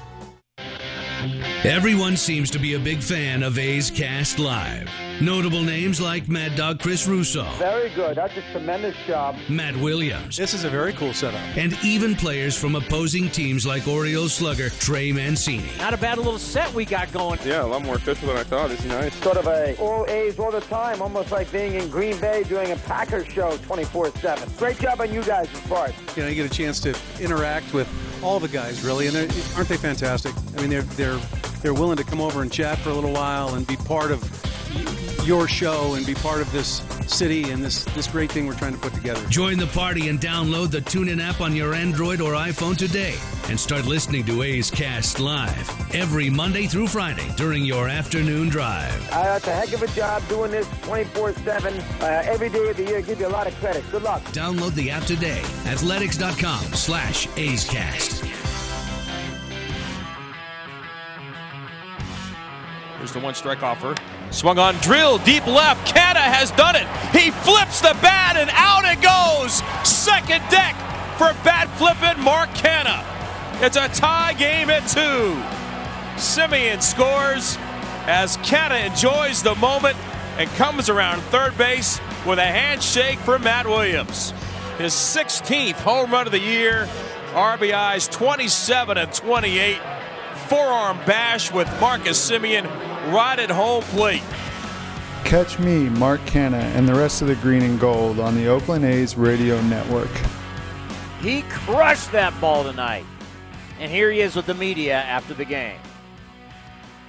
Everyone 1.64 2.16
seems 2.16 2.50
to 2.50 2.58
be 2.58 2.74
a 2.74 2.78
big 2.78 3.00
fan 3.00 3.42
of 3.42 3.58
A's 3.58 3.90
Cast 3.90 4.38
Live. 4.38 4.88
Notable 5.20 5.62
names 5.62 6.00
like 6.00 6.28
Mad 6.28 6.56
Dog 6.56 6.80
Chris 6.80 7.06
Russo, 7.06 7.44
Very 7.58 7.90
good. 7.90 8.16
That's 8.16 8.36
a 8.36 8.42
tremendous 8.50 8.96
job. 9.06 9.36
Matt 9.48 9.76
Williams, 9.76 10.36
This 10.36 10.52
is 10.52 10.64
a 10.64 10.70
very 10.70 10.92
cool 10.94 11.12
setup. 11.12 11.40
and 11.56 11.78
even 11.84 12.16
players 12.16 12.58
from 12.58 12.74
opposing 12.74 13.28
teams 13.30 13.64
like 13.64 13.86
Orioles 13.86 14.32
slugger 14.34 14.68
Trey 14.70 15.12
Mancini. 15.12 15.68
Not 15.78 15.94
a 15.94 15.96
bad 15.96 16.18
little 16.18 16.38
set 16.38 16.72
we 16.74 16.84
got 16.84 17.12
going. 17.12 17.38
Yeah, 17.44 17.62
a 17.62 17.66
lot 17.66 17.82
more 17.84 17.94
official 17.96 18.28
than 18.28 18.36
I 18.38 18.42
thought. 18.42 18.70
This 18.70 18.80
is 18.80 18.86
nice. 18.86 19.14
Sort 19.22 19.36
of 19.36 19.46
a 19.46 19.76
all 19.78 20.04
A's 20.08 20.38
all 20.40 20.50
the 20.50 20.60
time, 20.62 21.00
almost 21.00 21.30
like 21.30 21.52
being 21.52 21.74
in 21.74 21.88
Green 21.88 22.18
Bay 22.20 22.42
doing 22.48 22.72
a 22.72 22.76
Packers 22.76 23.28
show 23.28 23.52
24-7. 23.58 24.58
Great 24.58 24.78
job 24.80 25.00
on 25.00 25.12
you 25.12 25.22
guys 25.22 25.48
as 25.52 25.60
far 25.60 25.86
as 25.86 25.94
You 26.16 26.24
know, 26.24 26.28
you 26.30 26.34
get 26.34 26.46
a 26.50 26.54
chance 26.54 26.80
to 26.80 26.96
interact 27.20 27.72
with 27.72 27.86
all 28.22 28.40
the 28.40 28.48
guys, 28.48 28.84
really, 28.84 29.06
and 29.06 29.16
aren't 29.16 29.68
they 29.68 29.76
fantastic? 29.76 30.32
I 30.56 30.60
mean, 30.60 30.70
they're 30.70 30.82
they're 30.82 31.20
they're 31.60 31.74
willing 31.74 31.96
to 31.96 32.04
come 32.04 32.20
over 32.20 32.42
and 32.42 32.52
chat 32.52 32.78
for 32.78 32.90
a 32.90 32.94
little 32.94 33.12
while 33.12 33.54
and 33.54 33.66
be 33.66 33.76
part 33.76 34.10
of 34.10 34.22
your 35.26 35.46
show 35.46 35.94
and 35.94 36.04
be 36.04 36.14
part 36.14 36.40
of 36.40 36.50
this 36.52 36.82
city 37.06 37.50
and 37.50 37.62
this 37.62 37.84
this 37.96 38.06
great 38.06 38.32
thing 38.32 38.46
we're 38.46 38.54
trying 38.54 38.74
to 38.74 38.80
put 38.80 38.94
together. 38.94 39.24
Join 39.28 39.58
the 39.58 39.66
party 39.68 40.08
and 40.08 40.20
download 40.20 40.70
the 40.70 40.80
TuneIn 40.80 41.20
app 41.20 41.40
on 41.40 41.54
your 41.54 41.74
Android 41.74 42.20
or 42.20 42.32
iPhone 42.32 42.76
today 42.76 43.14
and 43.48 43.58
start 43.58 43.86
listening 43.86 44.24
to 44.24 44.42
A's 44.42 44.70
Cast 44.70 45.20
Live 45.20 45.94
every 45.94 46.30
Monday 46.30 46.66
through 46.66 46.86
Friday 46.86 47.28
during 47.36 47.64
your 47.64 47.88
afternoon 47.88 48.48
drive. 48.48 49.10
Uh, 49.12 49.34
it's 49.36 49.46
a 49.46 49.54
heck 49.54 49.72
of 49.72 49.82
a 49.82 49.86
job 49.88 50.26
doing 50.28 50.50
this 50.50 50.66
24-7 50.80 52.02
uh, 52.02 52.06
every 52.30 52.48
day 52.48 52.68
of 52.68 52.76
the 52.76 52.84
year. 52.84 53.02
Give 53.02 53.20
you 53.20 53.26
a 53.26 53.28
lot 53.28 53.46
of 53.46 53.54
credit. 53.56 53.84
Good 53.90 54.02
luck. 54.02 54.22
Download 54.26 54.74
the 54.74 54.90
app 54.90 55.04
today. 55.04 55.42
Athletics.com 55.66 56.64
slash 56.72 57.28
A's 57.36 57.64
Cast. 57.64 58.24
Here's 62.98 63.12
the 63.12 63.20
one 63.20 63.34
strike 63.34 63.62
offer. 63.62 63.94
Swung 64.30 64.58
on 64.58 64.74
drill, 64.76 65.18
deep 65.18 65.46
left. 65.46 65.92
Canha 65.92 66.16
has 66.16 66.50
done 66.52 66.76
it. 66.76 66.86
He 67.10 67.30
flips 67.30 67.80
the 67.80 67.96
bat 68.00 68.36
and 68.36 68.48
out 68.54 68.84
it 68.84 69.02
goes. 69.02 69.54
Second 69.86 70.42
deck 70.48 70.74
for 71.18 71.34
bat 71.44 71.68
flipping 71.76 72.22
Mark 72.22 72.48
Canha. 72.50 73.11
It's 73.64 73.76
a 73.76 73.86
tie 73.90 74.32
game 74.32 74.70
at 74.70 74.88
two. 74.88 75.40
Semien 76.20 76.82
scores 76.82 77.56
as 78.08 78.36
Canha 78.38 78.84
enjoys 78.84 79.40
the 79.40 79.54
moment 79.54 79.96
and 80.36 80.50
comes 80.56 80.88
around 80.88 81.20
third 81.22 81.56
base 81.56 82.00
with 82.26 82.40
a 82.40 82.44
handshake 82.44 83.20
from 83.20 83.44
Matt 83.44 83.68
Williams. 83.68 84.32
His 84.78 84.92
16th 84.92 85.74
home 85.74 86.10
run 86.10 86.26
of 86.26 86.32
the 86.32 86.40
year. 86.40 86.88
RBIs 87.34 88.10
27 88.10 88.98
and 88.98 89.12
28. 89.12 89.78
Forearm 90.48 90.96
bash 91.06 91.52
with 91.52 91.68
Marcus 91.80 92.18
Semien 92.28 92.64
right 93.12 93.38
at 93.38 93.48
home 93.48 93.84
plate. 93.84 94.24
Catch 95.22 95.60
me, 95.60 95.88
Mark 95.88 96.20
Canha, 96.22 96.60
and 96.74 96.88
the 96.88 96.94
rest 96.96 97.22
of 97.22 97.28
the 97.28 97.36
green 97.36 97.62
and 97.62 97.78
gold 97.78 98.18
on 98.18 98.34
the 98.34 98.48
Oakland 98.48 98.84
A's 98.84 99.16
radio 99.16 99.60
network. 99.62 100.10
He 101.20 101.42
crushed 101.42 102.10
that 102.10 102.38
ball 102.40 102.64
tonight. 102.64 103.04
And 103.82 103.90
here 103.90 104.12
he 104.12 104.20
is 104.20 104.36
with 104.36 104.46
the 104.46 104.54
media 104.54 104.94
after 104.94 105.34
the 105.34 105.44
game. 105.44 105.76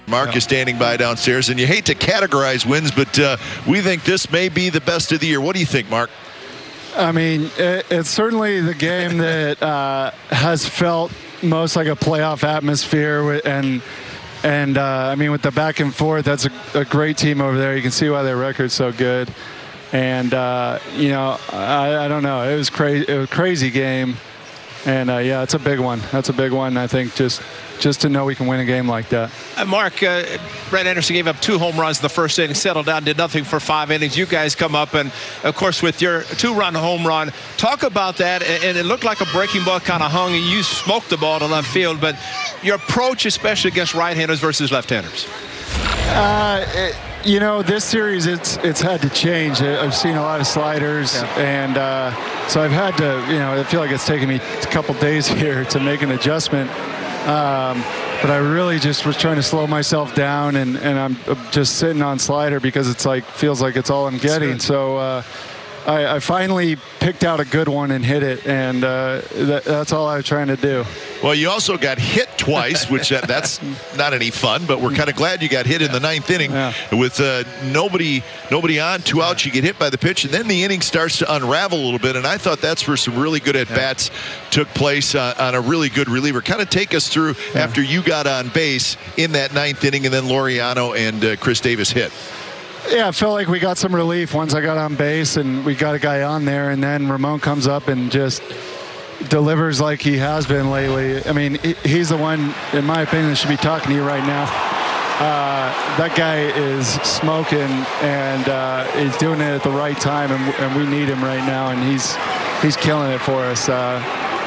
Mark 0.08 0.34
is 0.34 0.42
standing 0.42 0.76
by 0.76 0.96
downstairs, 0.96 1.48
and 1.48 1.60
you 1.60 1.68
hate 1.68 1.84
to 1.84 1.94
categorize 1.94 2.66
wins, 2.66 2.90
but 2.90 3.16
uh, 3.16 3.36
we 3.64 3.80
think 3.80 4.02
this 4.02 4.28
may 4.32 4.48
be 4.48 4.70
the 4.70 4.80
best 4.80 5.12
of 5.12 5.20
the 5.20 5.28
year. 5.28 5.40
What 5.40 5.54
do 5.54 5.60
you 5.60 5.66
think, 5.66 5.88
Mark? 5.88 6.10
I 6.96 7.12
mean, 7.12 7.48
it, 7.58 7.86
it's 7.90 8.10
certainly 8.10 8.60
the 8.60 8.74
game 8.74 9.18
that 9.18 9.62
uh, 9.62 10.10
has 10.30 10.68
felt 10.68 11.12
most 11.44 11.76
like 11.76 11.86
a 11.86 11.94
playoff 11.94 12.42
atmosphere, 12.42 13.40
and 13.44 13.80
and 14.42 14.76
uh, 14.76 15.10
I 15.12 15.14
mean, 15.14 15.30
with 15.30 15.42
the 15.42 15.52
back 15.52 15.78
and 15.78 15.94
forth, 15.94 16.24
that's 16.24 16.46
a, 16.46 16.80
a 16.80 16.84
great 16.84 17.16
team 17.16 17.40
over 17.40 17.56
there. 17.56 17.76
You 17.76 17.82
can 17.82 17.92
see 17.92 18.10
why 18.10 18.24
their 18.24 18.36
record's 18.36 18.74
so 18.74 18.90
good, 18.90 19.32
and 19.92 20.34
uh, 20.34 20.80
you 20.96 21.10
know, 21.10 21.38
I, 21.52 22.04
I 22.04 22.08
don't 22.08 22.24
know, 22.24 22.42
it 22.42 22.56
was 22.56 22.68
crazy, 22.68 23.04
it 23.08 23.16
was 23.16 23.30
a 23.30 23.32
crazy 23.32 23.70
game, 23.70 24.16
and 24.86 25.10
uh, 25.10 25.18
yeah, 25.18 25.42
it's 25.42 25.54
a 25.54 25.58
big 25.58 25.78
one. 25.80 26.00
That's 26.12 26.28
a 26.28 26.32
big 26.32 26.52
one. 26.52 26.76
I 26.76 26.86
think 26.86 27.14
just 27.14 27.40
just 27.80 28.02
to 28.02 28.08
know 28.08 28.24
we 28.24 28.34
can 28.34 28.46
win 28.46 28.60
a 28.60 28.64
game 28.64 28.86
like 28.88 29.08
that. 29.08 29.30
Uh, 29.56 29.64
Mark, 29.64 30.00
uh, 30.02 30.22
Brett 30.70 30.86
Anderson 30.86 31.14
gave 31.14 31.26
up 31.26 31.40
two 31.40 31.58
home 31.58 31.76
runs 31.78 31.98
the 32.00 32.08
first 32.08 32.38
inning, 32.38 32.54
settled 32.54 32.86
down, 32.86 33.02
did 33.02 33.16
nothing 33.18 33.42
for 33.44 33.58
five 33.58 33.90
innings. 33.90 34.16
You 34.16 34.26
guys 34.26 34.54
come 34.54 34.74
up, 34.76 34.94
and 34.94 35.10
of 35.42 35.56
course, 35.56 35.82
with 35.82 36.00
your 36.00 36.22
two 36.22 36.54
run 36.54 36.74
home 36.74 37.04
run, 37.06 37.32
talk 37.56 37.82
about 37.82 38.16
that. 38.18 38.42
And 38.42 38.64
and 38.64 38.78
it 38.78 38.84
looked 38.84 39.04
like 39.04 39.20
a 39.20 39.26
breaking 39.26 39.64
ball 39.64 39.80
kind 39.80 40.02
of 40.02 40.10
hung, 40.12 40.34
and 40.34 40.44
you 40.44 40.62
smoked 40.62 41.10
the 41.10 41.16
ball 41.16 41.38
to 41.40 41.46
left 41.46 41.68
field. 41.68 42.00
But 42.00 42.16
your 42.62 42.76
approach, 42.76 43.26
especially 43.26 43.70
against 43.72 43.94
right 43.94 44.16
handers 44.16 44.40
versus 44.40 44.70
left 44.70 44.90
handers. 44.90 45.26
Uh, 46.08 46.64
it- 46.74 46.96
you 47.26 47.40
know, 47.40 47.62
this 47.62 47.86
series 47.86 48.26
it's 48.26 48.58
it's 48.58 48.82
had 48.82 49.00
to 49.00 49.08
change. 49.08 49.62
I- 49.62 49.82
I've 49.82 49.94
seen 49.94 50.14
a 50.16 50.20
lot 50.20 50.40
of 50.40 50.46
sliders, 50.46 51.14
and 51.38 51.78
uh, 51.78 52.10
so 52.48 52.62
I've 52.62 52.72
had 52.72 52.96
to. 52.98 53.32
You 53.32 53.38
know, 53.38 53.60
I 53.60 53.64
feel 53.64 53.80
like 53.80 53.90
it's 53.90 54.06
taken 54.06 54.28
me 54.28 54.36
a 54.36 54.66
couple 54.66 54.94
days 54.94 55.26
here 55.40 55.64
to 55.66 55.80
make 55.80 56.02
an 56.02 56.10
adjustment. 56.10 56.70
Um, 57.28 57.82
but 58.20 58.30
I 58.30 58.36
really 58.36 58.78
just 58.78 59.06
was 59.06 59.16
trying 59.16 59.36
to 59.36 59.42
slow 59.42 59.66
myself 59.66 60.14
down, 60.14 60.56
and, 60.56 60.76
and 60.76 60.98
I'm 60.98 61.16
just 61.50 61.76
sitting 61.76 62.02
on 62.02 62.18
slider 62.18 62.60
because 62.60 62.88
it's 62.88 63.04
like 63.04 63.24
feels 63.24 63.60
like 63.60 63.76
it's 63.76 63.90
all 63.90 64.06
I'm 64.06 64.18
getting. 64.18 64.58
So. 64.58 64.96
Uh, 64.96 65.22
I, 65.86 66.16
I 66.16 66.18
finally 66.20 66.76
picked 67.00 67.24
out 67.24 67.40
a 67.40 67.44
good 67.44 67.68
one 67.68 67.90
and 67.90 68.04
hit 68.04 68.22
it, 68.22 68.46
and 68.46 68.82
uh, 68.82 69.20
that, 69.34 69.64
that's 69.64 69.92
all 69.92 70.06
I 70.06 70.16
was 70.16 70.26
trying 70.26 70.48
to 70.48 70.56
do. 70.56 70.84
Well, 71.22 71.34
you 71.34 71.50
also 71.50 71.76
got 71.76 71.98
hit 71.98 72.28
twice, 72.38 72.88
which 72.88 73.10
that, 73.10 73.26
that's 73.28 73.60
not 73.96 74.14
any 74.14 74.30
fun. 74.30 74.66
But 74.66 74.80
we're 74.80 74.94
kind 74.94 75.08
of 75.08 75.16
glad 75.16 75.42
you 75.42 75.48
got 75.48 75.66
hit 75.66 75.82
in 75.82 75.92
the 75.92 76.00
ninth 76.00 76.30
inning 76.30 76.52
with 76.92 77.20
uh, 77.20 77.44
nobody 77.64 78.22
nobody 78.50 78.80
on, 78.80 79.00
two 79.00 79.22
outs. 79.22 79.44
You 79.44 79.52
get 79.52 79.64
hit 79.64 79.78
by 79.78 79.90
the 79.90 79.98
pitch, 79.98 80.24
and 80.24 80.32
then 80.32 80.48
the 80.48 80.64
inning 80.64 80.80
starts 80.80 81.18
to 81.18 81.34
unravel 81.34 81.78
a 81.78 81.84
little 81.84 81.98
bit. 81.98 82.16
And 82.16 82.26
I 82.26 82.38
thought 82.38 82.60
that's 82.60 82.86
where 82.88 82.96
some 82.96 83.18
really 83.18 83.40
good 83.40 83.56
at 83.56 83.68
bats 83.68 84.10
took 84.50 84.68
place 84.68 85.14
uh, 85.14 85.34
on 85.38 85.54
a 85.54 85.60
really 85.60 85.88
good 85.88 86.08
reliever. 86.08 86.40
Kind 86.40 86.60
of 86.60 86.70
take 86.70 86.94
us 86.94 87.08
through 87.08 87.34
after 87.54 87.82
you 87.82 88.02
got 88.02 88.26
on 88.26 88.48
base 88.48 88.96
in 89.16 89.32
that 89.32 89.52
ninth 89.54 89.84
inning, 89.84 90.04
and 90.06 90.14
then 90.14 90.24
Laureano 90.24 90.96
and 90.96 91.24
uh, 91.24 91.36
Khris 91.36 91.60
Davis 91.60 91.90
hit. 91.90 92.12
Yeah, 92.90 93.08
I 93.08 93.12
felt 93.12 93.32
like 93.32 93.48
we 93.48 93.58
got 93.58 93.78
some 93.78 93.94
relief 93.94 94.34
once 94.34 94.54
I 94.54 94.60
got 94.60 94.76
on 94.76 94.94
base 94.94 95.36
and 95.36 95.64
we 95.64 95.74
got 95.74 95.94
a 95.94 95.98
guy 95.98 96.22
on 96.22 96.44
there, 96.44 96.70
and 96.70 96.82
then 96.82 97.08
Ramon 97.08 97.40
comes 97.40 97.66
up 97.66 97.88
and 97.88 98.10
just 98.12 98.42
delivers 99.28 99.80
like 99.80 100.00
he 100.02 100.18
has 100.18 100.46
been 100.46 100.70
lately. 100.70 101.24
I 101.24 101.32
mean, 101.32 101.58
he's 101.82 102.10
the 102.10 102.16
one, 102.16 102.54
in 102.72 102.84
my 102.84 103.02
opinion, 103.02 103.30
that 103.30 103.36
should 103.36 103.48
be 103.48 103.56
talking 103.56 103.88
to 103.88 103.94
you 103.94 104.04
right 104.06 104.24
now. 104.24 104.44
Uh, 105.14 105.70
that 105.96 106.14
guy 106.16 106.40
is 106.40 106.88
smoking, 107.02 107.70
and 108.02 108.48
uh, 108.48 108.84
he's 108.98 109.16
doing 109.16 109.40
it 109.40 109.44
at 109.44 109.62
the 109.62 109.70
right 109.70 109.96
time, 109.98 110.30
and, 110.30 110.54
and 110.56 110.76
we 110.76 110.84
need 110.86 111.08
him 111.08 111.22
right 111.22 111.44
now, 111.46 111.70
and 111.70 111.82
he's 111.82 112.16
he's 112.60 112.76
killing 112.76 113.10
it 113.12 113.20
for 113.20 113.44
us. 113.44 113.68
Uh, 113.68 114.02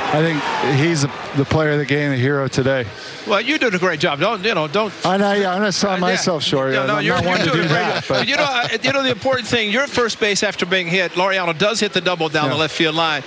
I 0.10 0.22
think 0.22 0.80
he's 0.80 1.01
the, 1.01 1.12
the 1.36 1.43
player 1.43 1.72
of 1.72 1.80
the 1.80 1.86
game, 1.86 2.12
the 2.12 2.18
hero 2.18 2.47
today. 2.47 2.86
Well, 3.28 3.41
you 3.41 3.58
did 3.58 3.76
a 3.76 3.78
great 3.78 3.99
job. 3.99 4.20
Don't 4.22 4.43
you 4.43 4.55
know? 4.55 4.68
Don't. 4.68 4.93
I 5.05 5.18
know. 5.18 5.34
Yeah, 5.34 5.51
I'm 5.51 5.60
gonna 5.60 5.72
sell 5.72 5.97
myself 5.97 6.43
short. 6.43 6.72
No, 6.72 6.88
no, 6.88 6.95
I'm 6.95 7.05
you're, 7.05 7.16
not 7.16 7.26
one 7.26 7.38
you're 7.39 7.47
to 7.47 7.51
doing 7.53 7.68
do 7.68 7.74
a 7.74 7.78
great 7.78 7.80
that. 7.93 8.05
But 8.08 8.28
you 8.28 8.38
know, 8.38 8.43
uh, 8.47 8.70
you 8.82 8.93
know 8.93 9.03
the 9.03 9.12
important 9.12 9.47
thing. 9.47 9.70
You're 9.70 9.84
at 9.84 9.89
first 9.89 10.20
base 10.20 10.43
after 10.43 10.66
being 10.66 10.88
hit. 10.88 11.12
Laureano 11.14 11.58
does 11.58 11.82
hit 11.82 11.91
the 11.91 11.99
double 12.01 12.30
down 12.30 12.49
the 12.49 12.55
left 12.55 12.74
field 12.74 12.95
line. 12.95 13.24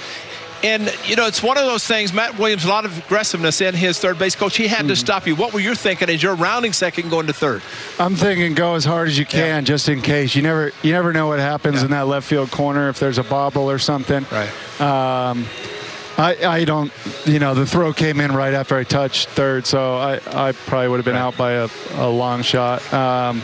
And, 0.62 0.94
you 1.06 1.16
know, 1.16 1.26
it's 1.26 1.42
one 1.42 1.56
of 1.56 1.64
those 1.64 1.86
things. 1.86 2.12
Matt 2.12 2.38
Williams, 2.38 2.66
a 2.66 2.68
lot 2.68 2.84
of 2.84 2.98
aggressiveness 2.98 3.62
in 3.62 3.74
his 3.74 3.98
third 3.98 4.18
base 4.18 4.34
coach. 4.36 4.58
He 4.58 4.66
had 4.66 4.84
Mm. 4.84 4.88
to 4.88 4.96
stop 4.96 5.26
you. 5.26 5.34
What 5.34 5.54
were 5.54 5.60
you 5.60 5.74
thinking 5.74 6.10
as 6.10 6.22
you're 6.22 6.34
rounding 6.34 6.74
second 6.74 7.08
going 7.08 7.28
to 7.28 7.32
third? 7.32 7.62
I'm 7.98 8.14
thinking 8.14 8.52
go 8.52 8.74
as 8.74 8.84
hard 8.84 9.08
as 9.08 9.18
you 9.18 9.24
can, 9.24 9.64
just 9.64 9.88
in 9.88 10.02
case. 10.02 10.34
You 10.36 10.42
never 10.42 10.70
you 10.82 10.92
never 10.92 11.14
know 11.14 11.28
what 11.28 11.38
happens 11.38 11.82
in 11.82 11.92
that 11.92 12.08
left 12.08 12.26
field 12.26 12.50
corner 12.50 12.90
if 12.90 12.98
there's 12.98 13.16
a 13.16 13.22
bobble 13.22 13.70
or 13.70 13.78
something. 13.78 14.26
Right. 14.30 14.80
Um, 14.82 15.46
I, 16.20 16.36
I 16.46 16.64
don't, 16.66 16.92
you 17.24 17.38
know, 17.38 17.54
the 17.54 17.64
throw 17.64 17.94
came 17.94 18.20
in 18.20 18.32
right 18.32 18.52
after 18.52 18.76
I 18.76 18.84
touched 18.84 19.30
third, 19.30 19.66
so 19.66 19.96
I, 19.96 20.20
I 20.26 20.52
probably 20.52 20.88
would 20.88 20.98
have 20.98 21.04
been 21.06 21.16
out 21.16 21.34
by 21.38 21.52
a, 21.52 21.68
a 21.94 22.10
long 22.10 22.42
shot. 22.42 22.92
Um, 22.92 23.42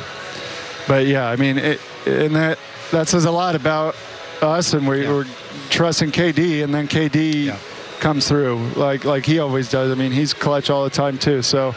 but 0.86 1.06
yeah, 1.06 1.26
I 1.26 1.36
mean, 1.36 1.56
it, 1.56 1.80
and 2.06 2.36
that 2.36 2.58
that 2.90 3.08
says 3.08 3.24
a 3.24 3.30
lot 3.30 3.54
about 3.54 3.96
us, 4.42 4.74
and 4.74 4.86
we, 4.86 5.08
we're 5.08 5.24
trusting 5.70 6.10
KD, 6.10 6.62
and 6.62 6.74
then 6.74 6.86
KD 6.86 7.56
comes 8.00 8.28
through 8.28 8.58
like 8.76 9.04
like 9.04 9.24
he 9.24 9.38
always 9.38 9.70
does. 9.70 9.90
I 9.90 9.94
mean, 9.94 10.12
he's 10.12 10.34
clutch 10.34 10.68
all 10.68 10.84
the 10.84 10.90
time 10.90 11.16
too. 11.16 11.40
So 11.40 11.74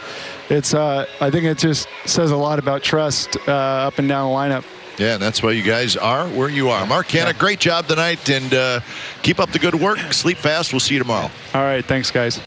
it's 0.50 0.74
uh, 0.74 1.06
I 1.20 1.30
think 1.30 1.46
it 1.46 1.56
just 1.56 1.88
says 2.04 2.30
a 2.30 2.36
lot 2.36 2.58
about 2.58 2.82
trust 2.82 3.38
uh, 3.48 3.52
up 3.52 3.98
and 3.98 4.06
down 4.06 4.30
the 4.30 4.36
lineup. 4.36 4.64
Yeah, 5.00 5.14
and 5.14 5.22
that's 5.22 5.42
why 5.42 5.52
you 5.52 5.62
guys 5.62 5.96
are 5.96 6.28
where 6.28 6.50
you 6.50 6.68
are. 6.68 6.86
Mark 6.86 7.06
Canha, 7.06 7.36
great 7.38 7.58
job 7.58 7.86
tonight, 7.86 8.28
and 8.28 8.52
uh, 8.52 8.80
keep 9.22 9.40
up 9.40 9.50
the 9.50 9.58
good 9.58 9.74
work. 9.74 9.98
Sleep 10.12 10.36
fast. 10.36 10.74
We'll 10.74 10.80
see 10.80 10.92
you 10.92 11.00
tomorrow. 11.00 11.30
All 11.54 11.62
right, 11.62 11.82
thanks, 11.82 12.10
guys. 12.10 12.38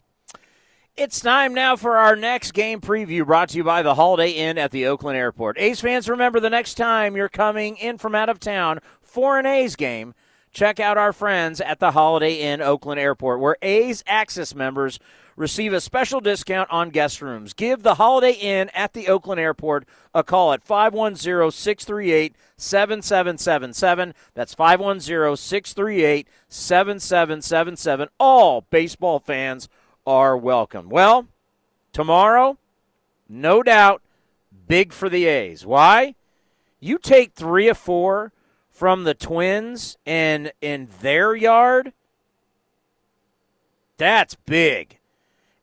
It's 0.96 1.18
time 1.18 1.52
now 1.52 1.74
for 1.74 1.96
our 1.96 2.14
next 2.14 2.52
game 2.52 2.80
preview 2.80 3.26
brought 3.26 3.48
to 3.48 3.56
you 3.56 3.64
by 3.64 3.82
the 3.82 3.96
Holiday 3.96 4.30
Inn 4.30 4.56
at 4.56 4.70
the 4.70 4.86
Oakland 4.86 5.18
Airport. 5.18 5.58
A's 5.58 5.80
fans, 5.80 6.08
remember 6.08 6.38
the 6.38 6.48
next 6.48 6.74
time 6.74 7.16
you're 7.16 7.28
coming 7.28 7.76
in 7.76 7.98
from 7.98 8.14
out 8.14 8.28
of 8.28 8.38
town 8.38 8.78
for 9.02 9.36
an 9.36 9.46
A's 9.46 9.74
game, 9.74 10.14
check 10.52 10.78
out 10.78 10.96
our 10.96 11.12
friends 11.12 11.60
at 11.60 11.80
the 11.80 11.90
Holiday 11.90 12.34
Inn 12.34 12.62
Oakland 12.62 13.00
Airport, 13.00 13.40
where 13.40 13.56
A's 13.62 14.04
Access 14.06 14.54
members 14.54 15.00
receive 15.36 15.72
a 15.72 15.80
special 15.80 16.20
discount 16.20 16.70
on 16.70 16.90
guest 16.90 17.20
rooms. 17.20 17.52
Give 17.52 17.82
the 17.82 17.96
Holiday 17.96 18.32
Inn 18.32 18.70
at 18.74 18.92
the 18.92 19.08
Oakland 19.08 19.40
Airport 19.40 19.86
a 20.14 20.22
call 20.22 20.52
at 20.52 20.62
510 20.62 21.50
638 21.50 22.34
7777. 22.56 24.14
That's 24.34 24.54
510 24.54 25.36
638 25.36 26.28
7777. 26.48 28.08
All 28.18 28.62
baseball 28.70 29.18
fans 29.18 29.68
are 30.06 30.36
welcome. 30.36 30.88
Well, 30.88 31.26
tomorrow, 31.92 32.58
no 33.28 33.62
doubt, 33.62 34.02
big 34.66 34.92
for 34.92 35.08
the 35.08 35.26
A's. 35.26 35.66
Why? 35.66 36.14
You 36.80 36.98
take 36.98 37.32
three 37.32 37.68
or 37.68 37.74
four 37.74 38.32
from 38.70 39.04
the 39.04 39.14
Twins 39.14 39.96
in 40.04 40.50
in 40.60 40.88
their 41.00 41.34
yard. 41.34 41.92
That's 43.96 44.34
big. 44.34 44.98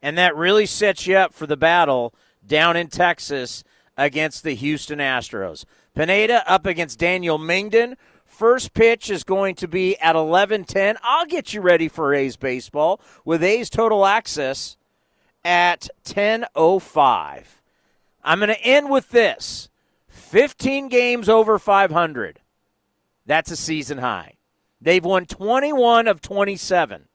And 0.02 0.18
that 0.18 0.36
really 0.36 0.66
sets 0.66 1.06
you 1.06 1.16
up 1.16 1.34
for 1.34 1.46
the 1.46 1.58
battle 1.58 2.14
down 2.46 2.76
in 2.76 2.88
Texas 2.88 3.64
against 3.98 4.44
the 4.44 4.56
Houston 4.56 5.00
Astros. 5.00 5.66
Pineda 5.94 6.50
up 6.50 6.66
against 6.66 7.00
Daniel 7.00 7.38
Mengden. 7.38 7.96
First 8.26 8.74
pitch 8.74 9.10
is 9.10 9.24
going 9.24 9.56
to 9.56 9.68
be 9.68 9.98
at 9.98 10.16
11:10. 10.16 10.96
I'll 11.04 11.26
get 11.26 11.54
you 11.54 11.62
ready 11.62 11.88
for 11.88 12.14
A's 12.14 12.38
baseball 12.38 13.02
with 13.26 13.44
A's 13.44 13.70
Total 13.70 14.06
Access 14.06 14.78
at 15.44 15.90
10:05. 16.06 17.62
I'm 18.24 18.40
going 18.40 18.50
to 18.50 18.62
end 18.62 18.90
with 18.90 19.10
this. 19.10 19.70
15 20.08 20.88
games 20.88 21.28
over 21.28 21.60
500. 21.60 22.40
That's 23.26 23.52
a 23.52 23.56
season 23.56 23.98
high. 23.98 24.36
They've 24.80 25.04
won 25.04 25.26
21 25.26 26.08
of 26.08 26.22
27. 26.22 27.08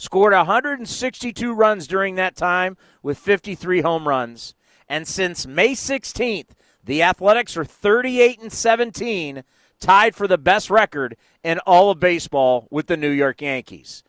Scored 0.00 0.32
162 0.32 1.52
runs 1.52 1.86
during 1.86 2.14
that 2.14 2.34
time 2.34 2.78
with 3.02 3.18
53 3.18 3.82
home 3.82 4.08
runs. 4.08 4.54
And 4.88 5.06
since 5.06 5.46
May 5.46 5.72
16th, 5.72 6.52
the 6.82 7.02
Athletics 7.02 7.54
are 7.54 7.66
38 7.66 8.40
and 8.40 8.50
17 8.50 9.44
tied 9.78 10.16
for 10.16 10.26
the 10.26 10.38
best 10.38 10.70
record 10.70 11.18
in 11.44 11.58
all 11.66 11.90
of 11.90 12.00
baseball 12.00 12.66
with 12.70 12.86
the 12.86 12.96
New 12.96 13.10
York 13.10 13.42
Yankees. 13.42 14.02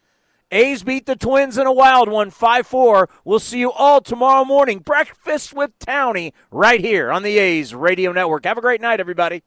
A's 0.49 0.81
beat 0.81 1.07
the 1.07 1.17
Twins 1.17 1.57
in 1.57 1.67
a 1.67 1.73
wild 1.73 2.07
one, 2.07 2.29
5 2.29 2.65
4. 2.65 3.09
We'll 3.25 3.39
see 3.39 3.59
you 3.59 3.73
all 3.73 3.99
tomorrow 3.99 4.45
morning. 4.45 4.79
Breakfast 4.79 5.53
with 5.53 5.77
Townie 5.77 6.31
right 6.51 6.79
here 6.79 7.11
on 7.11 7.21
the 7.21 7.37
A's 7.37 7.75
Radio 7.75 8.13
Network. 8.13 8.45
Have 8.45 8.57
a 8.57 8.61
great 8.61 8.79
night, 8.79 9.01
everybody. 9.01 9.43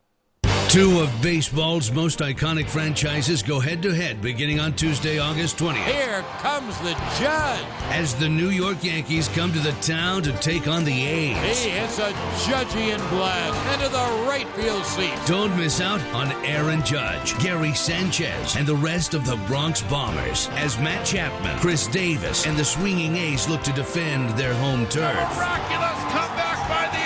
Two 0.75 0.99
of 0.99 1.22
baseball's 1.22 1.93
most 1.93 2.18
iconic 2.18 2.68
franchises 2.68 3.45
go 3.45 3.61
head 3.61 3.81
to 3.81 3.95
head 3.95 4.20
beginning 4.20 4.59
on 4.59 4.72
Tuesday, 4.72 5.20
August 5.20 5.57
20th. 5.59 5.85
Here 5.85 6.22
comes 6.39 6.77
the 6.79 6.95
judge. 7.20 7.64
As 7.93 8.16
the 8.16 8.29
New 8.29 8.49
York 8.49 8.83
Yankees 8.83 9.29
come 9.29 9.53
to 9.53 9.61
the 9.61 9.70
town 9.75 10.25
to 10.25 10.33
take 10.39 10.66
on 10.66 10.85
the 10.85 10.91
A's. 10.91 11.62
He 11.62 11.70
hits 11.70 12.01
a 12.01 12.11
judgey 12.43 12.99
blast 13.11 13.75
into 13.75 13.89
the 13.89 14.27
right 14.29 14.49
field 14.57 14.85
seat. 14.85 15.14
Don't 15.27 15.57
miss 15.57 15.81
out 15.81 16.01
on 16.12 16.33
Aaron 16.45 16.85
Judge, 16.85 17.39
Gary 17.39 17.72
Sanchez, 17.75 18.57
and 18.57 18.66
the 18.66 18.75
rest 18.75 19.14
of 19.14 19.25
the 19.25 19.37
Bronx 19.47 19.81
Bombers 19.83 20.49
as 20.55 20.77
Matt 20.81 21.07
Chapman, 21.07 21.57
Khris 21.61 21.87
Davis, 21.87 22.47
and 22.47 22.57
the 22.57 22.64
swinging 22.64 23.14
A's 23.14 23.49
look 23.49 23.62
to 23.62 23.72
defend 23.75 24.31
their 24.31 24.55
home 24.55 24.87
turf. 24.87 25.14
Miraculous 25.14 26.03
comeback 26.11 26.68
by 26.68 26.89
the 26.91 26.99
A's 26.99 26.99
in 26.99 27.01
the 27.01 27.03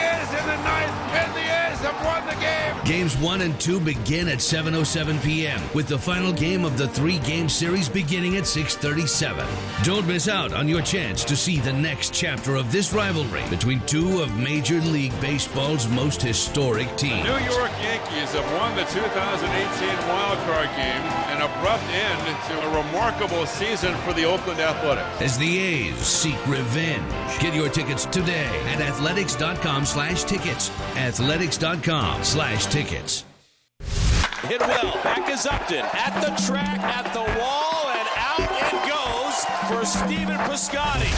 Games 2.88 3.18
1 3.18 3.42
and 3.42 3.60
2 3.60 3.80
begin 3.80 4.28
at 4.28 4.38
7:07 4.38 5.22
p.m. 5.22 5.60
with 5.74 5.88
the 5.88 5.98
final 5.98 6.32
game 6.32 6.64
of 6.64 6.78
the 6.78 6.86
3-game 6.86 7.46
series 7.46 7.86
beginning 7.86 8.38
at 8.38 8.44
6:37. 8.44 9.44
Don't 9.84 10.06
miss 10.06 10.26
out 10.26 10.54
on 10.54 10.66
your 10.66 10.80
chance 10.80 11.22
to 11.24 11.36
see 11.36 11.58
the 11.58 11.72
next 11.74 12.14
chapter 12.14 12.56
of 12.56 12.72
this 12.72 12.94
rivalry 12.94 13.42
between 13.50 13.80
two 13.80 14.22
of 14.22 14.34
Major 14.38 14.80
League 14.80 15.12
Baseball's 15.20 15.86
most 15.88 16.22
historic 16.22 16.88
teams. 16.96 17.24
New 17.24 17.44
York 17.44 17.72
Yankees 17.82 18.32
have 18.32 18.50
won 18.56 18.74
the 18.74 18.84
2018 18.84 20.08
wild 20.08 20.38
card 20.48 20.70
game, 20.74 21.04
an 21.28 21.42
abrupt 21.42 21.84
end 21.92 22.24
to 22.48 22.54
a 22.68 22.82
remarkable 22.82 23.44
season 23.44 23.94
for 23.98 24.14
the 24.14 24.24
Oakland 24.24 24.60
Athletics. 24.60 25.20
As 25.20 25.36
the 25.36 25.58
A's 25.58 25.94
seek 25.98 26.38
revenge. 26.46 27.12
Get 27.38 27.54
your 27.54 27.68
tickets 27.68 28.06
today 28.06 28.48
at 28.72 28.80
athletics.com 28.80 29.84
slash 29.84 30.24
tickets. 30.24 30.70
Athletics.com 30.96 32.24
slash 32.24 32.64
tickets. 32.82 33.24
Hit 34.42 34.60
well. 34.60 34.92
Back 35.02 35.28
is 35.28 35.46
Upton. 35.46 35.84
At 35.84 36.14
the 36.20 36.30
track, 36.46 36.78
at 36.78 37.12
the 37.12 37.24
wall, 37.40 37.88
and 37.88 38.08
out 38.14 38.50
it 38.66 38.78
goes 38.88 39.44
for 39.68 39.84
Stephen 39.84 40.36
Piscotty. 40.46 41.10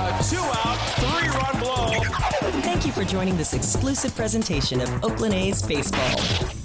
A 0.00 0.22
two 0.24 0.38
out, 0.38 0.78
three 1.02 1.28
run 1.28 1.60
blow. 1.60 2.60
Thank 2.62 2.86
you 2.86 2.92
for 2.92 3.04
joining 3.04 3.36
this 3.36 3.52
exclusive 3.52 4.16
presentation 4.16 4.80
of 4.80 5.04
Oakland 5.04 5.34
A's 5.34 5.62
Baseball. 5.62 6.63